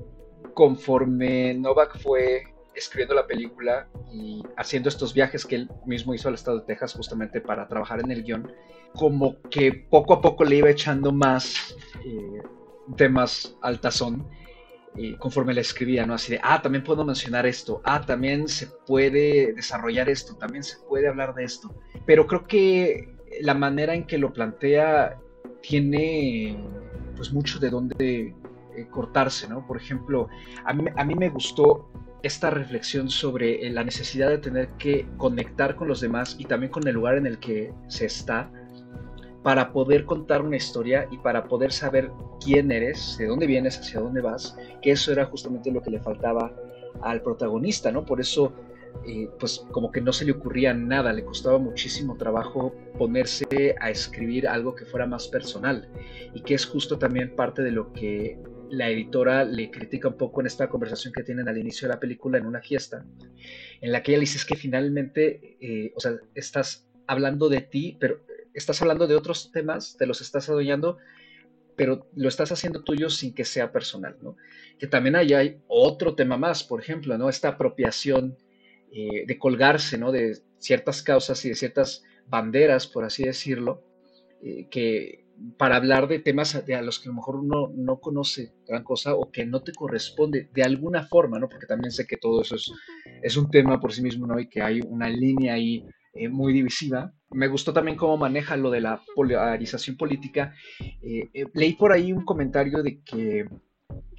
conforme 0.54 1.54
Novak 1.54 1.98
fue 1.98 2.53
escribiendo 2.74 3.14
la 3.14 3.26
película 3.26 3.88
y 4.12 4.42
haciendo 4.56 4.88
estos 4.88 5.14
viajes 5.14 5.44
que 5.44 5.56
él 5.56 5.70
mismo 5.86 6.14
hizo 6.14 6.28
al 6.28 6.34
estado 6.34 6.60
de 6.60 6.66
Texas 6.66 6.94
justamente 6.94 7.40
para 7.40 7.68
trabajar 7.68 8.00
en 8.00 8.10
el 8.10 8.22
guion, 8.22 8.52
como 8.94 9.40
que 9.50 9.72
poco 9.72 10.14
a 10.14 10.20
poco 10.20 10.44
le 10.44 10.56
iba 10.56 10.70
echando 10.70 11.12
más 11.12 11.76
eh, 12.04 12.42
temas 12.96 13.56
al 13.62 13.80
tazón 13.80 14.28
eh, 14.96 15.16
conforme 15.18 15.54
le 15.54 15.60
escribía, 15.60 16.06
¿no? 16.06 16.14
Así 16.14 16.32
de, 16.32 16.40
ah, 16.42 16.62
también 16.62 16.84
puedo 16.84 17.04
mencionar 17.04 17.46
esto, 17.46 17.80
ah, 17.84 18.06
también 18.06 18.46
se 18.46 18.68
puede 18.86 19.52
desarrollar 19.52 20.08
esto, 20.08 20.36
también 20.36 20.62
se 20.62 20.76
puede 20.88 21.08
hablar 21.08 21.34
de 21.34 21.42
esto. 21.42 21.74
Pero 22.06 22.28
creo 22.28 22.44
que 22.44 23.16
la 23.40 23.54
manera 23.54 23.94
en 23.94 24.06
que 24.06 24.18
lo 24.18 24.32
plantea 24.32 25.18
tiene 25.62 26.56
pues 27.16 27.32
mucho 27.32 27.58
de 27.58 27.70
dónde 27.70 28.36
eh, 28.76 28.86
cortarse, 28.90 29.48
¿no? 29.48 29.66
Por 29.66 29.78
ejemplo, 29.78 30.28
a 30.64 30.72
mí, 30.72 30.84
a 30.94 31.04
mí 31.04 31.16
me 31.16 31.28
gustó 31.28 31.90
esta 32.24 32.48
reflexión 32.48 33.10
sobre 33.10 33.66
eh, 33.66 33.70
la 33.70 33.84
necesidad 33.84 34.30
de 34.30 34.38
tener 34.38 34.68
que 34.78 35.06
conectar 35.18 35.76
con 35.76 35.88
los 35.88 36.00
demás 36.00 36.36
y 36.38 36.44
también 36.46 36.72
con 36.72 36.88
el 36.88 36.94
lugar 36.94 37.18
en 37.18 37.26
el 37.26 37.38
que 37.38 37.72
se 37.86 38.06
está 38.06 38.50
para 39.42 39.72
poder 39.72 40.06
contar 40.06 40.40
una 40.40 40.56
historia 40.56 41.06
y 41.10 41.18
para 41.18 41.44
poder 41.44 41.70
saber 41.70 42.10
quién 42.42 42.72
eres, 42.72 43.18
de 43.18 43.26
dónde 43.26 43.46
vienes, 43.46 43.78
hacia 43.78 44.00
dónde 44.00 44.22
vas, 44.22 44.56
que 44.80 44.92
eso 44.92 45.12
era 45.12 45.26
justamente 45.26 45.70
lo 45.70 45.82
que 45.82 45.90
le 45.90 46.00
faltaba 46.00 46.50
al 47.02 47.20
protagonista, 47.20 47.92
¿no? 47.92 48.06
Por 48.06 48.22
eso, 48.22 48.54
eh, 49.06 49.28
pues 49.38 49.66
como 49.70 49.92
que 49.92 50.00
no 50.00 50.14
se 50.14 50.24
le 50.24 50.32
ocurría 50.32 50.72
nada, 50.72 51.12
le 51.12 51.26
costaba 51.26 51.58
muchísimo 51.58 52.16
trabajo 52.16 52.74
ponerse 52.96 53.74
a 53.80 53.90
escribir 53.90 54.48
algo 54.48 54.74
que 54.74 54.86
fuera 54.86 55.06
más 55.06 55.28
personal 55.28 55.90
y 56.32 56.40
que 56.40 56.54
es 56.54 56.64
justo 56.64 56.98
también 56.98 57.36
parte 57.36 57.62
de 57.62 57.70
lo 57.70 57.92
que 57.92 58.38
la 58.76 58.90
editora 58.90 59.44
le 59.44 59.70
critica 59.70 60.08
un 60.08 60.16
poco 60.16 60.40
en 60.40 60.46
esta 60.46 60.68
conversación 60.68 61.12
que 61.12 61.22
tienen 61.22 61.48
al 61.48 61.58
inicio 61.58 61.88
de 61.88 61.94
la 61.94 62.00
película 62.00 62.38
en 62.38 62.46
una 62.46 62.60
fiesta, 62.60 63.04
en 63.80 63.92
la 63.92 64.02
que 64.02 64.12
ella 64.12 64.20
dice 64.20 64.38
es 64.38 64.44
que 64.44 64.56
finalmente, 64.56 65.56
eh, 65.60 65.92
o 65.94 66.00
sea, 66.00 66.16
estás 66.34 66.88
hablando 67.06 67.48
de 67.48 67.60
ti, 67.60 67.96
pero 68.00 68.20
estás 68.52 68.80
hablando 68.82 69.06
de 69.06 69.16
otros 69.16 69.50
temas, 69.52 69.96
te 69.96 70.06
los 70.06 70.20
estás 70.20 70.48
adueñando, 70.48 70.98
pero 71.76 72.08
lo 72.14 72.28
estás 72.28 72.52
haciendo 72.52 72.82
tuyo 72.82 73.10
sin 73.10 73.34
que 73.34 73.44
sea 73.44 73.72
personal, 73.72 74.16
¿no? 74.22 74.36
Que 74.78 74.86
también 74.86 75.16
ahí 75.16 75.34
hay 75.34 75.58
otro 75.66 76.14
tema 76.14 76.36
más, 76.36 76.62
por 76.62 76.80
ejemplo, 76.80 77.18
¿no? 77.18 77.28
Esta 77.28 77.48
apropiación 77.48 78.36
eh, 78.92 79.24
de 79.26 79.38
colgarse, 79.38 79.98
¿no? 79.98 80.12
De 80.12 80.38
ciertas 80.58 81.02
causas 81.02 81.44
y 81.44 81.48
de 81.48 81.56
ciertas 81.56 82.04
banderas, 82.28 82.86
por 82.86 83.04
así 83.04 83.24
decirlo, 83.24 83.82
eh, 84.42 84.68
que 84.70 85.23
para 85.58 85.76
hablar 85.76 86.08
de 86.08 86.18
temas 86.18 86.54
a, 86.54 86.82
los 86.82 86.98
que 86.98 87.08
a 87.08 87.12
lo 87.12 87.16
mejor 87.16 87.36
uno 87.36 87.70
no 87.74 88.00
conoce 88.00 88.54
gran 88.66 88.84
cosa 88.84 89.14
o 89.14 89.30
que 89.30 89.46
no 89.46 89.62
te 89.62 89.72
corresponde 89.72 90.48
de 90.52 90.62
alguna 90.62 91.04
forma, 91.06 91.38
¿no? 91.38 91.48
Porque 91.48 91.66
también 91.66 91.90
sé 91.90 92.06
que 92.06 92.16
todo 92.16 92.42
eso 92.42 92.56
es, 92.56 92.70
es 93.22 93.36
un 93.36 93.50
tema 93.50 93.80
por 93.80 93.92
sí 93.92 94.02
mismo, 94.02 94.26
¿no? 94.26 94.38
Y 94.38 94.48
que 94.48 94.62
hay 94.62 94.80
una 94.86 95.08
línea 95.08 95.54
ahí 95.54 95.84
eh, 96.14 96.28
muy 96.28 96.52
divisiva. 96.52 97.12
Me 97.30 97.48
gustó 97.48 97.72
también 97.72 97.96
cómo 97.96 98.16
maneja 98.16 98.56
lo 98.56 98.70
de 98.70 98.80
la 98.80 99.02
polarización 99.16 99.96
política. 99.96 100.54
Eh, 100.80 101.28
eh, 101.34 101.46
leí 101.54 101.72
por 101.72 101.92
ahí 101.92 102.12
un 102.12 102.24
comentario 102.24 102.82
de 102.84 103.02
que 103.02 103.46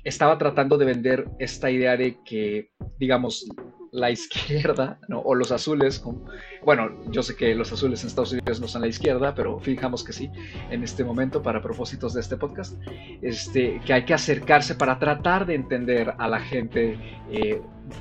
estaba 0.04 0.38
tratando 0.38 0.78
de 0.78 0.86
vender 0.86 1.28
esta 1.40 1.72
idea 1.72 1.98
de 1.98 2.18
que, 2.24 2.72
digamos, 3.00 3.46
la 3.92 4.12
izquierda, 4.12 5.00
¿no? 5.08 5.20
o 5.22 5.34
los 5.34 5.52
azules, 5.52 6.04
bueno, 6.64 6.92
yo 7.12 7.24
sé 7.24 7.36
que 7.36 7.56
los 7.56 7.72
azules 7.72 8.04
en 8.04 8.08
Estados 8.10 8.34
Unidos 8.34 8.60
no 8.60 8.68
son 8.68 8.82
la 8.82 8.88
izquierda, 8.88 9.34
pero 9.34 9.60
fijamos 9.60 10.04
que 10.04 10.14
sí, 10.14 10.30
en 10.70 10.84
este 10.84 11.04
momento, 11.04 11.42
para 11.42 11.62
propósitos 11.62 12.14
de 12.14 12.22
este 12.22 12.36
podcast, 12.36 12.78
este, 13.22 13.82
que 13.86 13.94
hay 13.94 14.06
que 14.06 14.14
acercarse 14.14 14.76
para 14.76 15.00
tratar 15.00 15.46
de 15.46 15.56
entender 15.56 16.14
a 16.18 16.28
la 16.28 16.40
gente 16.42 17.00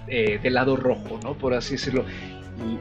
del 0.09 0.55
lado 0.55 0.77
rojo, 0.77 1.21
¿no? 1.23 1.39
por 1.39 1.55
así 1.55 1.73
decirlo 1.73 2.05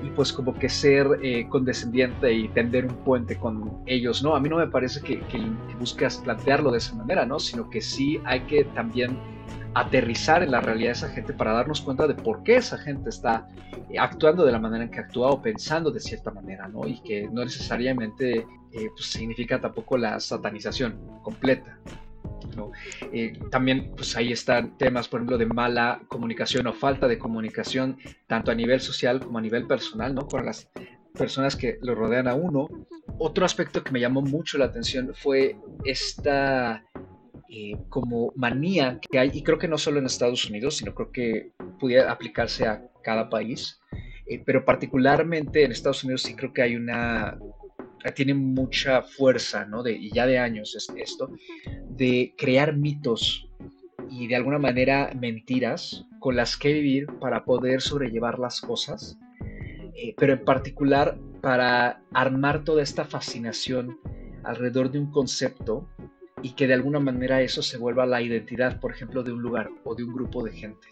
y, 0.03 0.09
pues 0.11 0.31
como 0.31 0.53
que 0.53 0.69
ser 0.69 1.07
eh, 1.23 1.47
condescendiente 1.49 2.31
y 2.31 2.47
tender 2.49 2.85
un 2.85 2.95
puente 2.97 3.37
con 3.37 3.81
ellos, 3.85 4.21
¿no? 4.21 4.35
A 4.35 4.39
mí 4.39 4.47
no 4.47 4.57
me 4.57 4.67
parece 4.67 5.01
que, 5.01 5.19
que, 5.21 5.39
buscas 5.79 6.17
plantearlo 6.17 6.71
de 6.71 6.77
esa 6.77 6.93
manera, 6.95 7.25
¿no? 7.25 7.39
Sino 7.39 7.69
que 7.69 7.81
sí 7.81 8.19
hay 8.25 8.41
que 8.41 8.63
también 8.65 9.17
aterrizar 9.73 10.43
en 10.43 10.51
la 10.51 10.61
realidad 10.61 10.89
de 10.89 10.93
esa 10.93 11.09
gente 11.09 11.33
para 11.33 11.53
darnos 11.53 11.81
cuenta 11.81 12.07
de 12.07 12.13
por 12.13 12.43
qué 12.43 12.57
esa 12.57 12.77
gente 12.77 13.09
está 13.09 13.47
eh, 13.89 13.97
actuando 13.97 14.45
de 14.45 14.51
la 14.51 14.59
manera 14.59 14.83
en 14.83 14.91
que 14.91 14.99
actúa 14.99 15.31
o 15.31 15.41
pensando 15.41 15.89
de 15.91 15.99
cierta 15.99 16.31
manera, 16.31 16.67
¿no? 16.67 16.87
Y 16.87 17.01
que 17.01 17.27
no 17.31 17.43
necesariamente 17.43 18.45
eh, 18.73 18.89
pues, 18.95 19.05
significa 19.05 19.59
tampoco 19.59 19.97
la 19.97 20.19
satanización 20.19 20.99
completa. 21.21 21.79
Eh, 23.11 23.33
también 23.49 23.91
pues 23.95 24.15
ahí 24.15 24.31
están 24.31 24.77
temas, 24.77 25.07
por 25.07 25.19
ejemplo, 25.19 25.37
de 25.37 25.45
mala 25.45 26.01
comunicación 26.07 26.67
o 26.67 26.73
falta 26.73 27.07
de 27.07 27.17
comunicación, 27.17 27.97
tanto 28.27 28.51
a 28.51 28.55
nivel 28.55 28.79
social 28.79 29.19
como 29.19 29.37
a 29.37 29.41
nivel 29.41 29.67
personal, 29.67 30.13
¿no? 30.13 30.27
Con 30.27 30.45
las 30.45 30.69
personas 31.13 31.55
que 31.55 31.77
lo 31.81 31.95
rodean 31.95 32.27
a 32.27 32.35
uno. 32.35 32.67
Otro 33.19 33.45
aspecto 33.45 33.83
que 33.83 33.91
me 33.91 33.99
llamó 33.99 34.21
mucho 34.21 34.57
la 34.57 34.65
atención 34.65 35.11
fue 35.13 35.57
esta 35.85 36.83
eh, 37.49 37.77
como 37.89 38.33
manía 38.35 38.99
que 38.99 39.19
hay, 39.19 39.31
y 39.33 39.43
creo 39.43 39.59
que 39.59 39.67
no 39.67 39.77
solo 39.77 39.99
en 39.99 40.05
Estados 40.05 40.49
Unidos, 40.49 40.77
sino 40.77 40.95
creo 40.95 41.11
que 41.11 41.51
pudiera 41.79 42.11
aplicarse 42.11 42.65
a 42.65 42.89
cada 43.03 43.29
país, 43.29 43.79
eh, 44.25 44.41
pero 44.43 44.65
particularmente 44.65 45.63
en 45.63 45.71
Estados 45.71 46.03
Unidos 46.03 46.23
sí 46.23 46.35
creo 46.35 46.53
que 46.53 46.63
hay 46.63 46.75
una 46.75 47.37
tiene 48.11 48.33
mucha 48.33 49.01
fuerza, 49.01 49.65
¿no? 49.65 49.83
De, 49.83 49.93
y 49.93 50.11
ya 50.11 50.25
de 50.25 50.39
años 50.39 50.75
es 50.75 50.91
esto, 50.97 51.31
de 51.89 52.33
crear 52.37 52.75
mitos 52.75 53.49
y 54.09 54.27
de 54.27 54.35
alguna 54.35 54.59
manera 54.59 55.11
mentiras 55.19 56.05
con 56.19 56.35
las 56.35 56.57
que 56.57 56.73
vivir 56.73 57.07
para 57.19 57.45
poder 57.45 57.81
sobrellevar 57.81 58.39
las 58.39 58.61
cosas, 58.61 59.17
eh, 59.95 60.13
pero 60.17 60.33
en 60.33 60.45
particular 60.45 61.17
para 61.41 62.01
armar 62.13 62.63
toda 62.63 62.83
esta 62.83 63.05
fascinación 63.05 63.97
alrededor 64.43 64.91
de 64.91 64.99
un 64.99 65.11
concepto 65.11 65.87
y 66.41 66.51
que 66.51 66.67
de 66.67 66.73
alguna 66.73 66.99
manera 66.99 67.41
eso 67.41 67.61
se 67.61 67.77
vuelva 67.77 68.05
la 68.05 68.21
identidad, 68.21 68.79
por 68.79 68.91
ejemplo, 68.91 69.23
de 69.23 69.31
un 69.31 69.41
lugar 69.41 69.69
o 69.85 69.95
de 69.95 70.03
un 70.03 70.13
grupo 70.13 70.43
de 70.43 70.51
gente 70.51 70.87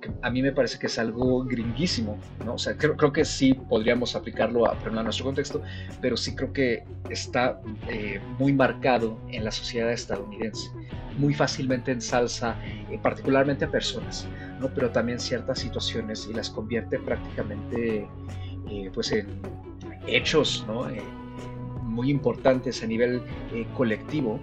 que 0.00 0.10
a 0.22 0.30
mí 0.30 0.42
me 0.42 0.52
parece 0.52 0.78
que 0.78 0.86
es 0.86 0.98
algo 0.98 1.44
gringuísimo, 1.44 2.18
¿no? 2.44 2.54
O 2.54 2.58
sea, 2.58 2.76
creo, 2.76 2.96
creo 2.96 3.12
que 3.12 3.24
sí 3.24 3.54
podríamos 3.54 4.14
aplicarlo 4.14 4.66
a, 4.66 4.72
a, 4.72 5.02
nuestro 5.02 5.24
contexto, 5.24 5.62
pero 6.00 6.16
sí 6.16 6.34
creo 6.34 6.52
que 6.52 6.84
está 7.10 7.60
eh, 7.88 8.20
muy 8.38 8.52
marcado 8.52 9.18
en 9.28 9.44
la 9.44 9.50
sociedad 9.50 9.90
estadounidense, 9.92 10.70
muy 11.18 11.34
fácilmente 11.34 11.92
en 11.92 12.00
salsa, 12.00 12.56
eh, 12.90 12.98
particularmente 13.02 13.64
a 13.64 13.70
personas, 13.70 14.26
¿no? 14.60 14.68
Pero 14.74 14.90
también 14.90 15.18
ciertas 15.18 15.58
situaciones 15.58 16.28
y 16.30 16.34
las 16.34 16.50
convierte 16.50 16.98
prácticamente, 16.98 18.08
eh, 18.70 18.90
pues, 18.92 19.12
en 19.12 19.40
hechos, 20.06 20.64
¿no? 20.66 20.86
muy 21.82 22.10
importantes 22.10 22.82
a 22.82 22.86
nivel 22.86 23.22
colectivo 23.76 24.40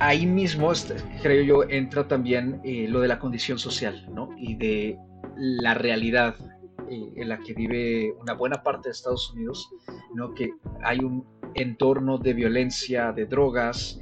ahí 0.00 0.26
mismo, 0.26 0.72
este, 0.72 0.96
creo 1.22 1.42
yo, 1.42 1.62
entra 1.68 2.06
también 2.06 2.60
eh, 2.64 2.86
lo 2.88 3.00
de 3.00 3.08
la 3.08 3.18
condición 3.18 3.58
social, 3.58 4.06
¿no? 4.12 4.30
Y 4.36 4.54
de 4.56 4.98
la 5.36 5.74
realidad 5.74 6.36
eh, 6.90 7.12
en 7.16 7.28
la 7.28 7.38
que 7.38 7.54
vive 7.54 8.12
una 8.20 8.34
buena 8.34 8.62
parte 8.62 8.88
de 8.88 8.92
Estados 8.92 9.32
Unidos, 9.32 9.68
¿no? 10.14 10.34
Que 10.34 10.52
hay 10.82 10.98
un 10.98 11.26
entorno 11.54 12.18
de 12.18 12.34
violencia, 12.34 13.12
de 13.12 13.26
drogas, 13.26 14.00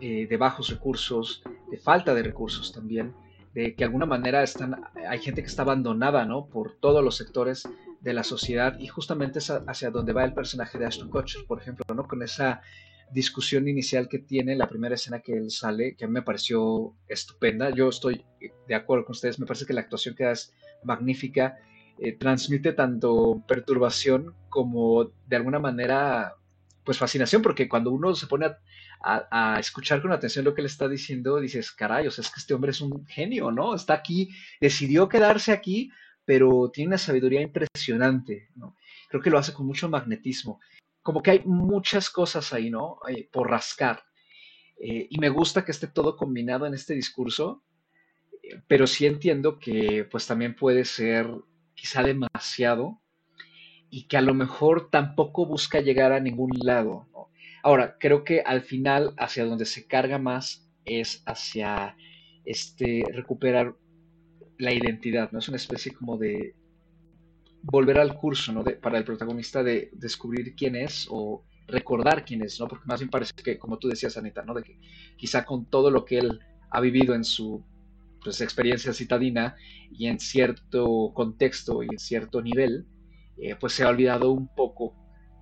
eh, 0.00 0.26
de 0.26 0.36
bajos 0.36 0.70
recursos, 0.70 1.42
de 1.70 1.78
falta 1.78 2.14
de 2.14 2.22
recursos 2.22 2.72
también, 2.72 3.14
de 3.54 3.74
que 3.74 3.78
de 3.78 3.84
alguna 3.84 4.06
manera 4.06 4.42
están, 4.42 4.82
hay 5.08 5.18
gente 5.18 5.42
que 5.42 5.48
está 5.48 5.62
abandonada, 5.62 6.24
¿no? 6.24 6.46
Por 6.46 6.76
todos 6.76 7.02
los 7.02 7.16
sectores 7.16 7.68
de 8.00 8.12
la 8.12 8.22
sociedad 8.22 8.78
y 8.78 8.86
justamente 8.86 9.38
es 9.38 9.50
hacia 9.50 9.90
donde 9.90 10.12
va 10.12 10.24
el 10.24 10.34
personaje 10.34 10.78
de 10.78 10.86
Ashton 10.86 11.10
Kutcher, 11.10 11.44
por 11.46 11.60
ejemplo, 11.60 11.84
¿no? 11.94 12.06
Con 12.06 12.22
esa 12.22 12.62
discusión 13.12 13.68
inicial 13.68 14.08
que 14.08 14.18
tiene, 14.18 14.56
la 14.56 14.68
primera 14.68 14.94
escena 14.94 15.20
que 15.20 15.32
él 15.32 15.50
sale, 15.50 15.94
que 15.96 16.04
a 16.04 16.08
mí 16.08 16.14
me 16.14 16.22
pareció 16.22 16.94
estupenda. 17.08 17.70
Yo 17.70 17.88
estoy 17.88 18.24
de 18.68 18.74
acuerdo 18.74 19.04
con 19.04 19.12
ustedes, 19.12 19.38
me 19.38 19.46
parece 19.46 19.66
que 19.66 19.72
la 19.72 19.82
actuación 19.82 20.14
queda 20.14 20.32
es 20.32 20.52
magnífica, 20.82 21.58
eh, 21.98 22.12
transmite 22.12 22.72
tanto 22.72 23.42
perturbación 23.46 24.34
como 24.48 25.10
de 25.26 25.36
alguna 25.36 25.58
manera, 25.58 26.34
pues 26.84 26.98
fascinación, 26.98 27.42
porque 27.42 27.68
cuando 27.68 27.90
uno 27.90 28.14
se 28.14 28.26
pone 28.26 28.46
a, 29.02 29.58
escuchar 29.60 30.02
con 30.02 30.12
atención 30.12 30.44
lo 30.44 30.54
que 30.54 30.62
le 30.62 30.68
está 30.68 30.88
diciendo, 30.88 31.38
dices, 31.38 31.70
caray, 31.70 32.06
o 32.06 32.10
sea, 32.10 32.22
es 32.22 32.30
que 32.30 32.40
este 32.40 32.54
hombre 32.54 32.72
es 32.72 32.80
un 32.80 33.06
genio, 33.06 33.50
¿no? 33.52 33.74
Está 33.74 33.94
aquí, 33.94 34.30
decidió 34.60 35.08
quedarse 35.08 35.52
aquí, 35.52 35.90
pero 36.24 36.70
tiene 36.72 36.88
una 36.88 36.98
sabiduría 36.98 37.40
impresionante. 37.40 38.48
Creo 39.08 39.22
que 39.22 39.30
lo 39.30 39.38
hace 39.38 39.52
con 39.52 39.66
mucho 39.66 39.88
magnetismo 39.88 40.60
como 41.06 41.22
que 41.22 41.30
hay 41.30 41.42
muchas 41.44 42.10
cosas 42.10 42.52
ahí, 42.52 42.68
¿no? 42.68 42.98
Por 43.30 43.48
rascar. 43.48 44.02
Eh, 44.76 45.06
y 45.08 45.20
me 45.20 45.28
gusta 45.28 45.64
que 45.64 45.70
esté 45.70 45.86
todo 45.86 46.16
combinado 46.16 46.66
en 46.66 46.74
este 46.74 46.94
discurso, 46.94 47.62
eh, 48.42 48.60
pero 48.66 48.88
sí 48.88 49.06
entiendo 49.06 49.60
que 49.60 50.04
pues 50.10 50.26
también 50.26 50.56
puede 50.56 50.84
ser 50.84 51.30
quizá 51.76 52.02
demasiado 52.02 53.00
y 53.88 54.08
que 54.08 54.16
a 54.16 54.20
lo 54.20 54.34
mejor 54.34 54.90
tampoco 54.90 55.46
busca 55.46 55.80
llegar 55.80 56.10
a 56.10 56.18
ningún 56.18 56.50
lado. 56.60 57.06
¿no? 57.12 57.30
Ahora, 57.62 57.98
creo 58.00 58.24
que 58.24 58.40
al 58.40 58.62
final 58.62 59.14
hacia 59.16 59.44
donde 59.44 59.64
se 59.64 59.86
carga 59.86 60.18
más 60.18 60.68
es 60.84 61.22
hacia 61.24 61.96
este 62.44 63.04
recuperar 63.12 63.76
la 64.58 64.72
identidad, 64.72 65.30
¿no? 65.30 65.38
Es 65.38 65.46
una 65.46 65.58
especie 65.58 65.92
como 65.94 66.18
de 66.18 66.56
volver 67.66 67.98
al 67.98 68.14
curso, 68.14 68.52
¿no? 68.52 68.64
para 68.64 68.98
el 68.98 69.04
protagonista 69.04 69.62
de 69.62 69.90
descubrir 69.92 70.54
quién 70.54 70.76
es 70.76 71.06
o 71.10 71.44
recordar 71.66 72.24
quién 72.24 72.42
es, 72.42 72.60
¿no? 72.60 72.68
Porque 72.68 72.86
más 72.86 73.00
bien 73.00 73.10
parece 73.10 73.32
que, 73.34 73.58
como 73.58 73.78
tú 73.78 73.88
decías, 73.88 74.16
Anita, 74.16 74.42
¿no? 74.44 74.54
De 74.54 74.62
que 74.62 74.78
quizá 75.16 75.44
con 75.44 75.66
todo 75.66 75.90
lo 75.90 76.04
que 76.04 76.18
él 76.18 76.40
ha 76.70 76.80
vivido 76.80 77.14
en 77.14 77.24
su 77.24 77.64
pues, 78.22 78.40
experiencia 78.40 78.92
citadina 78.92 79.56
y 79.90 80.06
en 80.06 80.20
cierto 80.20 81.12
contexto 81.12 81.82
y 81.82 81.88
en 81.90 81.98
cierto 81.98 82.40
nivel, 82.40 82.86
eh, 83.38 83.56
pues 83.56 83.72
se 83.72 83.82
ha 83.82 83.88
olvidado 83.88 84.30
un 84.30 84.46
poco 84.46 84.94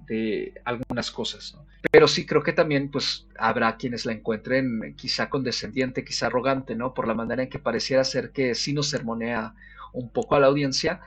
de 0.06 0.54
algunas 0.64 1.10
cosas. 1.10 1.58
Pero 1.90 2.08
sí 2.08 2.24
creo 2.24 2.42
que 2.42 2.54
también 2.54 2.90
pues 2.90 3.26
habrá 3.38 3.76
quienes 3.76 4.06
la 4.06 4.12
encuentren 4.12 4.94
quizá 4.96 5.28
condescendiente, 5.28 6.04
quizá 6.04 6.26
arrogante, 6.26 6.74
¿no? 6.74 6.94
Por 6.94 7.06
la 7.06 7.14
manera 7.14 7.42
en 7.42 7.50
que 7.50 7.58
pareciera 7.58 8.02
ser 8.02 8.32
que 8.32 8.54
sí 8.54 8.72
nos 8.72 8.88
sermonea 8.88 9.54
un 9.92 10.10
poco 10.10 10.34
a 10.34 10.40
la 10.40 10.46
audiencia 10.46 11.02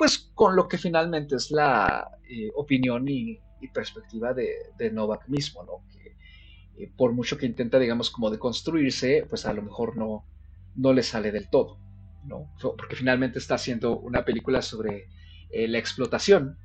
pues 0.00 0.30
con 0.34 0.56
lo 0.56 0.66
que 0.66 0.78
finalmente 0.78 1.36
es 1.36 1.50
la 1.50 2.10
eh, 2.26 2.50
opinión 2.54 3.06
y, 3.06 3.38
perspectiva 3.74 4.32
de, 4.32 4.90
Novak 4.90 5.28
mismo, 5.28 5.62
¿no? 5.62 5.86
Que 5.92 6.16
eh, 6.82 6.90
por 6.96 7.12
mucho 7.12 7.36
que 7.36 7.44
intenta, 7.44 7.78
digamos, 7.78 8.08
como 8.08 8.30
de 8.30 8.38
construirse, 8.38 9.26
pues 9.28 9.44
a 9.44 9.52
lo 9.52 9.60
mejor 9.60 9.98
no, 9.98 10.24
no 10.74 10.94
le 10.94 11.02
sale 11.02 11.30
del 11.32 11.50
todo, 11.50 11.78
¿no? 12.24 12.50
Porque 12.62 12.96
finalmente 12.96 13.38
está 13.38 13.56
haciendo 13.56 13.98
una 13.98 14.24
película 14.24 14.62
sobre 14.62 15.10
eh, 15.50 15.68
la 15.68 15.76
explotación 15.76 16.56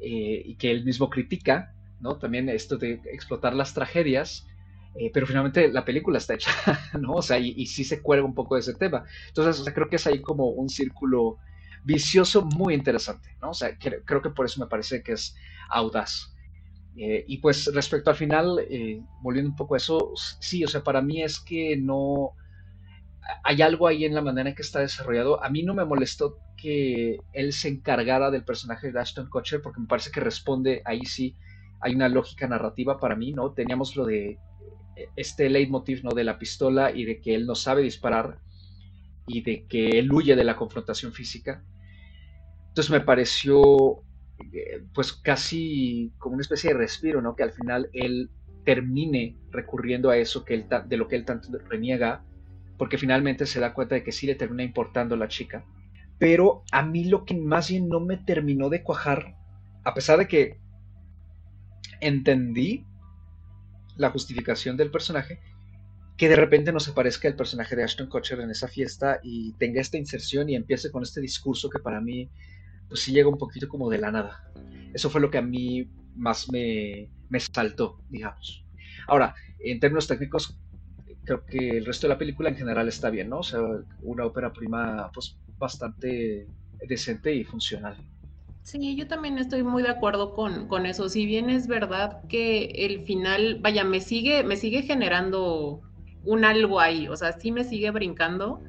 y 0.00 0.56
que 0.56 0.72
él 0.72 0.84
mismo 0.84 1.10
critica, 1.10 1.72
¿no? 2.00 2.18
También 2.18 2.48
esto 2.48 2.76
de 2.76 3.00
explotar 3.12 3.54
las 3.54 3.72
tragedias, 3.72 4.48
pero 5.14 5.28
finalmente 5.28 5.68
la 5.68 5.84
película 5.84 6.18
está 6.18 6.34
hecha, 6.34 6.50
¿no? 6.98 7.12
O 7.12 7.22
sea, 7.22 7.38
y, 7.38 7.66
sí 7.66 7.84
se 7.84 8.02
cuelga 8.02 8.26
un 8.26 8.34
poco 8.34 8.56
de 8.56 8.62
ese 8.62 8.74
tema. 8.74 9.04
Entonces, 9.28 9.72
creo 9.72 9.88
que 9.88 9.94
es 9.94 10.06
ahí 10.08 10.20
como 10.20 10.48
un 10.48 10.68
círculo 10.68 11.38
vicioso 11.84 12.42
muy 12.44 12.74
interesante, 12.74 13.36
¿no? 13.40 13.50
O 13.50 13.54
sea, 13.54 13.76
creo 13.78 14.22
que 14.22 14.30
por 14.30 14.46
eso 14.46 14.60
me 14.60 14.66
parece 14.66 15.02
que 15.02 15.12
es 15.12 15.36
audaz. 15.68 16.34
Eh, 16.96 17.24
y 17.28 17.38
pues 17.38 17.72
respecto 17.72 18.10
al 18.10 18.16
final, 18.16 18.58
eh, 18.68 19.00
volviendo 19.22 19.50
un 19.50 19.56
poco 19.56 19.74
a 19.74 19.78
eso, 19.78 20.12
sí, 20.40 20.64
o 20.64 20.68
sea, 20.68 20.82
para 20.82 21.00
mí 21.00 21.22
es 21.22 21.40
que 21.40 21.76
no, 21.76 22.34
hay 23.44 23.62
algo 23.62 23.86
ahí 23.86 24.04
en 24.04 24.14
la 24.14 24.22
manera 24.22 24.50
en 24.50 24.54
que 24.54 24.62
está 24.62 24.80
desarrollado. 24.80 25.42
A 25.42 25.48
mí 25.48 25.62
no 25.62 25.74
me 25.74 25.84
molestó 25.84 26.38
que 26.56 27.18
él 27.32 27.52
se 27.52 27.68
encargara 27.68 28.30
del 28.30 28.44
personaje 28.44 28.92
de 28.92 29.00
Ashton 29.00 29.30
Kutcher 29.30 29.62
porque 29.62 29.80
me 29.80 29.86
parece 29.86 30.10
que 30.10 30.20
responde, 30.20 30.82
ahí 30.84 31.04
sí, 31.06 31.36
hay 31.80 31.94
una 31.94 32.08
lógica 32.08 32.46
narrativa 32.46 32.98
para 32.98 33.16
mí, 33.16 33.32
¿no? 33.32 33.52
Teníamos 33.52 33.96
lo 33.96 34.04
de 34.04 34.38
este 35.16 35.48
leitmotiv, 35.48 36.04
¿no? 36.04 36.10
De 36.10 36.24
la 36.24 36.38
pistola 36.38 36.90
y 36.90 37.04
de 37.04 37.20
que 37.20 37.34
él 37.34 37.46
no 37.46 37.54
sabe 37.54 37.82
disparar 37.82 38.38
y 39.32 39.42
de 39.42 39.66
que 39.66 39.98
él 39.98 40.12
huye 40.12 40.34
de 40.34 40.44
la 40.44 40.56
confrontación 40.56 41.12
física. 41.12 41.62
Entonces 42.68 42.90
me 42.90 43.00
pareció 43.00 44.02
eh, 44.52 44.82
pues 44.92 45.12
casi 45.12 46.12
como 46.18 46.34
una 46.34 46.42
especie 46.42 46.70
de 46.70 46.78
respiro, 46.78 47.22
¿no? 47.22 47.36
Que 47.36 47.44
al 47.44 47.52
final 47.52 47.88
él 47.92 48.30
termine 48.64 49.36
recurriendo 49.50 50.10
a 50.10 50.16
eso 50.16 50.44
que 50.44 50.54
él 50.54 50.66
de 50.86 50.96
lo 50.96 51.08
que 51.08 51.16
él 51.16 51.24
tanto 51.24 51.48
reniega, 51.68 52.24
porque 52.76 52.98
finalmente 52.98 53.46
se 53.46 53.60
da 53.60 53.74
cuenta 53.74 53.94
de 53.94 54.02
que 54.02 54.12
sí 54.12 54.26
le 54.26 54.34
termina 54.34 54.62
importando 54.62 55.16
la 55.16 55.28
chica. 55.28 55.64
Pero 56.18 56.64
a 56.72 56.82
mí 56.82 57.04
lo 57.04 57.24
que 57.24 57.34
más 57.34 57.70
bien 57.70 57.88
no 57.88 58.00
me 58.00 58.16
terminó 58.16 58.68
de 58.68 58.82
cuajar, 58.82 59.36
a 59.84 59.94
pesar 59.94 60.18
de 60.18 60.28
que 60.28 60.58
entendí 62.00 62.84
la 63.96 64.10
justificación 64.10 64.76
del 64.76 64.90
personaje, 64.90 65.40
que 66.20 66.28
de 66.28 66.36
repente 66.36 66.70
no 66.70 66.80
se 66.80 66.92
parezca 66.92 67.28
el 67.28 67.34
personaje 67.34 67.74
de 67.74 67.82
Ashton 67.82 68.06
Kutcher 68.06 68.40
en 68.40 68.50
esa 68.50 68.68
fiesta 68.68 69.20
y 69.22 69.52
tenga 69.52 69.80
esta 69.80 69.96
inserción 69.96 70.50
y 70.50 70.54
empiece 70.54 70.90
con 70.90 71.02
este 71.02 71.18
discurso 71.18 71.70
que 71.70 71.78
para 71.78 71.98
mí 72.02 72.28
pues 72.90 73.00
sí 73.00 73.12
llega 73.12 73.30
un 73.30 73.38
poquito 73.38 73.66
como 73.68 73.88
de 73.88 73.96
la 73.96 74.10
nada. 74.10 74.44
Eso 74.92 75.08
fue 75.08 75.22
lo 75.22 75.30
que 75.30 75.38
a 75.38 75.42
mí 75.42 75.88
más 76.14 76.52
me, 76.52 77.08
me 77.30 77.40
saltó, 77.40 78.02
digamos. 78.10 78.66
Ahora, 79.08 79.34
en 79.60 79.80
términos 79.80 80.08
técnicos, 80.08 80.58
creo 81.24 81.46
que 81.46 81.78
el 81.78 81.86
resto 81.86 82.06
de 82.06 82.12
la 82.12 82.18
película 82.18 82.50
en 82.50 82.56
general 82.56 82.86
está 82.86 83.08
bien, 83.08 83.30
¿no? 83.30 83.38
O 83.38 83.42
sea, 83.42 83.60
una 84.02 84.26
ópera 84.26 84.52
prima 84.52 85.10
pues 85.14 85.38
bastante 85.56 86.46
decente 86.86 87.34
y 87.34 87.44
funcional. 87.44 87.96
Sí, 88.62 88.94
yo 88.94 89.08
también 89.08 89.38
estoy 89.38 89.62
muy 89.62 89.82
de 89.82 89.88
acuerdo 89.88 90.34
con, 90.34 90.68
con, 90.68 90.84
eso. 90.84 91.08
Si 91.08 91.24
bien 91.24 91.48
es 91.48 91.66
verdad 91.66 92.20
que 92.28 92.66
el 92.84 93.06
final, 93.06 93.58
vaya, 93.62 93.84
me 93.84 94.00
sigue, 94.00 94.44
me 94.44 94.58
sigue 94.58 94.82
generando 94.82 95.80
un 96.24 96.44
algo 96.44 96.80
ahí, 96.80 97.08
o 97.08 97.16
sea, 97.16 97.32
sí 97.32 97.52
me 97.52 97.64
sigue 97.64 97.90
brincando. 97.90 98.60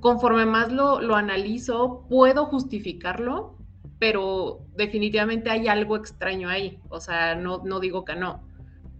Conforme 0.00 0.46
más 0.46 0.70
lo, 0.70 1.00
lo 1.00 1.16
analizo, 1.16 2.06
puedo 2.08 2.46
justificarlo, 2.46 3.56
pero 3.98 4.60
definitivamente 4.76 5.50
hay 5.50 5.68
algo 5.68 5.96
extraño 5.96 6.48
ahí, 6.48 6.78
o 6.88 7.00
sea, 7.00 7.34
no, 7.34 7.62
no 7.64 7.80
digo 7.80 8.04
que 8.04 8.14
no. 8.14 8.46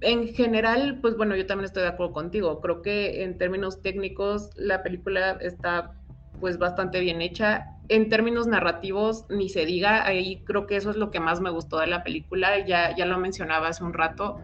En 0.00 0.28
general, 0.28 0.98
pues 1.00 1.16
bueno, 1.16 1.36
yo 1.36 1.46
también 1.46 1.66
estoy 1.66 1.82
de 1.82 1.90
acuerdo 1.90 2.12
contigo, 2.12 2.60
creo 2.60 2.82
que 2.82 3.22
en 3.24 3.38
términos 3.38 3.82
técnicos 3.82 4.50
la 4.56 4.82
película 4.82 5.38
está 5.40 5.92
pues 6.40 6.58
bastante 6.58 7.00
bien 7.00 7.22
hecha. 7.22 7.66
En 7.88 8.08
términos 8.08 8.46
narrativos, 8.46 9.24
ni 9.30 9.48
se 9.48 9.64
diga, 9.64 10.04
ahí 10.04 10.42
creo 10.44 10.66
que 10.66 10.76
eso 10.76 10.90
es 10.90 10.96
lo 10.96 11.10
que 11.10 11.20
más 11.20 11.40
me 11.40 11.50
gustó 11.50 11.78
de 11.78 11.86
la 11.86 12.02
película, 12.02 12.66
ya, 12.66 12.94
ya 12.94 13.06
lo 13.06 13.18
mencionaba 13.18 13.68
hace 13.68 13.84
un 13.84 13.92
rato, 13.92 14.38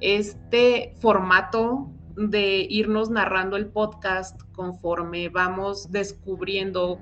este 0.00 0.94
formato 1.00 1.90
de 2.16 2.66
irnos 2.68 3.10
narrando 3.10 3.56
el 3.56 3.66
podcast 3.66 4.40
conforme 4.52 5.28
vamos 5.28 5.90
descubriendo, 5.92 6.98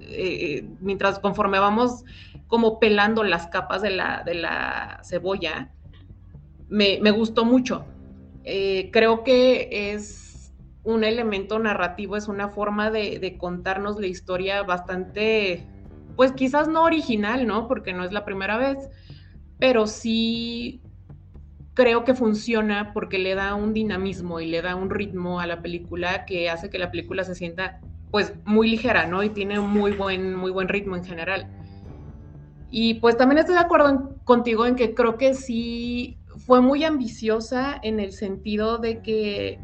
eh, 0.00 0.68
mientras 0.80 1.18
conforme 1.18 1.58
vamos 1.58 2.04
como 2.48 2.78
pelando 2.78 3.22
las 3.24 3.46
capas 3.48 3.82
de 3.82 3.90
la, 3.90 4.22
de 4.24 4.34
la 4.34 5.00
cebolla, 5.04 5.72
me, 6.68 7.10
gustó 7.10 7.44
mucho. 7.44 7.84
Eh, 8.44 8.90
creo 8.92 9.24
que 9.24 9.92
es 9.92 10.52
un 10.84 11.04
elemento 11.04 11.58
narrativo, 11.58 12.16
es 12.16 12.28
una 12.28 12.48
forma 12.48 12.90
de, 12.90 13.36
contarnos 13.38 13.98
la 13.98 14.06
historia 14.06 14.62
bastante, 14.62 15.66
pues 16.14 16.32
quizás 16.32 16.68
no 16.68 16.82
original, 16.82 17.46
¿no? 17.46 17.66
Porque 17.66 17.92
no 17.92 18.04
es 18.04 18.12
la 18.12 18.24
primera 18.24 18.56
vez, 18.56 18.88
pero 19.58 19.86
sí 19.86 20.80
creo 21.76 22.04
que 22.04 22.14
funciona 22.14 22.94
porque 22.94 23.18
le 23.18 23.34
da 23.34 23.54
un 23.54 23.74
dinamismo 23.74 24.40
y 24.40 24.46
le 24.46 24.62
da 24.62 24.74
un 24.74 24.88
ritmo 24.88 25.40
a 25.40 25.46
la 25.46 25.60
película 25.60 26.24
que 26.24 26.48
hace 26.48 26.70
que 26.70 26.78
la 26.78 26.90
película 26.90 27.22
se 27.22 27.34
sienta 27.34 27.82
pues 28.10 28.32
muy 28.46 28.70
ligera, 28.70 29.06
¿no? 29.06 29.22
Y 29.22 29.28
tiene 29.28 29.58
un 29.58 29.70
muy 29.70 29.92
buen, 29.92 30.34
muy 30.34 30.50
buen 30.50 30.68
ritmo 30.68 30.96
en 30.96 31.04
general. 31.04 31.46
Y 32.70 32.94
pues 32.94 33.18
también 33.18 33.40
estoy 33.40 33.56
de 33.56 33.60
acuerdo 33.60 34.16
contigo 34.24 34.64
en 34.64 34.74
que 34.74 34.94
creo 34.94 35.18
que 35.18 35.34
sí 35.34 36.18
fue 36.46 36.62
muy 36.62 36.82
ambiciosa 36.82 37.78
en 37.82 38.00
el 38.00 38.12
sentido 38.12 38.78
de 38.78 39.02
que 39.02 39.58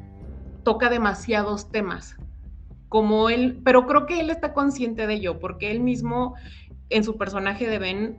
toca 0.64 0.90
demasiados 0.90 1.70
temas, 1.70 2.20
como 2.90 3.31
él, 3.31 3.62
pero 3.64 3.87
creo 3.87 4.05
que 4.05 4.20
él 4.20 4.29
está 4.29 4.53
consciente 4.53 5.07
de 5.07 5.14
ello, 5.14 5.38
porque 5.38 5.70
él 5.70 5.81
mismo 5.81 6.37
en 6.90 7.05
su 7.05 7.16
personaje 7.16 7.66
de 7.66 7.79
Ben 7.79 8.18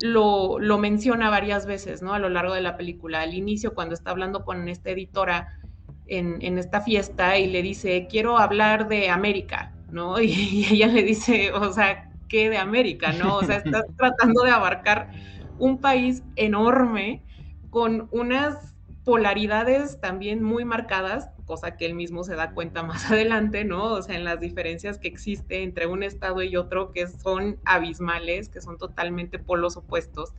lo, 0.00 0.58
lo 0.58 0.78
menciona 0.78 1.30
varias 1.30 1.66
veces, 1.66 2.02
¿no? 2.02 2.14
A 2.14 2.18
lo 2.18 2.28
largo 2.28 2.54
de 2.54 2.60
la 2.60 2.76
película. 2.76 3.22
Al 3.22 3.34
inicio, 3.34 3.74
cuando 3.74 3.94
está 3.94 4.10
hablando 4.10 4.44
con 4.44 4.68
esta 4.68 4.90
editora 4.90 5.58
en, 6.06 6.38
en 6.40 6.58
esta 6.58 6.80
fiesta 6.80 7.38
y 7.38 7.48
le 7.48 7.62
dice, 7.62 8.06
quiero 8.10 8.38
hablar 8.38 8.88
de 8.88 9.10
América, 9.10 9.72
¿no? 9.90 10.20
Y, 10.20 10.26
y 10.32 10.66
ella 10.74 10.88
le 10.88 11.02
dice, 11.02 11.52
o 11.52 11.72
sea, 11.72 12.10
qué 12.28 12.48
de 12.48 12.58
América, 12.58 13.12
¿no? 13.12 13.36
O 13.36 13.42
sea, 13.42 13.56
estás 13.56 13.84
tratando 13.96 14.42
de 14.42 14.50
abarcar 14.50 15.10
un 15.58 15.78
país 15.78 16.22
enorme 16.36 17.22
con 17.68 18.08
unas 18.10 18.74
polaridades 19.04 20.00
también 20.00 20.42
muy 20.42 20.64
marcadas, 20.64 21.30
cosa 21.50 21.76
que 21.76 21.84
él 21.84 21.94
mismo 21.94 22.22
se 22.22 22.36
da 22.36 22.52
cuenta 22.52 22.84
más 22.84 23.04
adelante, 23.10 23.64
¿no? 23.64 23.94
O 23.94 24.02
sea, 24.02 24.14
en 24.14 24.22
las 24.22 24.38
diferencias 24.38 24.98
que 24.98 25.08
existe 25.08 25.64
entre 25.64 25.88
un 25.88 26.04
estado 26.04 26.44
y 26.44 26.54
otro 26.54 26.92
que 26.92 27.08
son 27.08 27.58
abismales, 27.64 28.48
que 28.48 28.60
son 28.60 28.78
totalmente 28.78 29.40
polos 29.40 29.76
opuestos. 29.76 30.32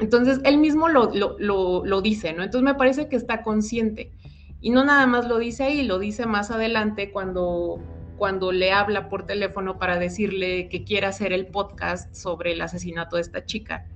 Entonces, 0.00 0.40
él 0.42 0.58
mismo 0.58 0.88
lo, 0.88 1.12
lo, 1.14 1.84
lo 1.84 2.02
dice, 2.02 2.32
¿no? 2.32 2.42
Entonces 2.42 2.64
me 2.64 2.74
parece 2.74 3.08
que 3.08 3.14
está 3.14 3.44
consciente. 3.44 4.10
Y 4.60 4.70
no 4.70 4.84
nada 4.84 5.06
más 5.06 5.28
lo 5.28 5.38
dice 5.38 5.62
ahí, 5.62 5.84
lo 5.84 6.00
dice 6.00 6.26
más 6.26 6.50
adelante 6.50 7.12
cuando 7.12 7.80
cuando 8.16 8.50
le 8.50 8.72
habla 8.72 9.10
por 9.10 9.26
teléfono 9.26 9.78
para 9.78 9.98
decirle 9.98 10.70
que 10.70 10.84
quiere 10.84 11.06
hacer 11.06 11.34
el 11.34 11.46
podcast 11.46 12.14
sobre 12.14 12.52
el 12.52 12.62
asesinato 12.62 13.16
de 13.16 13.22
esta 13.22 13.44
chica. 13.44 13.86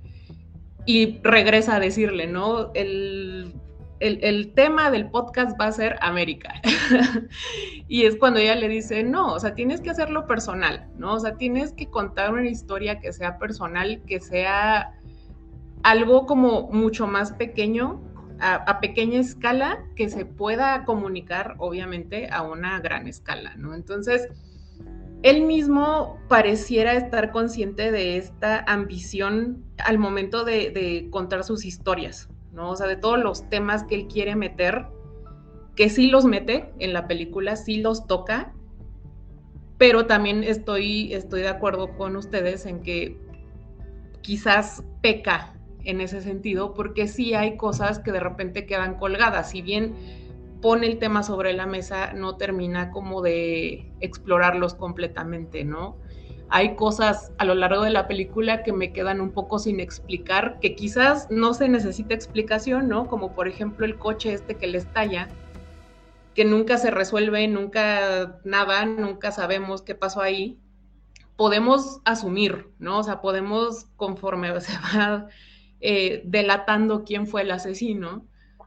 Y 0.85 1.19
regresa 1.23 1.75
a 1.75 1.79
decirle, 1.79 2.27
¿no? 2.27 2.71
El, 2.75 3.53
el, 4.01 4.53
tema 4.53 4.91
del 4.91 5.09
podcast 5.09 5.59
va 5.59 5.67
a 5.67 5.71
ser 5.71 5.97
América. 6.01 6.61
y 7.87 8.03
es 8.03 8.15
cuando 8.15 8.39
ella 8.39 8.55
le 8.55 8.67
dice, 8.67 9.03
no, 9.03 9.33
o 9.33 9.39
sea, 9.39 9.53
tienes 9.53 9.81
que 9.81 9.91
hacerlo 9.91 10.27
personal, 10.27 10.89
¿no? 10.97 11.13
O 11.13 11.19
sea, 11.19 11.37
tienes 11.37 11.73
que 11.73 11.87
contar 11.87 12.33
una 12.33 12.49
historia 12.49 12.99
que 12.99 13.13
sea 13.13 13.37
personal, 13.37 14.01
que 14.07 14.19
sea 14.19 14.93
algo 15.83 16.25
como 16.25 16.69
mucho 16.71 17.07
más 17.07 17.31
pequeño 17.33 18.01
a, 18.41 18.79
pequeña 18.79 19.19
escala 19.19 19.85
que 19.95 20.09
se 20.09 20.25
pueda 20.25 20.83
comunicar, 20.85 21.55
obviamente, 21.59 22.27
a 22.31 22.41
una 22.41 22.79
gran 22.79 23.07
escala, 23.07 23.53
¿no? 23.55 23.75
Entonces, 23.75 24.29
él 25.21 25.43
mismo 25.43 26.17
pareciera 26.27 26.93
estar 26.93 27.31
consciente 27.31 27.91
de 27.91 28.17
esta 28.17 28.63
ambición 28.67 29.63
al 29.77 29.99
momento 29.99 30.43
de, 30.43 31.07
contar 31.11 31.43
sus 31.43 31.65
historias, 31.65 32.29
¿no? 32.51 32.71
O 32.71 32.75
sea, 32.75 32.87
de 32.87 32.95
todos 32.95 33.19
los 33.19 33.49
temas 33.49 33.83
que 33.83 33.95
él 33.95 34.07
quiere 34.07 34.35
meter, 34.35 34.87
que 35.75 35.89
sí 35.89 36.09
los 36.09 36.25
mete 36.25 36.73
en 36.79 36.93
la 36.93 37.07
película, 37.07 37.55
sí 37.55 37.77
los 37.77 38.07
toca, 38.07 38.53
pero 39.77 40.05
también 40.05 40.43
estoy, 40.43 41.13
estoy 41.13 41.41
de 41.41 41.47
acuerdo 41.47 41.95
con 41.97 42.15
ustedes 42.15 42.65
en 42.65 42.81
que 42.81 43.17
quizás 44.21 44.83
peca 45.01 45.53
en 45.83 46.01
ese 46.01 46.21
sentido, 46.21 46.73
porque 46.73 47.07
sí 47.07 47.33
hay 47.33 47.57
cosas 47.57 47.99
que 47.99 48.11
de 48.11 48.19
repente 48.19 48.65
quedan 48.65 48.95
colgadas. 48.95 49.49
Si 49.49 49.61
bien 49.61 49.95
pone 50.61 50.85
el 50.85 50.99
tema 50.99 51.23
sobre 51.23 51.53
la 51.53 51.65
mesa, 51.65 52.13
no 52.13 52.37
termina 52.37 52.91
como 52.91 53.21
de 53.21 53.91
explorarlos 53.99 54.75
completamente, 54.75 55.63
¿no? 55.63 55.97
Hay 56.53 56.75
cosas 56.75 57.31
a 57.37 57.45
lo 57.45 57.55
largo 57.55 57.83
de 57.83 57.91
la 57.91 58.09
película 58.09 58.61
que 58.61 58.73
me 58.73 58.91
quedan 58.91 59.21
un 59.21 59.31
poco 59.31 59.57
sin 59.57 59.79
explicar, 59.79 60.59
que 60.59 60.75
quizás 60.75 61.31
no 61.31 61.53
se 61.53 61.69
necesita 61.69 62.13
explicación, 62.13 62.89
¿no? 62.89 63.07
Como 63.07 63.33
por 63.33 63.47
ejemplo 63.47 63.85
el 63.85 63.97
coche 63.97 64.33
este 64.33 64.55
que 64.55 64.67
le 64.67 64.77
estalla, 64.77 65.29
que 66.35 66.43
nunca 66.43 66.77
se 66.77 66.91
resuelve, 66.91 67.47
nunca 67.47 68.41
nada, 68.43 68.83
nunca 68.83 69.31
sabemos 69.31 69.81
qué 69.81 69.95
pasó 69.95 70.19
ahí. 70.19 70.59
Podemos 71.37 72.01
asumir, 72.03 72.67
¿no? 72.79 72.99
O 72.99 73.03
sea, 73.03 73.21
podemos, 73.21 73.85
conforme 73.95 74.49
se 74.59 74.73
va 74.73 75.27
eh, 75.79 76.21
delatando 76.25 77.05
quién 77.05 77.27
fue 77.27 77.43
el 77.43 77.51
asesino, 77.51 78.25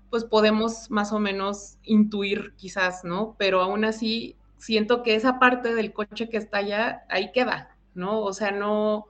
pues 0.08 0.24
podemos 0.24 0.90
más 0.90 1.12
o 1.12 1.18
menos 1.18 1.76
intuir 1.82 2.54
quizás, 2.56 3.04
¿no? 3.04 3.36
Pero 3.38 3.60
aún 3.60 3.84
así 3.84 4.38
siento 4.56 5.02
que 5.02 5.16
esa 5.16 5.38
parte 5.38 5.74
del 5.74 5.92
coche 5.92 6.30
que 6.30 6.38
está 6.38 6.58
allá, 6.58 7.04
ahí 7.10 7.30
queda, 7.32 7.73
¿no? 7.94 8.20
O 8.20 8.32
sea, 8.32 8.50
no, 8.50 9.06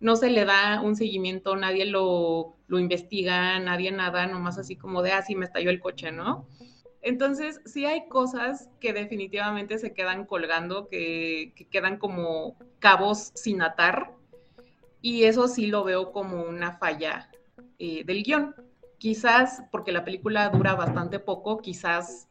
no 0.00 0.16
se 0.16 0.30
le 0.30 0.44
da 0.44 0.80
un 0.80 0.96
seguimiento, 0.96 1.56
nadie 1.56 1.86
lo, 1.86 2.56
lo 2.68 2.78
investiga, 2.78 3.58
nadie 3.58 3.92
nada, 3.92 4.26
nomás 4.26 4.58
así 4.58 4.76
como 4.76 5.02
de, 5.02 5.12
ah, 5.12 5.24
me 5.36 5.44
estalló 5.44 5.70
el 5.70 5.80
coche, 5.80 6.12
¿no? 6.12 6.46
Entonces, 7.06 7.60
sí 7.64 7.86
hay 7.86 8.08
cosas 8.08 8.68
que 8.80 8.92
definitivamente 8.92 9.78
se 9.78 9.94
quedan 9.94 10.26
colgando, 10.26 10.88
que, 10.88 11.54
quedan 11.70 11.98
como 11.98 12.56
cabos 12.80 13.30
sin 13.36 13.62
atar, 13.62 14.12
y 15.00 15.22
eso 15.22 15.46
sí 15.46 15.68
lo 15.68 15.84
veo 15.84 16.10
como 16.10 16.42
una 16.42 16.78
falla 16.78 17.30
eh, 17.78 18.02
del 18.04 18.24
guion. 18.24 18.56
Quizás 18.98 19.62
porque 19.70 19.92
la 19.92 20.04
película 20.04 20.48
dura 20.48 20.74
bastante 20.74 21.20
poco, 21.20 21.58
quizás 21.58 22.28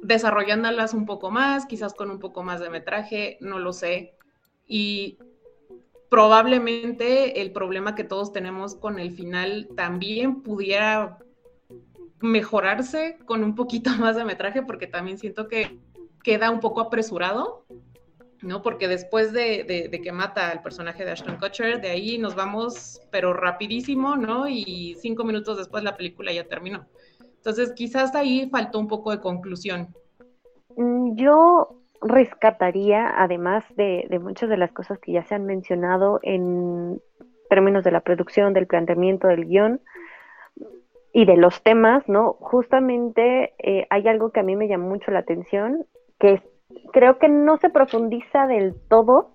desarrollándolas 0.00 0.94
un 0.94 1.04
poco 1.04 1.30
más, 1.30 1.66
quizás 1.66 1.92
con 1.92 2.10
un 2.10 2.20
poco 2.20 2.42
más 2.42 2.60
de 2.60 2.70
metraje, 2.70 3.36
no 3.40 3.58
lo 3.58 3.74
sé. 3.74 4.14
Y 4.68 5.18
probablemente 6.08 7.40
el 7.40 7.52
problema 7.52 7.94
que 7.94 8.04
todos 8.04 8.32
tenemos 8.32 8.74
con 8.76 8.98
el 8.98 9.10
final 9.12 9.68
también 9.76 10.42
pudiera 10.42 11.18
mejorarse 12.20 13.18
con 13.24 13.44
un 13.44 13.54
poquito 13.54 13.90
más 13.98 14.16
de 14.16 14.24
metraje, 14.24 14.62
porque 14.62 14.86
también 14.86 15.18
siento 15.18 15.48
que 15.48 15.78
queda 16.22 16.50
un 16.50 16.60
poco 16.60 16.80
apresurado, 16.80 17.64
¿no? 18.42 18.62
Porque 18.62 18.88
después 18.88 19.32
de, 19.32 19.90
que 20.02 20.12
mata 20.12 20.50
al 20.50 20.62
personaje 20.62 21.04
de 21.04 21.12
Ashton 21.12 21.38
Kutcher, 21.38 21.80
de 21.80 21.90
ahí 21.90 22.18
nos 22.18 22.34
vamos, 22.34 23.00
pero 23.10 23.32
rapidísimo, 23.32 24.16
¿no? 24.16 24.48
Y 24.48 24.96
cinco 25.00 25.24
minutos 25.24 25.58
después 25.58 25.82
la 25.82 25.96
película 25.96 26.32
ya 26.32 26.46
terminó. 26.46 26.86
Entonces, 27.20 27.72
quizás 27.72 28.14
ahí 28.14 28.48
faltó 28.50 28.78
un 28.78 28.88
poco 28.88 29.10
de 29.10 29.20
conclusión. 29.20 29.94
Mm, 30.76 31.16
yo 31.16 31.78
rescataría, 32.00 33.12
además 33.16 33.64
de, 33.76 34.06
muchas 34.22 34.48
de 34.48 34.56
las 34.56 34.72
cosas 34.72 34.98
que 34.98 35.12
ya 35.12 35.24
se 35.24 35.34
han 35.34 35.44
mencionado 35.46 36.20
en 36.22 37.00
términos 37.48 37.84
de 37.84 37.90
la 37.90 38.00
producción, 38.00 38.52
del 38.52 38.66
planteamiento 38.66 39.28
del 39.28 39.46
guion, 39.46 39.80
y 41.12 41.24
de 41.24 41.36
los 41.36 41.62
temas, 41.62 42.06
¿no? 42.08 42.34
Justamente 42.34 43.54
eh, 43.58 43.86
hay 43.90 44.06
algo 44.08 44.30
que 44.30 44.40
a 44.40 44.42
mí 44.42 44.56
me 44.56 44.68
llamó 44.68 44.88
mucho 44.88 45.10
la 45.10 45.20
atención, 45.20 45.86
que 46.18 46.42
creo 46.92 47.18
que 47.18 47.28
no 47.28 47.56
se 47.56 47.70
profundiza 47.70 48.46
del 48.46 48.74
todo, 48.88 49.34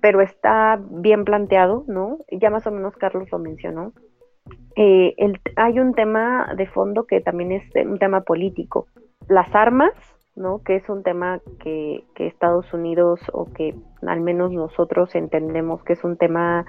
pero 0.00 0.20
está 0.20 0.78
bien 0.78 1.24
planteado, 1.24 1.84
¿no? 1.88 2.18
Ya 2.30 2.50
más 2.50 2.66
o 2.66 2.70
menos 2.70 2.94
Carlos 2.96 3.28
lo 3.32 3.38
mencionó. 3.38 3.92
Eh, 4.76 5.14
hay 5.56 5.80
un 5.80 5.94
tema 5.94 6.52
de 6.56 6.66
fondo 6.66 7.06
que 7.06 7.20
también 7.20 7.52
es 7.52 7.64
un 7.86 7.98
tema 7.98 8.20
político. 8.20 8.86
Las 9.28 9.54
armas, 9.54 9.92
¿no? 10.36 10.62
Que 10.62 10.76
es 10.76 10.88
un 10.88 11.02
tema 11.02 11.40
que, 11.60 12.04
que 12.14 12.26
Estados 12.26 12.72
Unidos 12.72 13.20
o 13.32 13.52
que 13.52 13.74
al 14.06 14.20
menos 14.20 14.52
nosotros 14.52 15.14
entendemos 15.14 15.82
que 15.84 15.94
es 15.94 16.04
un 16.04 16.16
tema 16.16 16.66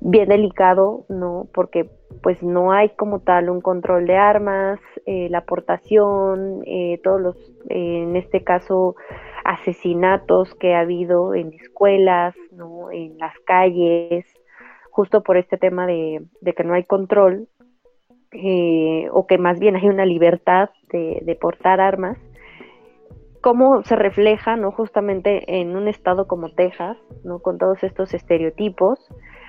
bien 0.00 0.28
delicado, 0.28 1.04
¿no? 1.08 1.48
Porque 1.52 1.90
pues 2.22 2.42
no 2.42 2.72
hay 2.72 2.90
como 2.90 3.20
tal 3.20 3.50
un 3.50 3.60
control 3.60 4.06
de 4.06 4.16
armas, 4.16 4.80
eh, 5.06 5.28
la 5.30 5.38
aportación, 5.38 6.62
eh, 6.66 7.00
todos 7.02 7.20
los, 7.20 7.36
eh, 7.68 8.02
en 8.02 8.16
este 8.16 8.42
caso, 8.42 8.96
asesinatos 9.44 10.54
que 10.56 10.74
ha 10.74 10.80
habido 10.80 11.34
en 11.34 11.52
escuelas, 11.52 12.34
¿no? 12.52 12.90
En 12.90 13.18
las 13.18 13.34
calles, 13.46 14.26
justo 14.90 15.22
por 15.22 15.36
este 15.36 15.58
tema 15.58 15.86
de, 15.86 16.22
que 16.56 16.64
no 16.64 16.74
hay 16.74 16.84
control, 16.84 17.48
o 19.10 19.26
que 19.26 19.38
más 19.38 19.58
bien 19.58 19.76
hay 19.76 19.88
una 19.88 20.04
libertad 20.04 20.68
de, 20.92 21.20
de 21.22 21.34
portar 21.34 21.80
armas, 21.80 22.18
cómo 23.40 23.82
se 23.82 23.96
refleja, 23.96 24.56
¿no? 24.56 24.72
Justamente 24.72 25.60
en 25.60 25.76
un 25.76 25.88
estado 25.88 26.26
como 26.26 26.50
Texas, 26.50 26.96
¿no? 27.24 27.40
Con 27.40 27.58
todos 27.58 27.82
estos 27.82 28.14
estereotipos, 28.14 29.08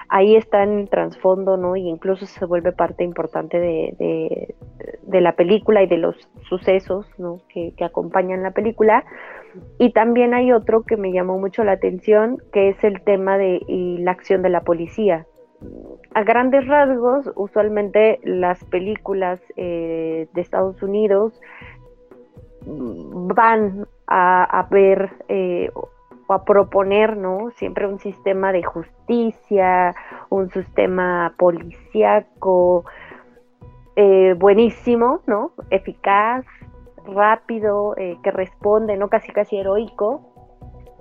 ahí 0.09 0.35
está 0.35 0.63
en 0.63 0.79
el 0.79 0.89
trasfondo, 0.89 1.57
¿no? 1.57 1.75
Y 1.75 1.87
incluso 1.87 2.25
se 2.25 2.45
vuelve 2.45 2.71
parte 2.71 3.03
importante 3.03 3.59
de, 3.59 4.55
la 5.07 5.35
película 5.35 5.83
y 5.83 5.87
de 5.87 5.97
los 5.97 6.15
sucesos, 6.47 7.07
¿no? 7.17 7.41
Que, 7.49 7.73
acompañan 7.83 8.43
la 8.43 8.51
película. 8.51 9.05
Y 9.77 9.93
también 9.93 10.33
hay 10.33 10.51
otro 10.51 10.83
que 10.83 10.97
me 10.97 11.11
llamó 11.11 11.39
mucho 11.39 11.63
la 11.63 11.73
atención, 11.73 12.37
que 12.51 12.69
es 12.69 12.83
el 12.83 13.01
tema 13.01 13.37
de 13.37 13.61
la 13.67 14.11
acción 14.11 14.41
de 14.41 14.49
la 14.49 14.61
policía. 14.61 15.25
A 16.13 16.23
grandes 16.23 16.65
rasgos, 16.67 17.31
usualmente 17.35 18.19
las 18.23 18.63
películas 18.65 19.41
eh, 19.57 20.27
de 20.33 20.41
Estados 20.41 20.81
Unidos 20.81 21.39
van 22.65 23.87
a, 24.07 24.67
ver 24.69 25.09
eh, 25.27 25.71
a 26.27 26.43
proponer, 26.43 27.17
¿no? 27.17 27.51
Siempre 27.51 27.87
un 27.87 27.99
sistema 27.99 28.51
de 28.51 28.63
justicia, 28.63 29.95
un 30.29 30.49
sistema 30.51 31.33
policíaco 31.37 32.85
eh, 33.95 34.35
buenísimo, 34.37 35.21
¿no? 35.27 35.51
Eficaz, 35.69 36.45
rápido, 37.05 37.95
eh, 37.97 38.17
que 38.23 38.31
responde, 38.31 38.97
¿no? 38.97 39.09
Casi 39.09 39.31
casi 39.31 39.57
heroico. 39.57 40.21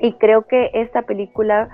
Y 0.01 0.15
creo 0.15 0.47
que 0.47 0.71
esta 0.75 1.03
película 1.03 1.69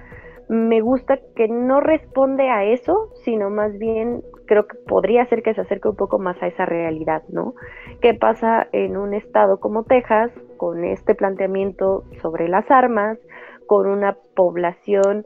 me 0.49 0.81
gusta 0.81 1.19
que 1.35 1.49
no 1.49 1.81
responde 1.81 2.49
a 2.51 2.65
eso, 2.65 3.11
sino 3.25 3.51
más 3.51 3.77
bien 3.79 4.23
creo 4.47 4.67
que 4.67 4.77
podría 4.87 5.27
ser 5.27 5.43
que 5.43 5.55
se 5.55 5.63
acerque 5.63 5.89
un 5.89 5.97
poco 5.97 6.19
más 6.19 6.41
a 6.43 6.47
esa 6.47 6.67
realidad, 6.67 7.23
¿no? 7.29 7.55
¿Qué 8.01 8.15
pasa 8.15 8.67
en 8.73 8.97
un 8.97 9.15
estado 9.15 9.59
como 9.59 9.85
Texas 9.85 10.31
con 10.57 10.85
este 10.85 11.15
planteamiento 11.15 12.05
sobre 12.21 12.49
las 12.49 12.71
armas, 12.71 13.19
con 13.67 13.87
una 13.87 14.17
población 14.35 15.25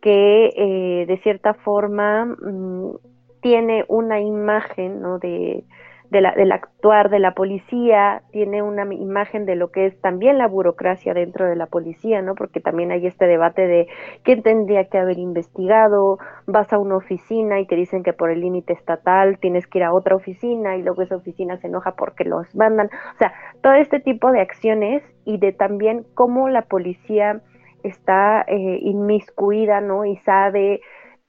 que 0.00 0.50
eh, 0.56 1.06
de 1.06 1.18
cierta 1.22 1.54
forma 1.54 2.24
mm, 2.24 2.96
tiene 3.40 3.84
una 3.88 4.20
imagen 4.20 5.00
¿no? 5.00 5.18
de, 5.18 5.64
del 6.12 6.52
actuar 6.52 7.08
de 7.08 7.18
la 7.18 7.32
policía, 7.32 8.22
tiene 8.32 8.62
una 8.62 8.84
imagen 8.92 9.46
de 9.46 9.56
lo 9.56 9.70
que 9.70 9.86
es 9.86 10.00
también 10.02 10.36
la 10.36 10.46
burocracia 10.46 11.14
dentro 11.14 11.46
de 11.46 11.56
la 11.56 11.66
policía, 11.66 12.20
¿no? 12.20 12.34
Porque 12.34 12.60
también 12.60 12.92
hay 12.92 13.06
este 13.06 13.26
debate 13.26 13.66
de 13.66 13.88
quién 14.22 14.42
tendría 14.42 14.84
que 14.88 14.98
haber 14.98 15.18
investigado, 15.18 16.18
vas 16.46 16.70
a 16.72 16.78
una 16.78 16.96
oficina 16.96 17.60
y 17.60 17.66
te 17.66 17.76
dicen 17.76 18.02
que 18.02 18.12
por 18.12 18.30
el 18.30 18.40
límite 18.40 18.74
estatal 18.74 19.38
tienes 19.38 19.66
que 19.66 19.78
ir 19.78 19.84
a 19.84 19.94
otra 19.94 20.14
oficina 20.14 20.76
y 20.76 20.82
luego 20.82 21.00
esa 21.00 21.16
oficina 21.16 21.56
se 21.56 21.68
enoja 21.68 21.92
porque 21.92 22.24
los 22.24 22.54
mandan, 22.54 22.88
o 23.14 23.18
sea, 23.18 23.32
todo 23.62 23.72
este 23.74 23.98
tipo 23.98 24.32
de 24.32 24.42
acciones 24.42 25.02
y 25.24 25.38
de 25.38 25.52
también 25.52 26.04
cómo 26.14 26.50
la 26.50 26.62
policía 26.62 27.40
está 27.82 28.44
eh, 28.46 28.78
inmiscuida, 28.82 29.80
¿no? 29.80 30.04
Y 30.04 30.16
sabe 30.18 30.82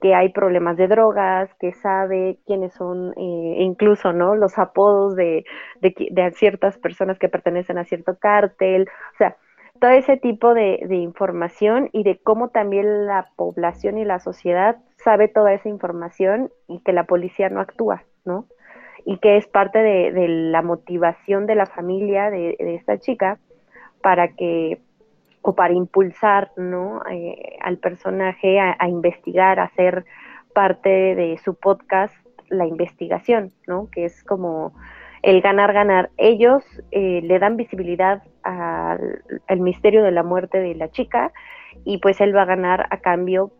que 0.04 0.14
hay 0.14 0.34
problemas 0.34 0.76
de 0.76 0.90
drogas, 0.90 1.50
que 1.62 1.72
sabe 1.72 2.38
quiénes 2.46 2.74
son 2.74 3.14
eh, 3.16 3.56
incluso, 3.60 4.12
¿no? 4.12 4.36
Los 4.36 4.60
apodos 4.60 5.16
de, 5.16 5.46
de, 5.80 6.32
ciertas 6.32 6.78
personas 6.78 7.18
que 7.18 7.30
pertenecen 7.30 7.78
a 7.78 7.86
cierto 7.86 8.18
cártel, 8.20 8.90
o 9.14 9.18
sea, 9.18 9.38
todo 9.80 9.92
ese 9.92 10.18
tipo 10.18 10.54
de, 10.54 10.84
de, 10.90 10.98
información 10.98 11.90
y 11.94 12.04
de 12.04 12.20
cómo 12.22 12.50
también 12.50 13.06
la 13.08 13.30
población 13.38 13.98
y 13.98 14.04
la 14.04 14.20
sociedad 14.20 14.76
sabe 14.98 15.30
toda 15.30 15.54
esa 15.54 15.70
información 15.70 16.52
y 16.68 16.82
que 16.82 16.92
la 16.92 17.06
policía 17.06 17.48
no 17.48 17.62
actúa, 17.62 18.04
¿no? 18.26 18.48
Y 19.06 19.20
que 19.20 19.38
es 19.38 19.48
parte 19.48 19.80
de, 19.80 20.12
de 20.12 20.28
la 20.28 20.62
motivación 20.62 21.46
de 21.46 21.56
la 21.56 21.66
familia 21.66 22.30
de, 22.30 22.58
esta 22.60 22.98
chica 23.00 23.40
para 24.02 24.34
que 24.34 24.82
o 25.44 25.54
para 25.54 25.74
impulsar 25.74 26.52
¿no? 26.58 27.02
Eh, 27.12 27.58
al 27.62 27.78
personaje 27.78 28.60
a, 28.60 28.88
investigar, 28.88 29.60
a 29.60 29.70
ser 29.76 30.06
parte 30.54 30.90
de 30.90 31.38
su 31.44 31.54
podcast 31.56 32.16
la 32.50 32.66
investigación, 32.66 33.52
¿no? 33.68 33.90
que 33.92 34.06
es 34.06 34.24
como 34.24 34.74
el 35.22 35.42
ganar, 35.42 35.74
ganar. 35.74 36.12
Ellos 36.18 36.64
eh, 36.92 37.22
le 37.24 37.40
dan 37.40 37.58
visibilidad 37.58 38.24
al, 38.44 39.60
misterio 39.60 40.04
de 40.04 40.12
la 40.12 40.24
muerte 40.24 40.60
de 40.60 40.76
la 40.76 40.90
chica 40.92 41.32
y 41.84 41.98
pues 41.98 42.22
él 42.22 42.36
va 42.36 42.44
a 42.44 42.46
ganar 42.46 42.88
a 42.90 42.98
cambio 42.98 43.52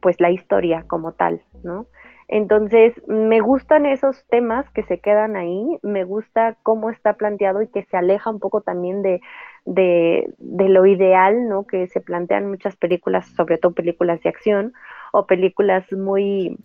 pues 0.00 0.20
la 0.20 0.30
historia 0.30 0.84
como 0.88 1.12
tal, 1.12 1.42
¿no? 1.62 1.86
Entonces, 2.28 2.94
me 3.06 3.40
gustan 3.40 3.84
esos 3.84 4.24
temas 4.28 4.68
que 4.70 4.82
se 4.84 5.00
quedan 5.00 5.36
ahí, 5.36 5.78
me 5.82 6.04
gusta 6.04 6.56
cómo 6.62 6.88
está 6.88 7.14
planteado 7.14 7.60
y 7.62 7.68
que 7.68 7.84
se 7.84 7.96
aleja 7.96 8.30
un 8.30 8.40
poco 8.40 8.62
también 8.62 9.02
de, 9.02 9.20
de, 9.64 10.34
lo 10.38 10.86
ideal, 10.86 11.48
¿no? 11.48 11.66
Que 11.66 11.86
se 11.86 12.00
plantean 12.00 12.48
muchas 12.48 12.76
películas, 12.76 13.26
sobre 13.36 13.58
todo 13.58 13.72
películas 13.72 14.20
de 14.22 14.28
acción 14.28 14.72
o 15.12 15.26
películas 15.26 15.90
muy 15.92 16.58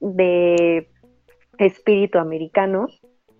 de 0.00 0.88
espíritu 1.58 2.18
americano. 2.18 2.88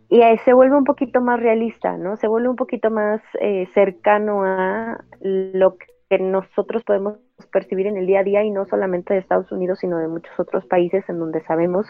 Y 0.08 0.20
se 0.44 0.52
vuelve 0.52 0.76
un 0.76 0.84
poquito 0.84 1.20
más 1.22 1.40
realista, 1.40 1.96
¿no? 1.96 2.16
Se 2.16 2.28
vuelve 2.28 2.48
un 2.48 2.56
poquito 2.56 2.90
más 2.90 3.22
eh, 3.40 3.66
cercano 3.72 4.44
a 4.44 5.02
lo 5.20 5.76
que 5.78 6.18
nosotros 6.18 6.84
podemos 6.84 7.16
percibir 7.50 7.86
en 7.86 7.96
el 7.96 8.06
día 8.06 8.20
a 8.20 8.24
día 8.24 8.44
y 8.44 8.50
no 8.50 8.66
solamente 8.66 9.14
de 9.14 9.20
Estados 9.20 9.50
Unidos, 9.50 9.78
sino 9.78 9.98
de 9.98 10.08
muchos 10.08 10.38
otros 10.38 10.66
países 10.66 11.08
en 11.08 11.18
donde 11.18 11.42
sabemos 11.44 11.86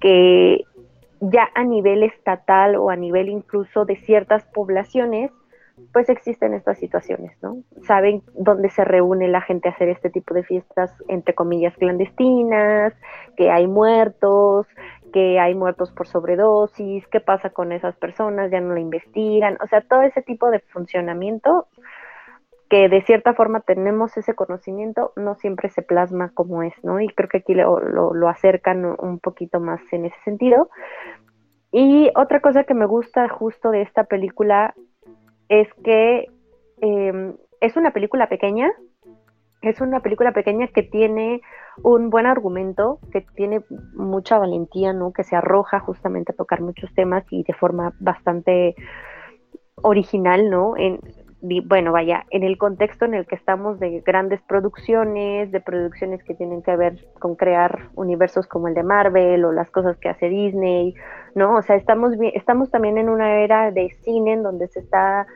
que 0.00 0.64
ya 1.20 1.48
a 1.54 1.64
nivel 1.64 2.02
estatal 2.02 2.76
o 2.76 2.90
a 2.90 2.96
nivel 2.96 3.28
incluso 3.28 3.84
de 3.84 3.96
ciertas 3.96 4.44
poblaciones 4.54 5.32
pues 5.92 6.08
existen 6.08 6.54
estas 6.54 6.78
situaciones, 6.78 7.36
¿no? 7.42 7.58
Saben 7.86 8.22
dónde 8.34 8.70
se 8.70 8.84
reúne 8.84 9.28
la 9.28 9.40
gente 9.40 9.68
a 9.68 9.72
hacer 9.72 9.88
este 9.88 10.10
tipo 10.10 10.34
de 10.34 10.42
fiestas, 10.42 10.92
entre 11.08 11.34
comillas, 11.34 11.76
clandestinas, 11.76 12.94
que 13.36 13.50
hay 13.50 13.66
muertos, 13.66 14.66
que 15.12 15.38
hay 15.38 15.54
muertos 15.54 15.92
por 15.92 16.06
sobredosis, 16.06 17.06
qué 17.08 17.20
pasa 17.20 17.50
con 17.50 17.72
esas 17.72 17.96
personas, 17.96 18.50
ya 18.50 18.60
no 18.60 18.74
la 18.74 18.80
investigan, 18.80 19.58
o 19.62 19.66
sea, 19.66 19.80
todo 19.82 20.02
ese 20.02 20.22
tipo 20.22 20.50
de 20.50 20.60
funcionamiento 20.60 21.68
que 22.68 22.88
de 22.88 23.02
cierta 23.02 23.32
forma 23.34 23.60
tenemos 23.60 24.16
ese 24.16 24.34
conocimiento, 24.34 25.12
no 25.16 25.36
siempre 25.36 25.68
se 25.68 25.82
plasma 25.82 26.32
como 26.34 26.62
es, 26.62 26.74
¿no? 26.82 27.00
Y 27.00 27.08
creo 27.08 27.28
que 27.28 27.38
aquí 27.38 27.54
lo, 27.54 27.78
lo, 27.80 28.28
acercan 28.28 28.84
un 28.84 29.20
poquito 29.20 29.60
más 29.60 29.80
en 29.92 30.06
ese 30.06 30.16
sentido. 30.24 30.68
Y 31.70 32.10
otra 32.16 32.40
cosa 32.40 32.64
que 32.64 32.74
me 32.74 32.86
gusta 32.86 33.28
justo 33.28 33.70
de 33.70 33.82
esta 33.82 34.04
película 34.04 34.74
es 35.48 35.68
que 35.84 36.26
em, 36.80 37.36
es 37.60 37.76
una 37.76 37.92
película 37.92 38.28
pequeña, 38.28 38.72
es 39.62 39.80
una 39.80 40.00
película 40.00 40.32
pequeña 40.32 40.68
que 40.68 40.82
tiene 40.82 41.40
un 41.82 42.10
buen 42.10 42.26
argumento, 42.26 42.98
que 43.12 43.22
tiene 43.34 43.62
mucha 43.94 44.38
valentía, 44.38 44.92
¿no? 44.92 45.12
Que 45.12 45.24
se 45.24 45.36
arroja 45.36 45.80
justamente 45.80 46.32
a 46.32 46.36
tocar 46.36 46.60
muchos 46.60 46.92
temas 46.94 47.24
y 47.30 47.42
de 47.42 47.54
forma 47.54 47.94
bastante 47.98 48.74
original, 49.82 50.50
¿no? 50.50 50.76
En, 50.76 51.00
bueno, 51.64 51.92
vaya, 51.92 52.24
en 52.30 52.42
el 52.42 52.58
contexto 52.58 53.04
en 53.04 53.14
el 53.14 53.26
que 53.26 53.34
estamos 53.34 53.78
de 53.78 54.00
grandes 54.00 54.40
producciones, 54.42 55.50
de 55.52 55.60
producciones 55.60 56.22
que 56.24 56.34
tienen 56.34 56.62
que 56.62 56.76
ver 56.76 57.06
con 57.18 57.36
crear 57.36 57.90
universos 57.94 58.46
como 58.46 58.68
el 58.68 58.74
de 58.74 58.82
Marvel 58.82 59.44
o 59.44 59.52
las 59.52 59.70
cosas 59.70 59.96
que 59.98 60.08
hace 60.08 60.28
Disney, 60.28 60.94
¿no? 61.34 61.56
O 61.56 61.62
sea, 61.62 61.76
estamos, 61.76 62.14
estamos 62.34 62.70
también 62.70 62.98
en 62.98 63.08
una 63.08 63.40
era 63.40 63.70
de 63.70 63.90
cine 64.02 64.32
en 64.32 64.42
donde 64.42 64.68
se 64.68 64.80
está 64.80 65.26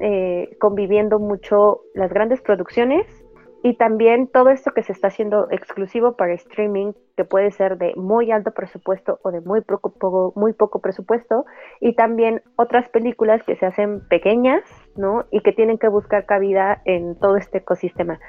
eh, 0.00 0.56
conviviendo 0.60 1.18
mucho 1.18 1.82
las 1.94 2.12
grandes 2.12 2.40
producciones 2.40 3.23
y 3.64 3.78
también 3.78 4.28
todo 4.28 4.50
esto 4.50 4.72
que 4.72 4.82
se 4.82 4.92
está 4.92 5.08
haciendo 5.08 5.48
exclusivo 5.50 6.16
para 6.16 6.34
streaming, 6.34 6.92
que 7.16 7.24
puede 7.24 7.50
ser 7.50 7.78
de 7.78 7.94
muy 7.96 8.30
alto 8.30 8.50
presupuesto 8.50 9.18
o 9.22 9.30
de 9.30 9.40
muy 9.40 9.62
poco, 9.62 10.34
muy 10.36 10.52
poco 10.52 10.82
presupuesto, 10.82 11.46
y 11.80 11.94
también 11.94 12.42
otras 12.56 12.86
películas 12.90 13.42
que 13.42 13.56
se 13.56 13.64
hacen 13.64 14.06
pequeñas, 14.06 14.62
¿no? 14.96 15.24
Y 15.30 15.40
que 15.40 15.52
tienen 15.54 15.78
que 15.78 15.88
buscar 15.88 16.26
cabida 16.26 16.82
en 16.84 17.18
todo 17.18 17.38
este 17.38 17.58
ecosistema. 17.58 18.20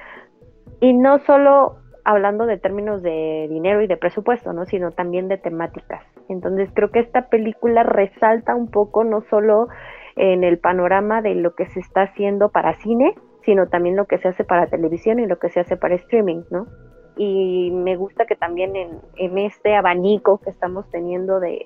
Y 0.79 0.93
no 0.93 1.19
solo 1.19 1.79
hablando 2.05 2.45
de 2.45 2.57
términos 2.57 3.01
de 3.01 3.47
dinero 3.49 3.81
y 3.81 3.87
de 3.87 3.97
presupuesto, 3.97 4.53
¿no? 4.53 4.65
Sino 4.65 4.91
también 4.91 5.27
de 5.27 5.37
temáticas. 5.37 6.01
Entonces 6.29 6.69
creo 6.73 6.91
que 6.91 6.99
esta 6.99 7.27
película 7.27 7.83
resalta 7.83 8.55
un 8.55 8.71
poco 8.71 9.03
no 9.03 9.19
solo 9.29 9.67
en 10.15 10.45
el 10.45 10.59
panorama 10.59 11.21
de 11.21 11.35
lo 11.35 11.55
que 11.55 11.65
se 11.65 11.81
está 11.81 12.03
haciendo 12.03 12.51
para 12.51 12.75
cine, 12.75 13.15
sino 13.45 13.67
también 13.67 13.95
lo 13.95 14.05
que 14.05 14.17
se 14.17 14.27
hace 14.27 14.43
para 14.43 14.67
televisión 14.67 15.19
y 15.19 15.27
lo 15.27 15.37
que 15.37 15.49
se 15.49 15.59
hace 15.59 15.77
para 15.77 15.95
streaming, 15.95 16.41
¿no? 16.49 16.67
Y 17.15 17.71
me 17.71 17.95
gusta 17.95 18.25
que 18.25 18.35
también 18.35 18.73
en, 18.75 19.37
este 19.37 19.75
abanico 19.75 20.39
que 20.39 20.49
estamos 20.49 20.89
teniendo 20.89 21.39
de, 21.39 21.65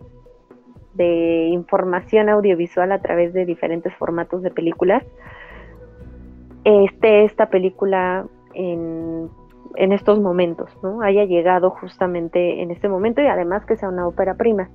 información 1.52 2.28
audiovisual 2.28 2.92
a 2.92 3.02
través 3.02 3.34
de 3.34 3.46
diferentes 3.46 3.94
formatos 3.96 4.42
de 4.42 4.52
películas, 4.52 5.02
esté 6.66 7.24
esta 7.24 7.50
película 7.50 8.26
en, 8.54 9.30
estos 9.76 10.20
momentos, 10.20 10.70
¿no? 10.84 11.02
Haya 11.02 11.24
llegado 11.24 11.70
justamente 11.70 12.62
en 12.62 12.72
este 12.72 12.90
momento 12.90 13.22
y 13.22 13.28
además 13.28 13.66
que 13.66 13.78
sea 13.78 13.88
una 13.88 14.08
ópera 14.08 14.36
prima. 14.36 14.70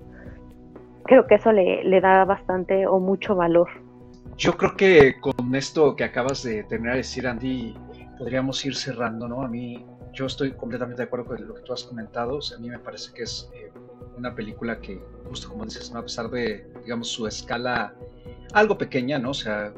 Creo 1.04 1.26
que 1.26 1.34
eso 1.34 1.52
le 1.52 2.00
da 2.00 2.24
bastante 2.24 2.86
o 2.86 2.98
mucho 2.98 3.36
valor 3.36 3.68
yo 4.36 4.56
creo 4.56 4.76
que 4.76 5.20
con 5.20 5.54
esto 5.54 5.94
que 5.96 6.04
acabas 6.04 6.42
de 6.42 6.64
terminar 6.64 6.94
de 6.94 6.98
decir, 6.98 7.26
Andy, 7.26 7.74
podríamos 8.18 8.64
ir 8.64 8.74
cerrando, 8.74 9.28
¿no? 9.28 9.42
A 9.42 9.48
mí, 9.48 9.84
yo 10.12 10.26
estoy 10.26 10.52
completamente 10.52 11.02
de 11.02 11.06
acuerdo 11.06 11.26
con 11.26 11.46
lo 11.46 11.54
que 11.54 11.62
tú 11.62 11.72
has 11.72 11.84
comentado. 11.84 12.38
A 12.54 12.58
mí 12.58 12.68
me 12.68 12.78
parece 12.78 13.12
que 13.12 13.24
es 13.24 13.50
eh, 13.54 13.70
una 14.16 14.34
película 14.34 14.80
que, 14.80 15.00
justo 15.28 15.48
como 15.48 15.64
dices, 15.64 15.92
a 15.94 16.02
pesar 16.02 16.30
de, 16.30 16.66
digamos, 16.82 17.08
su 17.08 17.26
escala 17.26 17.94
algo 18.52 18.78
pequeña, 18.78 19.18
¿no? 19.18 19.30
O 19.30 19.34
sea, 19.34 19.72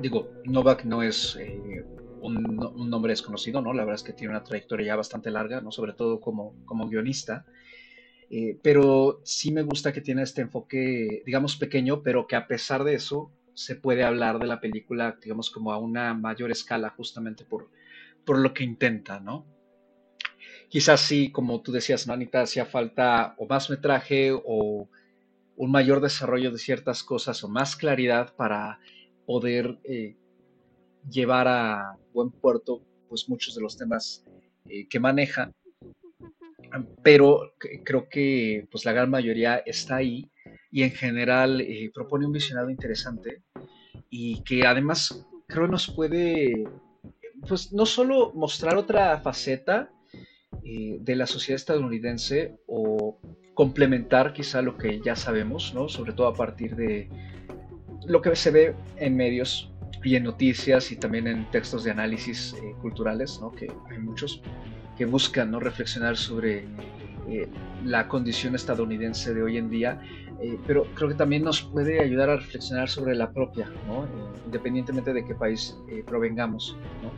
digo, 0.00 0.30
Novak 0.44 0.84
no 0.84 1.02
es 1.02 1.36
eh, 1.36 1.84
un, 2.20 2.58
un, 2.74 2.90
nombre 2.90 3.12
desconocido, 3.12 3.60
¿no? 3.60 3.72
La 3.72 3.84
verdad 3.84 3.96
es 3.96 4.02
que 4.02 4.12
tiene 4.12 4.32
una 4.32 4.42
trayectoria 4.42 4.88
ya 4.88 4.96
bastante 4.96 5.30
larga, 5.30 5.60
¿no? 5.60 5.70
Sobre 5.70 5.92
todo 5.92 6.20
como, 6.20 6.54
como 6.64 6.88
guionista. 6.88 7.46
Eh, 8.30 8.58
pero 8.62 9.20
sí 9.24 9.52
me 9.52 9.62
gusta 9.62 9.92
que 9.92 10.00
tiene 10.00 10.22
este 10.22 10.42
enfoque, 10.42 11.22
digamos, 11.24 11.56
pequeño, 11.56 12.02
pero 12.02 12.26
que 12.26 12.36
a 12.36 12.46
pesar 12.46 12.84
de 12.84 12.94
eso 12.94 13.30
se 13.56 13.74
puede 13.74 14.04
hablar 14.04 14.38
de 14.38 14.46
la 14.46 14.60
película, 14.60 15.18
digamos, 15.20 15.50
como 15.50 15.72
a 15.72 15.78
una 15.78 16.12
mayor 16.12 16.50
escala, 16.50 16.90
justamente 16.90 17.44
por, 17.44 17.70
por 18.24 18.38
lo 18.38 18.52
que 18.52 18.64
intenta, 18.64 19.18
¿no? 19.18 19.46
Quizás 20.68 21.00
sí, 21.00 21.32
como 21.32 21.62
tú 21.62 21.72
decías, 21.72 22.06
Manita, 22.06 22.42
hacía 22.42 22.66
falta 22.66 23.34
o 23.38 23.46
más 23.46 23.70
metraje 23.70 24.30
o 24.32 24.88
un 25.56 25.70
mayor 25.70 26.02
desarrollo 26.02 26.50
de 26.50 26.58
ciertas 26.58 27.02
cosas 27.02 27.42
o 27.44 27.48
más 27.48 27.76
claridad 27.76 28.34
para 28.36 28.78
poder 29.24 29.78
eh, 29.84 30.16
llevar 31.08 31.48
a 31.48 31.96
buen 32.12 32.30
puerto 32.30 32.82
pues 33.08 33.26
muchos 33.26 33.54
de 33.54 33.62
los 33.62 33.76
temas 33.76 34.22
eh, 34.66 34.86
que 34.86 35.00
maneja 35.00 35.50
pero 37.02 37.54
creo 37.84 38.08
que 38.08 38.66
pues 38.70 38.84
la 38.84 38.92
gran 38.92 39.08
mayoría 39.08 39.56
está 39.58 39.96
ahí 39.96 40.30
y 40.70 40.82
en 40.82 40.90
general 40.90 41.60
eh, 41.60 41.90
propone 41.94 42.26
un 42.26 42.32
visionado 42.32 42.68
interesante 42.68 43.42
y 44.10 44.42
que 44.42 44.66
además 44.66 45.26
creo 45.46 45.66
nos 45.66 45.88
puede, 45.88 46.64
pues 47.48 47.72
no 47.72 47.86
solo 47.86 48.32
mostrar 48.34 48.76
otra 48.76 49.18
faceta 49.20 49.90
eh, 50.64 50.98
de 51.00 51.16
la 51.16 51.26
sociedad 51.26 51.56
estadounidense 51.56 52.56
o 52.66 53.18
complementar 53.54 54.32
quizá 54.32 54.62
lo 54.62 54.76
que 54.76 55.00
ya 55.00 55.16
sabemos, 55.16 55.72
¿no? 55.74 55.88
sobre 55.88 56.12
todo 56.12 56.28
a 56.28 56.34
partir 56.34 56.76
de 56.76 57.08
lo 58.06 58.20
que 58.20 58.36
se 58.36 58.50
ve 58.50 58.74
en 58.96 59.16
medios 59.16 59.72
y 60.04 60.14
en 60.16 60.24
noticias 60.24 60.92
y 60.92 60.96
también 60.96 61.26
en 61.26 61.50
textos 61.50 61.84
de 61.84 61.90
análisis 61.90 62.54
eh, 62.54 62.74
culturales, 62.80 63.38
¿no? 63.40 63.50
que 63.52 63.66
hay 63.90 63.98
muchos 63.98 64.42
que 64.96 65.04
buscan 65.04 65.50
¿no? 65.50 65.60
reflexionar 65.60 66.16
sobre 66.16 66.64
eh, 67.28 67.48
la 67.84 68.08
condición 68.08 68.54
estadounidense 68.54 69.34
de 69.34 69.42
hoy 69.42 69.56
en 69.56 69.68
día, 69.68 70.00
eh, 70.40 70.58
pero 70.66 70.84
creo 70.94 71.08
que 71.08 71.14
también 71.14 71.42
nos 71.42 71.62
puede 71.62 72.00
ayudar 72.00 72.30
a 72.30 72.36
reflexionar 72.36 72.88
sobre 72.88 73.14
la 73.14 73.30
propia, 73.30 73.70
¿no? 73.86 74.04
Eh, 74.04 74.08
independientemente 74.46 75.12
de 75.12 75.24
qué 75.24 75.34
país 75.34 75.76
provengamos, 76.06 76.76
¿no? 77.02 77.10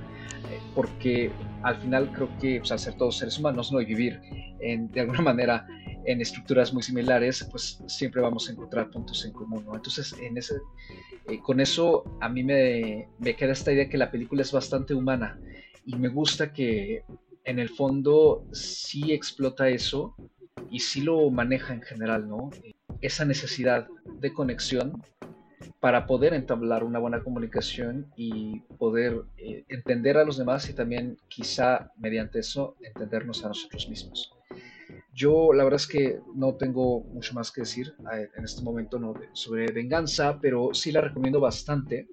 porque 0.74 1.30
al 1.62 1.76
final 1.76 2.12
creo 2.12 2.28
que 2.38 2.58
pues, 2.60 2.70
al 2.72 2.78
ser 2.78 2.94
todos 2.94 3.18
seres 3.18 3.38
humanos 3.38 3.72
¿no? 3.72 3.80
y 3.80 3.84
vivir 3.84 4.20
en, 4.60 4.90
de 4.92 5.00
alguna 5.00 5.20
manera 5.22 5.66
en 6.04 6.20
estructuras 6.20 6.72
muy 6.72 6.82
similares, 6.82 7.46
pues 7.50 7.82
siempre 7.86 8.22
vamos 8.22 8.48
a 8.48 8.52
encontrar 8.52 8.88
puntos 8.90 9.24
en 9.26 9.32
común. 9.32 9.64
Entonces, 9.74 10.14
en 10.22 10.38
ese, 10.38 10.54
con 11.42 11.60
eso 11.60 12.04
a 12.20 12.28
mí 12.28 12.44
me 12.44 13.36
queda 13.36 13.52
esta 13.52 13.72
idea 13.72 13.88
que 13.88 13.98
la 13.98 14.10
película 14.10 14.42
es 14.42 14.52
bastante 14.52 14.94
humana 14.94 15.38
y 15.84 15.96
me 15.96 16.08
gusta 16.08 16.52
que 16.52 17.02
en 17.44 17.58
el 17.58 17.70
fondo 17.70 18.44
sí 18.52 19.12
explota 19.12 19.68
eso 19.68 20.14
y 20.70 20.80
sí 20.80 21.00
lo 21.00 21.30
maneja 21.30 21.74
en 21.74 21.82
general, 21.82 22.28
¿no? 22.28 22.50
Esa 23.01 23.24
necesidad 23.24 23.88
de 24.20 24.32
conexión 24.32 25.03
para 25.80 26.07
poder 26.07 26.34
entablar 26.34 26.82
una 26.82 26.99
buena 26.99 27.22
comunicación 27.22 28.07
y 28.16 28.61
poder 28.78 29.22
eh, 29.36 29.64
entender 29.68 30.16
a 30.16 30.24
los 30.24 30.36
demás 30.36 30.68
y 30.68 30.74
también 30.74 31.18
quizá 31.28 31.92
mediante 31.96 32.40
eso 32.40 32.76
entendernos 32.82 33.44
a 33.44 33.49
nosotros 33.49 33.88
mismos. 33.88 34.32
Yo 35.14 35.53
la 35.53 35.64
verdad 35.64 35.80
es 35.80 35.86
que 35.86 36.20
no 36.34 36.55
tengo 36.55 37.01
mucho 37.01 37.34
más 37.34 37.51
que 37.51 37.62
decir 37.62 37.94
eh, 38.12 38.28
en 38.36 38.44
este 38.44 38.62
momento 38.62 39.01
sobre 39.32 39.70
venganza, 39.72 40.38
pero 40.40 40.70
sí 40.72 40.92
la 40.92 41.01
recomiendo 41.01 41.40
bastante 41.40 42.09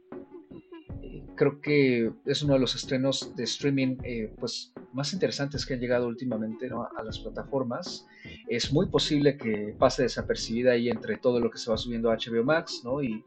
creo 1.36 1.62
que 1.62 2.12
es 2.26 2.42
uno 2.44 2.54
de 2.54 2.60
los 2.60 2.76
estrenos 2.76 3.36
de 3.36 3.44
streaming 3.44 3.98
eh, 4.04 4.34
pues, 4.40 4.74
más 4.94 5.14
interesantes 5.14 5.66
que 5.66 5.74
han 5.74 5.80
llegado 5.80 6.08
últimamente 6.08 6.70
a 6.98 7.04
las 7.04 7.20
plataformas. 7.20 8.08
Es 8.48 8.72
muy 8.72 8.88
posible 8.88 9.38
que 9.38 9.76
pase 9.78 10.04
desapercibida 10.04 10.72
ahí 10.72 10.90
entre 10.90 11.18
todo 11.18 11.40
lo 11.40 11.52
que 11.52 11.58
se 11.58 11.70
va 11.70 11.78
subiendo 11.78 12.10
a 12.10 12.16
HBO 12.16 12.44
Max, 12.44 12.82
¿no? 12.84 13.04
Y 13.04 13.24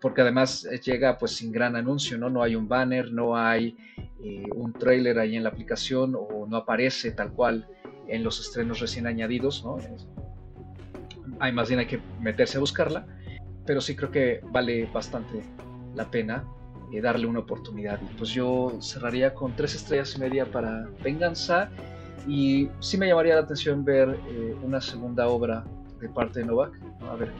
porque 0.00 0.22
además 0.22 0.64
eh, 0.64 0.78
llega 0.78 1.18
pues 1.18 1.32
sin 1.32 1.52
gran 1.52 1.76
anuncio, 1.76 2.18
¿no? 2.18 2.30
No 2.30 2.42
hay 2.42 2.54
un 2.54 2.68
banner, 2.68 3.12
no 3.12 3.36
hay 3.36 3.76
eh, 4.22 4.44
un 4.54 4.72
trailer 4.72 5.18
ahí 5.18 5.36
en 5.36 5.42
la 5.42 5.50
aplicación 5.50 6.14
o 6.14 6.46
no 6.46 6.56
aparece 6.56 7.12
tal 7.12 7.32
cual 7.32 7.66
en 8.08 8.24
los 8.24 8.40
estrenos 8.40 8.80
recién 8.80 9.06
añadidos, 9.06 9.64
¿no? 9.64 9.78
Hay 11.38 11.52
más 11.52 11.68
bien 11.68 11.80
hay 11.80 11.86
que 11.86 12.00
meterse 12.20 12.58
a 12.58 12.60
buscarla, 12.60 13.06
pero 13.64 13.80
sí 13.80 13.96
creo 13.96 14.10
que 14.10 14.40
vale 14.52 14.86
bastante 14.92 15.42
la 15.94 16.10
pena 16.10 16.44
eh, 16.92 17.00
darle 17.00 17.26
una 17.26 17.40
oportunidad. 17.40 18.00
Pues 18.18 18.30
yo 18.30 18.72
cerraría 18.80 19.34
con 19.34 19.54
tres 19.54 19.74
estrellas 19.74 20.14
y 20.16 20.20
media 20.20 20.46
para 20.50 20.88
Venganza. 21.02 21.70
Y 22.26 22.68
sí 22.80 22.98
me 22.98 23.08
llamaría 23.08 23.34
la 23.34 23.42
atención 23.42 23.84
ver 23.84 24.18
eh, 24.28 24.54
una 24.62 24.80
segunda 24.80 25.28
obra 25.28 25.64
de 26.00 26.08
parte 26.08 26.40
de 26.40 26.46
Novak, 26.46 26.72
a 27.10 27.14
ver 27.14 27.32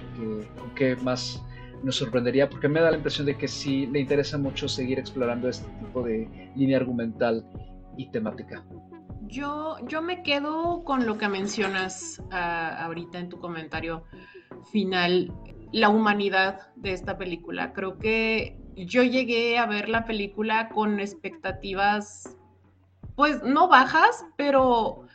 con 0.58 0.74
qué 0.74 0.96
más 0.96 1.42
nos 1.82 1.96
sorprendería 1.96 2.48
porque 2.48 2.68
me 2.68 2.80
da 2.80 2.90
la 2.90 2.96
impresión 2.96 3.26
de 3.26 3.36
que 3.36 3.48
sí 3.48 3.86
le 3.86 4.00
interesa 4.00 4.36
mucho 4.38 4.68
seguir 4.68 4.98
explorando 4.98 5.48
este 5.48 5.68
tipo 5.78 6.02
de 6.02 6.28
línea 6.54 6.76
argumental 6.76 7.44
y 7.96 8.10
temática. 8.10 8.64
Yo, 9.26 9.76
yo 9.86 10.02
me 10.02 10.22
quedo 10.22 10.82
con 10.84 11.06
lo 11.06 11.16
que 11.16 11.28
mencionas 11.28 12.22
ah, 12.30 12.84
ahorita 12.84 13.18
en 13.18 13.28
tu 13.28 13.38
comentario 13.38 14.04
final, 14.72 15.32
la 15.72 15.88
humanidad 15.88 16.72
de 16.76 16.92
esta 16.92 17.16
película. 17.16 17.72
Creo 17.72 17.96
que 17.98 18.59
yo 18.76 19.02
llegué 19.02 19.58
a 19.58 19.66
ver 19.66 19.88
la 19.88 20.04
película 20.04 20.68
con 20.68 21.00
expectativas, 21.00 22.36
pues 23.14 23.42
no 23.42 23.68
bajas, 23.68 24.24
pero 24.36 25.06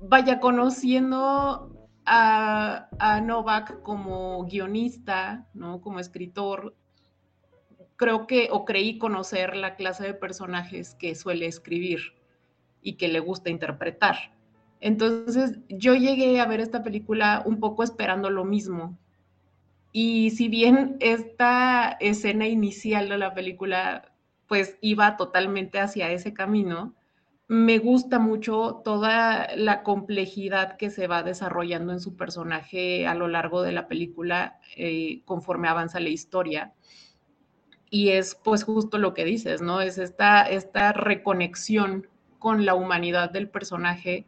vaya 0.00 0.40
conociendo 0.40 1.88
a, 2.06 3.20
Novak 3.22 3.82
como 3.82 4.44
guionista, 4.44 5.46
¿no? 5.54 5.80
Como 5.80 6.00
escritor, 6.00 6.74
creo 7.96 8.26
que 8.26 8.48
o 8.50 8.64
creí 8.64 8.98
conocer 8.98 9.56
la 9.56 9.76
clase 9.76 10.04
de 10.04 10.14
personajes 10.14 10.94
que 10.94 11.14
suele 11.14 11.46
escribir 11.46 12.00
y 12.82 12.94
que 12.94 13.08
le 13.08 13.20
gusta 13.20 13.50
interpretar. 13.50 14.16
Entonces 14.80 15.58
yo 15.68 15.94
llegué 15.94 16.40
a 16.40 16.46
ver 16.46 16.60
esta 16.60 16.82
película 16.82 17.42
un 17.44 17.60
poco 17.60 17.82
esperando 17.82 18.30
lo 18.30 18.44
mismo. 18.44 18.98
Y 19.92 20.30
si 20.30 20.48
bien 20.48 20.96
esta 21.00 21.96
escena 22.00 22.46
inicial 22.46 23.08
de 23.08 23.18
la 23.18 23.34
película 23.34 24.10
pues 24.46 24.76
iba 24.80 25.16
totalmente 25.16 25.78
hacia 25.78 26.10
ese 26.10 26.34
camino, 26.34 26.96
me 27.46 27.78
gusta 27.78 28.18
mucho 28.18 28.80
toda 28.84 29.48
la 29.56 29.84
complejidad 29.84 30.76
que 30.76 30.90
se 30.90 31.06
va 31.06 31.22
desarrollando 31.22 31.92
en 31.92 32.00
su 32.00 32.16
personaje 32.16 33.06
a 33.06 33.14
lo 33.14 33.28
largo 33.28 33.62
de 33.62 33.72
la 33.72 33.86
película 33.86 34.60
eh, 34.76 35.22
conforme 35.24 35.68
avanza 35.68 36.00
la 36.00 36.08
historia. 36.08 36.74
Y 37.90 38.10
es 38.10 38.36
pues 38.36 38.64
justo 38.64 38.98
lo 38.98 39.14
que 39.14 39.24
dices, 39.24 39.62
¿no? 39.62 39.80
Es 39.80 39.98
esta, 39.98 40.42
esta 40.42 40.92
reconexión 40.92 42.08
con 42.40 42.64
la 42.64 42.74
humanidad 42.74 43.30
del 43.30 43.48
personaje. 43.48 44.26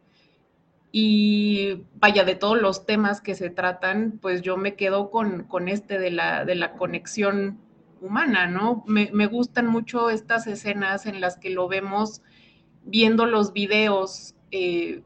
Y 0.95 1.85
vaya, 1.95 2.23
de 2.23 2.35
todos 2.35 2.61
los 2.61 2.85
temas 2.85 3.19
que 3.19 3.33
se 3.33 3.49
tratan, 3.49 4.19
pues 4.21 4.43
yo 4.43 4.57
me 4.57 4.75
quedo 4.75 5.09
con, 5.09 5.43
con 5.45 5.67
este 5.67 5.97
de 5.97 6.11
la, 6.11 6.45
de 6.45 6.53
la 6.53 6.73
conexión 6.73 7.57
humana, 7.99 8.45
¿no? 8.45 8.83
Me, 8.85 9.09
me 9.11 9.25
gustan 9.25 9.65
mucho 9.65 10.11
estas 10.11 10.45
escenas 10.45 11.07
en 11.07 11.19
las 11.19 11.37
que 11.37 11.49
lo 11.49 11.67
vemos 11.67 12.21
viendo 12.83 13.25
los 13.25 13.53
videos 13.53 14.35
eh, 14.51 15.01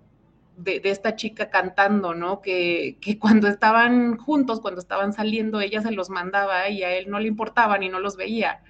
de, 0.58 0.82
esta 0.84 1.16
chica 1.16 1.50
cantando, 1.50 2.14
¿no? 2.14 2.42
Que, 2.42 2.98
cuando 3.22 3.48
estaban 3.48 4.18
juntos, 4.18 4.60
cuando 4.60 4.82
estaban 4.82 5.14
saliendo, 5.14 5.62
ella 5.62 5.82
se 5.82 5.92
los 5.92 6.10
mandaba 6.10 6.70
y 6.70 6.84
a 6.84 6.96
él 6.98 7.10
no 7.10 7.20
le 7.20 7.28
importaban 7.28 7.84
y 7.84 7.90
no 7.90 8.00
los 8.00 8.18
veía. 8.18 8.62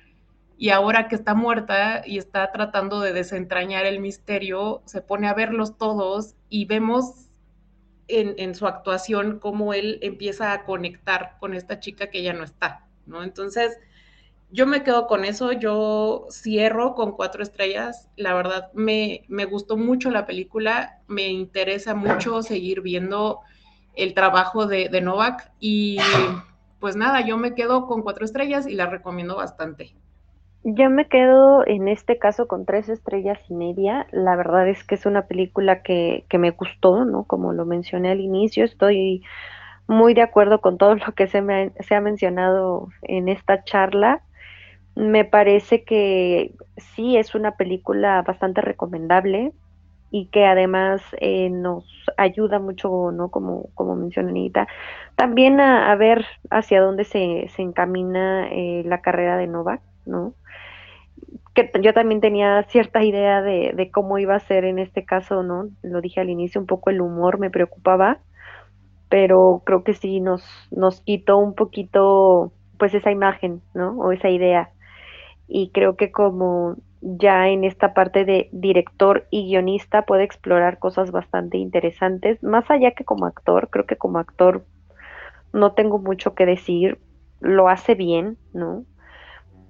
Y 0.58 0.70
ahora 0.70 1.08
que 1.08 1.16
está 1.16 1.36
muerta 1.36 2.02
y 2.06 2.18
está 2.18 2.52
tratando 2.52 3.00
de 3.00 3.14
desentrañar 3.14 3.86
el 3.86 4.00
misterio, 4.00 4.82
se 4.86 5.02
pone 5.02 5.28
a 5.28 5.34
verlos 5.34 5.78
todos 5.78 6.36
y 6.50 6.66
vemos 6.66 7.30
en, 8.08 8.56
su 8.56 8.66
actuación 8.66 9.40
cómo 9.40 9.74
él 9.74 10.00
empieza 10.02 10.54
a 10.54 10.64
conectar 10.66 11.38
con 11.40 11.54
esta 11.54 11.80
chica 11.80 12.10
que 12.10 12.24
ya 12.24 12.34
no 12.34 12.44
está, 12.44 12.88
¿no? 13.06 13.22
Entonces, 13.22 13.78
yo 14.50 14.66
me 14.66 14.84
quedo 14.84 15.08
con 15.08 15.26
eso, 15.26 15.52
yo 15.52 16.26
cierro 16.32 16.96
con 16.96 17.12
cuatro 17.12 17.44
estrellas, 17.44 18.08
la 18.16 18.34
verdad 18.34 18.72
me, 18.74 19.26
me 19.28 19.46
gustó 19.46 19.76
mucho 19.76 20.10
la 20.10 20.26
película, 20.26 21.02
me 21.08 21.28
interesa 21.28 21.96
mucho 21.96 22.42
seguir 22.44 22.82
viendo 22.82 23.42
el 23.98 24.14
trabajo 24.14 24.68
de, 24.68 24.90
Novak 25.02 25.52
y 25.60 25.98
pues 26.80 26.96
nada, 26.96 27.22
yo 27.22 27.38
me 27.38 27.56
quedo 27.56 27.88
con 27.88 28.04
cuatro 28.04 28.24
estrellas 28.24 28.68
y 28.68 28.76
la 28.76 28.86
recomiendo 28.86 29.36
bastante. 29.36 29.96
Yo 30.64 30.90
me 30.90 31.08
quedo 31.08 31.66
en 31.66 31.88
este 31.88 32.18
caso 32.18 32.48
con 32.48 32.66
tres 32.66 32.90
estrellas 32.90 33.40
y 33.50 33.54
media. 33.54 34.08
La 34.12 34.36
verdad 34.36 34.68
es 34.68 34.84
que 34.84 34.96
es 34.96 35.06
una 35.06 35.28
película 35.28 35.82
que, 35.82 36.26
que 36.30 36.38
me 36.38 36.52
gustó, 36.52 37.06
¿no? 37.06 37.24
Como 37.24 37.54
lo 37.54 37.66
mencioné 37.66 38.12
al 38.12 38.20
inicio, 38.20 38.66
estoy 38.66 39.24
muy 39.88 40.14
de 40.14 40.22
acuerdo 40.22 40.62
con 40.62 40.78
todo 40.78 40.96
lo 41.08 41.14
que 41.14 41.28
se, 41.28 41.42
me, 41.42 41.72
se 41.80 41.96
ha 41.96 42.02
mencionado 42.02 42.90
en 43.04 43.30
esta 43.30 43.64
charla. 43.64 44.22
Me 44.96 45.26
parece 45.26 45.84
que 45.84 46.56
sí 46.78 47.18
es 47.18 47.36
una 47.36 47.52
película 47.56 48.22
bastante 48.24 48.62
recomendable 48.62 49.54
y 50.10 50.28
que 50.28 50.46
además 50.46 51.02
eh, 51.20 51.50
nos 51.50 51.86
ayuda 52.18 52.60
mucho, 52.60 53.12
¿no? 53.12 53.30
Como, 53.30 53.70
como 53.76 53.96
menciona 53.96 54.30
Anita, 54.30 54.68
también 55.16 55.60
a, 55.60 55.94
ver 55.96 56.26
hacia 56.50 56.82
dónde 56.82 57.04
se, 57.04 57.48
se 57.56 57.62
encamina 57.62 58.48
eh, 58.50 58.84
la 58.86 59.02
carrera 59.02 59.38
de 59.38 59.48
Novak, 59.48 59.82
¿no? 60.06 60.34
Que 61.58 61.82
yo 61.82 61.94
también 61.94 62.22
tenía 62.22 62.62
cierta 62.70 63.04
idea 63.04 63.42
de, 63.42 63.90
cómo 63.92 64.20
iba 64.20 64.36
a 64.36 64.40
ser 64.40 64.64
en 64.64 64.78
este 64.78 65.04
caso, 65.04 65.42
¿no? 65.42 65.70
Lo 65.82 66.02
dije 66.02 66.22
al 66.22 66.30
inicio, 66.30 66.62
un 66.62 66.68
poco 66.68 66.92
el 66.92 67.02
humor 67.02 67.40
me 67.40 67.50
preocupaba, 67.50 68.20
pero 69.10 69.64
creo 69.66 69.84
que 69.84 69.96
sí 69.96 70.20
nos, 70.20 70.44
nos 70.70 71.02
quitó 71.02 71.38
un 71.38 71.56
poquito, 71.56 72.52
pues 72.78 72.94
esa 72.94 73.12
imagen, 73.12 73.62
¿no? 73.74 73.98
O 73.98 74.12
esa 74.12 74.30
idea 74.30 74.70
y 75.48 75.70
creo 75.72 75.96
que 75.96 76.12
como 76.12 76.76
ya 77.02 77.48
en 77.48 77.64
esta 77.64 77.94
parte 77.94 78.26
de 78.26 78.50
director 78.52 79.28
y 79.30 79.48
guionista 79.48 80.04
puede 80.04 80.24
explorar 80.24 80.80
cosas 80.80 81.12
bastante 81.12 81.58
interesantes, 81.58 82.42
más 82.44 82.70
allá 82.70 82.92
que 82.92 83.06
como 83.06 83.26
actor, 83.26 83.70
creo 83.70 83.86
que 83.86 83.96
como 83.96 84.20
actor 84.20 84.66
no 85.54 85.74
tengo 85.74 86.00
mucho 86.00 86.36
que 86.36 86.46
decir, 86.46 87.00
lo 87.40 87.70
hace 87.70 87.96
bien, 87.96 88.38
¿no? 88.54 88.84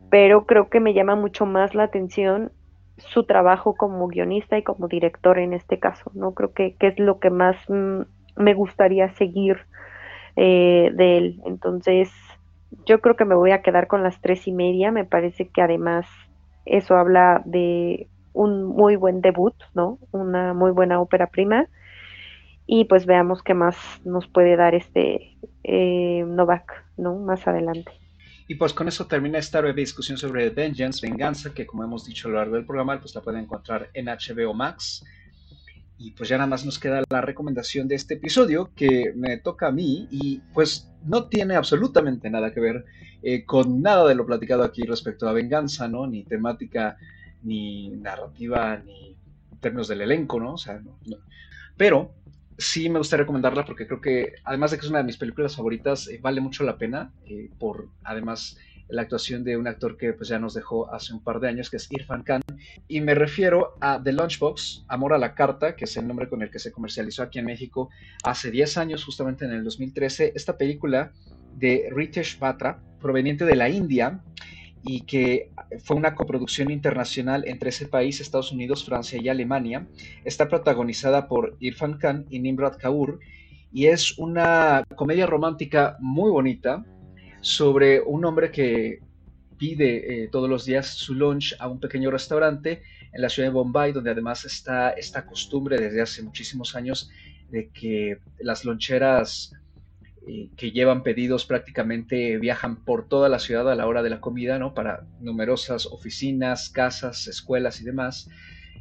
Pero 0.10 0.45
creo 0.45 0.70
que 0.70 0.80
me 0.80 0.93
llama 0.93 1.16
mucho 1.16 1.45
más 1.45 1.76
la 1.76 1.84
atención 1.84 2.51
su 2.97 3.24
trabajo 3.24 3.76
como 3.76 4.08
guionista 4.08 4.58
y 4.58 4.64
como 4.64 4.88
director 4.88 5.38
en 5.39 5.53
este 5.53 5.80
caso, 5.80 6.12
¿no? 6.14 6.34
Creo 6.34 6.53
que, 6.53 6.76
es 6.80 6.99
lo 6.99 7.20
que 7.20 7.30
más 7.30 7.58
mm, 7.70 8.01
me 8.36 8.53
gustaría 8.53 9.14
seguir 9.16 9.58
eh, 10.36 10.91
de 10.93 11.18
él. 11.18 11.41
Entonces, 11.45 12.12
yo 12.86 13.01
creo 13.01 13.16
que 13.16 13.26
me 13.26 13.36
voy 13.36 13.51
a 13.51 13.62
quedar 13.62 13.88
con 13.88 14.03
las 14.03 14.20
tres 14.22 14.47
y 14.47 14.51
media. 14.51 14.91
Me 14.91 15.05
parece 15.05 15.47
que 15.49 15.62
además 15.62 16.08
eso 16.66 16.97
habla 16.97 17.41
de 17.45 18.08
un 18.34 18.66
muy 18.66 18.95
buen 18.95 19.22
debut, 19.22 19.55
¿no? 19.74 19.99
Una 20.12 20.53
muy 20.53 20.72
buena 20.72 20.99
ópera 20.99 21.28
prima. 21.28 21.68
Y 22.66 22.86
pues 22.86 23.05
veamos 23.05 23.43
qué 23.43 23.53
más 23.53 23.78
nos 24.03 24.28
puede 24.28 24.55
dar 24.58 24.76
este 24.76 25.38
eh, 25.64 26.24
Novak, 26.28 26.86
¿no? 26.97 27.16
Más 27.16 27.47
adelante. 27.47 27.91
Y 28.48 28.56
pues 28.56 28.74
con 28.74 28.88
eso 28.88 29.08
termina 29.08 29.39
esta 29.39 29.60
breve 29.60 29.82
discusión 29.82 30.18
sobre 30.18 30.50
Vengeance, 30.50 31.06
Venganza, 31.06 31.54
que 31.54 31.68
como 31.68 31.84
hemos 31.84 32.06
dicho 32.06 32.28
a 32.28 32.32
lo 32.32 32.38
largo 32.38 32.56
del 32.56 32.66
programa, 32.66 33.00
pues 33.00 33.14
la 33.14 33.22
pueden 33.22 33.41
encontrar 33.41 33.89
en 33.93 34.06
HBO 34.06 34.54
Max. 34.54 35.04
Y 35.98 36.12
pues 36.12 36.30
ya 36.30 36.38
nada 36.38 36.48
más 36.48 36.64
nos 36.64 36.80
queda 36.80 37.04
la 37.10 37.22
recomendación 37.22 37.88
de 37.88 37.95
este 37.95 38.14
episodio 38.14 38.72
que 38.76 39.14
me 39.16 39.38
toca 39.38 39.68
a 39.68 39.72
mí 39.72 40.08
y 40.12 40.39
pues 40.54 40.89
no 41.04 41.28
tiene 41.28 41.56
absolutamente 41.56 42.30
nada 42.30 42.54
que 42.54 42.60
ver 42.60 42.86
eh, 43.24 43.43
con 43.45 43.82
nada 43.82 44.08
de 44.08 44.16
lo 44.16 44.26
platicado 44.26 44.64
aquí 44.64 44.84
respecto 44.84 45.28
a 45.28 45.34
venganza, 45.34 45.88
¿no? 45.88 46.08
Ni 46.08 46.24
temática, 46.24 46.98
ni 47.43 47.89
narrativa, 47.89 48.78
ni 48.78 49.18
términos 49.60 49.88
del 49.88 50.02
elenco, 50.02 50.39
¿no? 50.39 50.54
O 50.54 50.58
sea, 50.58 50.80
no, 50.80 50.98
Pero 51.76 52.14
sí 52.58 52.89
me 52.89 52.99
gustaría 52.99 53.24
recomendarla 53.24 53.66
porque 53.66 53.88
creo 53.88 54.01
que 54.01 54.34
además 54.43 54.72
de 54.72 54.78
que 54.78 54.86
es 54.86 54.89
una 54.89 54.99
de 54.99 55.05
mis 55.05 55.18
películas 55.18 55.55
favoritas, 55.55 56.08
eh, 56.08 56.20
vale 56.22 56.41
mucho 56.41 56.64
la 56.64 56.78
pena 56.78 57.12
eh, 57.26 57.49
por 57.60 57.89
además 58.03 58.58
la 58.89 59.01
actuación 59.01 59.43
de 59.43 59.58
un 59.58 59.68
actor 59.68 59.97
que 59.97 60.14
pues 60.14 60.30
ya 60.30 60.39
nos 60.39 60.53
dejó 60.53 60.93
hace 60.93 61.14
un 61.14 61.22
par 61.22 61.39
de 61.39 61.49
años, 61.49 61.70
que 61.70 61.78
es 61.78 61.91
Irfan 61.91 62.24
Khan. 62.24 62.41
Y 62.88 63.01
me 63.01 63.16
refiero 63.16 63.76
a 63.82 64.01
The 64.01 64.14
Lunchbox, 64.14 64.86
Amor 64.88 65.14
a 65.14 65.18
la 65.18 65.36
Carta, 65.36 65.76
que 65.76 65.86
es 65.86 65.97
el 65.97 66.08
nombre 66.08 66.30
con 66.30 66.41
el 66.41 66.49
que 66.49 66.60
se 66.60 66.72
comercializó 66.72 67.24
aquí 67.24 67.39
en 67.39 67.45
México 67.45 67.89
hace 68.24 68.49
10 68.49 68.78
años, 68.78 69.03
justamente 69.03 69.45
en 69.45 69.51
el 69.51 69.64
2013. 69.64 70.34
Esta 70.36 70.58
película 70.58 71.12
de 71.55 71.89
Ritesh 71.91 72.39
Batra, 72.39 72.80
proveniente 73.01 73.45
de 73.45 73.55
la 73.55 73.70
India, 73.70 74.22
y 74.88 75.02
que 75.02 75.52
fue 75.84 75.98
una 75.98 76.16
coproducción 76.16 76.72
internacional 76.72 77.44
entre 77.46 77.70
ese 77.70 77.88
país, 77.88 78.20
Estados 78.20 78.52
Unidos, 78.52 78.86
Francia 78.86 79.20
y 79.22 79.30
Alemania. 79.30 79.86
Está 80.24 80.48
protagonizada 80.48 81.28
por 81.28 81.58
Irfan 81.60 81.98
Khan 81.98 82.26
y 82.30 82.40
Nimrod 82.40 82.78
Kaur 82.78 83.20
y 83.72 83.88
es 83.88 84.18
una 84.18 84.84
comedia 84.96 85.26
romántica 85.26 85.98
muy 86.00 86.32
bonita, 86.32 86.86
sobre 87.42 88.02
un 88.02 88.26
hombre 88.26 88.52
que 88.52 89.00
pide 89.58 90.24
eh, 90.24 90.28
todos 90.30 90.50
los 90.50 90.66
días 90.66 90.88
su 90.88 91.14
lunch 91.14 91.56
a 91.60 91.68
un 91.68 91.80
pequeño 91.80 92.12
restaurante 92.12 92.84
en 93.12 93.22
la 93.22 93.30
ciudad 93.30 93.50
de 93.50 93.54
Bombay, 93.54 93.92
donde 93.92 94.12
además 94.12 94.46
está 94.46 94.92
esta 94.92 95.26
costumbre 95.26 95.80
desde 95.80 96.02
hace 96.02 96.22
muchísimos 96.24 96.76
años 96.76 97.10
de 97.50 97.70
que 97.70 98.20
las 98.40 98.66
loncheras 98.66 99.54
eh, 100.30 100.50
que 100.58 100.72
llevan 100.72 101.04
pedidos 101.04 101.46
prácticamente 101.46 102.38
viajan 102.38 102.84
por 102.84 103.08
toda 103.08 103.30
la 103.30 103.40
ciudad 103.40 103.72
a 103.72 103.76
la 103.76 103.88
hora 103.88 104.04
de 104.04 104.10
la 104.10 104.20
comida, 104.20 104.60
¿no? 104.60 104.74
Para 104.74 105.06
numerosas 105.22 105.86
oficinas, 105.86 106.70
casas, 106.70 107.28
escuelas 107.28 107.80
y 107.80 107.86
demás. 107.86 108.30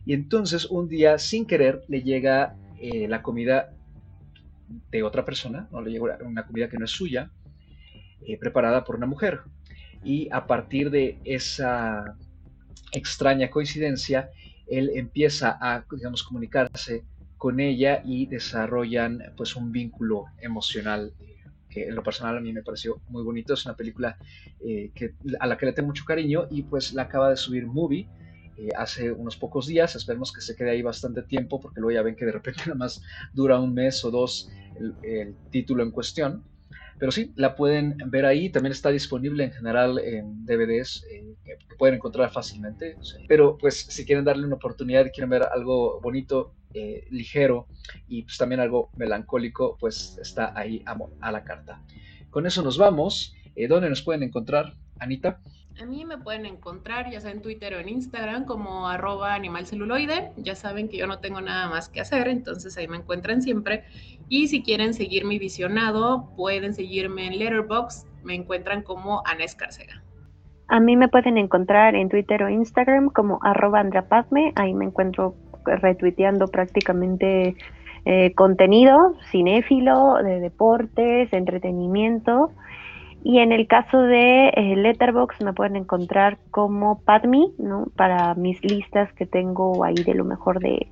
Y 0.05 0.13
entonces 0.13 0.65
un 0.65 0.89
día, 0.89 1.19
sin 1.19 1.47
querer, 1.47 1.85
le 1.87 2.03
llega 2.03 2.57
eh, 2.81 3.07
la 3.07 3.23
comida 3.23 3.73
de 4.91 5.05
otra 5.05 5.25
persona, 5.25 5.69
¿no? 5.71 5.81
Le 5.81 5.93
llega 5.93 6.19
una 6.25 6.45
comida 6.45 6.69
que 6.69 6.79
no 6.79 6.85
es 6.85 6.91
suya, 6.91 7.31
eh, 8.27 8.37
preparada 8.39 8.83
por 8.83 8.97
una 8.97 9.07
mujer. 9.07 9.43
Y 10.03 10.29
a 10.33 10.49
partir 10.49 10.91
de 10.91 11.21
esa 11.23 12.17
extraña 12.91 13.51
coincidencia, 13.51 14.31
él 14.67 14.91
empieza 14.95 15.57
a, 15.61 15.85
digamos, 15.93 16.25
comunicarse 16.25 17.05
con 17.37 17.61
ella 17.61 18.03
y 18.05 18.27
desarrollan 18.27 19.21
pues 19.37 19.55
un 19.55 19.71
vínculo 19.71 20.25
emocional 20.41 21.13
en 21.83 21.95
lo 21.95 22.03
personal 22.03 22.37
a 22.37 22.41
mí 22.41 22.53
me 22.53 22.63
pareció 22.63 23.01
muy 23.09 23.23
bonito. 23.23 23.55
Es 23.55 23.65
una 23.67 23.77
película 23.77 24.17
eh, 24.61 24.91
que, 24.95 25.15
a 25.39 25.47
la 25.47 25.57
que 25.57 25.67
le 25.67 25.73
tengo 25.73 25.89
mucho 25.89 26.05
cariño 26.05 26.47
y 26.51 26.63
pues 26.63 26.93
la 26.93 27.03
acaba 27.03 27.31
de 27.31 27.37
subir 27.37 27.67
Movie 27.67 28.09
eh, 28.57 28.69
hace 28.77 29.13
unos 29.13 29.37
pocos 29.37 29.67
días. 29.67 29.95
Esperemos 29.97 30.33
que 30.33 30.41
se 30.41 30.57
quede 30.57 30.71
ahí 30.71 30.83
bastante 30.83 31.23
tiempo 31.23 31.61
porque 31.61 31.81
luego 31.81 31.95
ya 31.95 32.03
ven 32.03 32.17
que 32.17 32.25
de 32.25 32.33
repente 32.33 32.63
nada 32.67 32.79
más 32.79 33.03
dura 33.33 33.61
un 33.61 33.75
mes 33.75 34.05
o 34.05 34.11
dos 34.11 34.51
el 35.03 35.35
título 35.51 35.83
en 35.83 35.91
cuestión. 35.91 36.45
Pero 36.99 37.13
sí, 37.13 37.33
la 37.37 37.55
pueden 37.57 37.97
ver 38.07 38.25
ahí. 38.25 38.49
También 38.51 38.73
está 38.73 38.91
disponible 38.91 39.45
en 39.45 39.53
general 39.53 39.99
en 39.99 40.45
DVDs 40.47 41.05
eh, 41.11 41.35
que, 41.45 41.59
pueden 41.77 41.97
encontrar 41.97 42.31
fácilmente. 42.33 42.97
Pero 43.29 43.59
pues 43.59 43.77
si 43.77 44.07
quieren 44.07 44.25
darle 44.25 44.47
una 44.47 44.57
oportunidad 44.57 45.05
y 45.05 45.11
quieren 45.11 45.29
ver 45.29 45.43
algo 45.43 46.01
bonito, 46.01 46.55
eh, 46.79 47.07
ligero 47.11 47.69
y 48.07 48.25
pues 48.25 48.37
también 48.37 48.61
algo 48.61 48.91
melancólico, 48.97 49.79
pues 49.81 50.19
está 50.21 50.53
ahí 50.55 50.85
a, 50.85 51.33
la 51.33 51.43
carta. 51.43 51.81
Con 52.29 52.45
eso 52.45 52.61
nos 52.61 52.77
vamos. 52.77 53.35
Eh, 53.55 53.67
¿Dónde 53.67 53.89
nos 53.89 54.03
pueden 54.03 54.23
encontrar, 54.23 54.75
Anita? 54.99 55.41
A 55.81 55.87
mí 55.87 56.05
me 56.05 56.19
pueden 56.19 56.45
encontrar 56.45 57.11
ya 57.11 57.19
sea 57.19 57.31
en 57.31 57.41
Twitter 57.41 57.73
o 57.73 57.79
en 57.79 57.89
Instagram 57.89 58.45
como 58.45 58.89
arroba 58.89 59.33
animalceluloide. 59.33 60.33
Ya 60.37 60.55
saben 60.55 60.91
que 60.91 60.99
yo 60.99 61.07
no 61.07 61.19
tengo 61.21 61.41
nada 61.41 61.71
más 61.71 61.89
que 61.89 62.03
hacer, 62.03 62.29
entonces 62.29 62.77
ahí 62.77 62.89
me 62.89 62.99
encuentran 62.99 63.41
siempre. 63.41 63.85
Y 64.29 64.49
si 64.49 64.63
quieren 64.63 64.93
seguir 64.93 65.25
mi 65.25 65.39
visionado, 65.39 66.31
pueden 66.37 66.75
seguirme 66.75 67.27
en 67.27 67.39
Letterboxd. 67.39 68.07
Me 68.23 68.35
encuentran 68.35 68.83
como 68.83 69.23
Ana 69.25 69.45
Escarcega. 69.45 70.03
A 70.69 70.81
mí 70.81 70.97
me 70.97 71.09
pueden 71.09 71.39
encontrar 71.39 71.95
en 71.95 72.09
Twitter 72.09 72.43
o 72.43 72.51
Instagram 72.51 73.11
como 73.11 73.39
arroba. 73.43 73.85
Ahí 74.57 74.75
me 74.75 74.85
encuentro 74.85 75.37
retuiteando 75.67 76.49
prácticamente 76.49 77.57
eh, 78.09 78.33
contenido 78.35 79.15
cinéfilo, 79.33 80.23
de 80.23 80.39
deportes, 80.39 81.33
entretenimiento. 81.33 82.53
Y 83.25 83.41
en 83.41 83.51
el 83.51 83.67
caso 83.67 84.01
de 84.01 84.51
eh, 84.51 84.77
Letterbox 84.77 85.43
me 85.43 85.53
pueden 85.53 85.75
encontrar 85.75 86.39
como 86.53 87.01
Padme, 87.01 87.49
¿no? 87.59 87.89
Para 87.97 88.37
mis 88.37 88.65
listas 88.65 89.13
que 89.15 89.27
tengo 89.27 89.83
ahí 89.83 89.97
de 89.97 90.15
lo 90.15 90.25
mejor 90.25 90.61
de, 90.61 90.87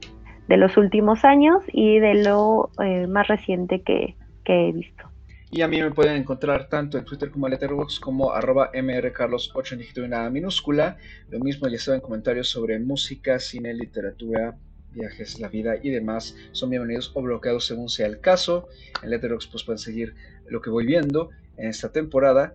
los 0.49 0.77
últimos 0.77 1.25
años 1.25 1.63
y 1.73 2.01
de 2.01 2.25
lo 2.25 2.71
eh, 2.83 3.07
más 3.07 3.29
reciente 3.29 3.83
que, 3.83 4.17
he 4.47 4.73
visto. 4.73 5.14
Y 5.57 5.63
a 5.63 5.69
mí 5.69 5.81
me 5.81 5.93
pueden 5.93 6.17
encontrar 6.17 6.69
tanto 6.69 6.99
en 6.99 7.05
Twitter 7.05 7.31
como 7.31 7.47
en 7.47 7.53
Letterboxd 7.53 8.01
como 8.01 8.33
arroba 8.33 8.73
mrcarlos8 8.73 9.75
en 9.75 9.79
dígito 9.79 10.05
y 10.05 10.09
nada 10.09 10.29
minúscula. 10.29 10.97
Lo 11.31 11.39
mismo 11.39 11.69
ya 11.69 11.79
saben 11.79 12.01
comentarios 12.01 12.49
sobre 12.49 12.81
música, 12.81 13.39
cine, 13.39 13.73
literatura, 13.73 14.57
viajes, 14.91 15.39
la 15.39 15.47
vida 15.47 15.77
y 15.81 15.91
demás. 15.91 16.35
Son 16.51 16.71
bienvenidos 16.71 17.13
o 17.15 17.23
bloqueados 17.23 17.67
según 17.67 17.89
sea 17.89 18.09
el 18.09 18.19
caso. 18.19 18.67
En 19.01 19.11
Letterboxd 19.11 19.49
pues 19.53 19.63
pueden 19.63 19.79
seguir 19.79 20.17
lo 20.49 20.61
que 20.61 20.71
voy 20.71 20.87
viendo 20.87 21.31
en 21.57 21.69
esta 21.69 21.93
temporada. 21.93 22.53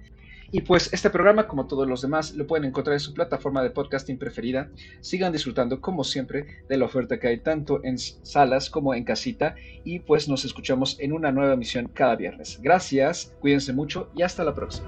Y 0.51 0.61
pues 0.61 0.91
este 0.93 1.09
programa, 1.09 1.47
como 1.47 1.67
todos 1.67 1.87
los 1.87 2.01
demás, 2.01 2.33
lo 2.33 2.47
pueden 2.47 2.65
encontrar 2.65 2.93
en 2.93 2.99
su 2.99 3.13
plataforma 3.13 3.61
de 3.61 3.69
podcasting 3.69 4.17
preferida. 4.17 4.69
Sigan 5.01 5.31
disfrutando, 5.31 5.79
como 5.79 6.03
siempre, 6.03 6.63
de 6.67 6.77
la 6.77 6.85
oferta 6.85 7.19
que 7.19 7.27
hay 7.27 7.39
tanto 7.39 7.81
en 7.83 7.97
salas 7.97 8.69
como 8.69 8.95
en 8.95 9.03
casita. 9.03 9.55
Y 9.83 9.99
pues 9.99 10.27
nos 10.27 10.45
escuchamos 10.45 10.99
en 10.99 11.13
una 11.13 11.31
nueva 11.31 11.53
emisión 11.53 11.87
cada 11.93 12.15
viernes. 12.15 12.59
Gracias, 12.61 13.35
cuídense 13.39 13.73
mucho 13.73 14.09
y 14.15 14.23
hasta 14.23 14.43
la 14.43 14.55
próxima. 14.55 14.87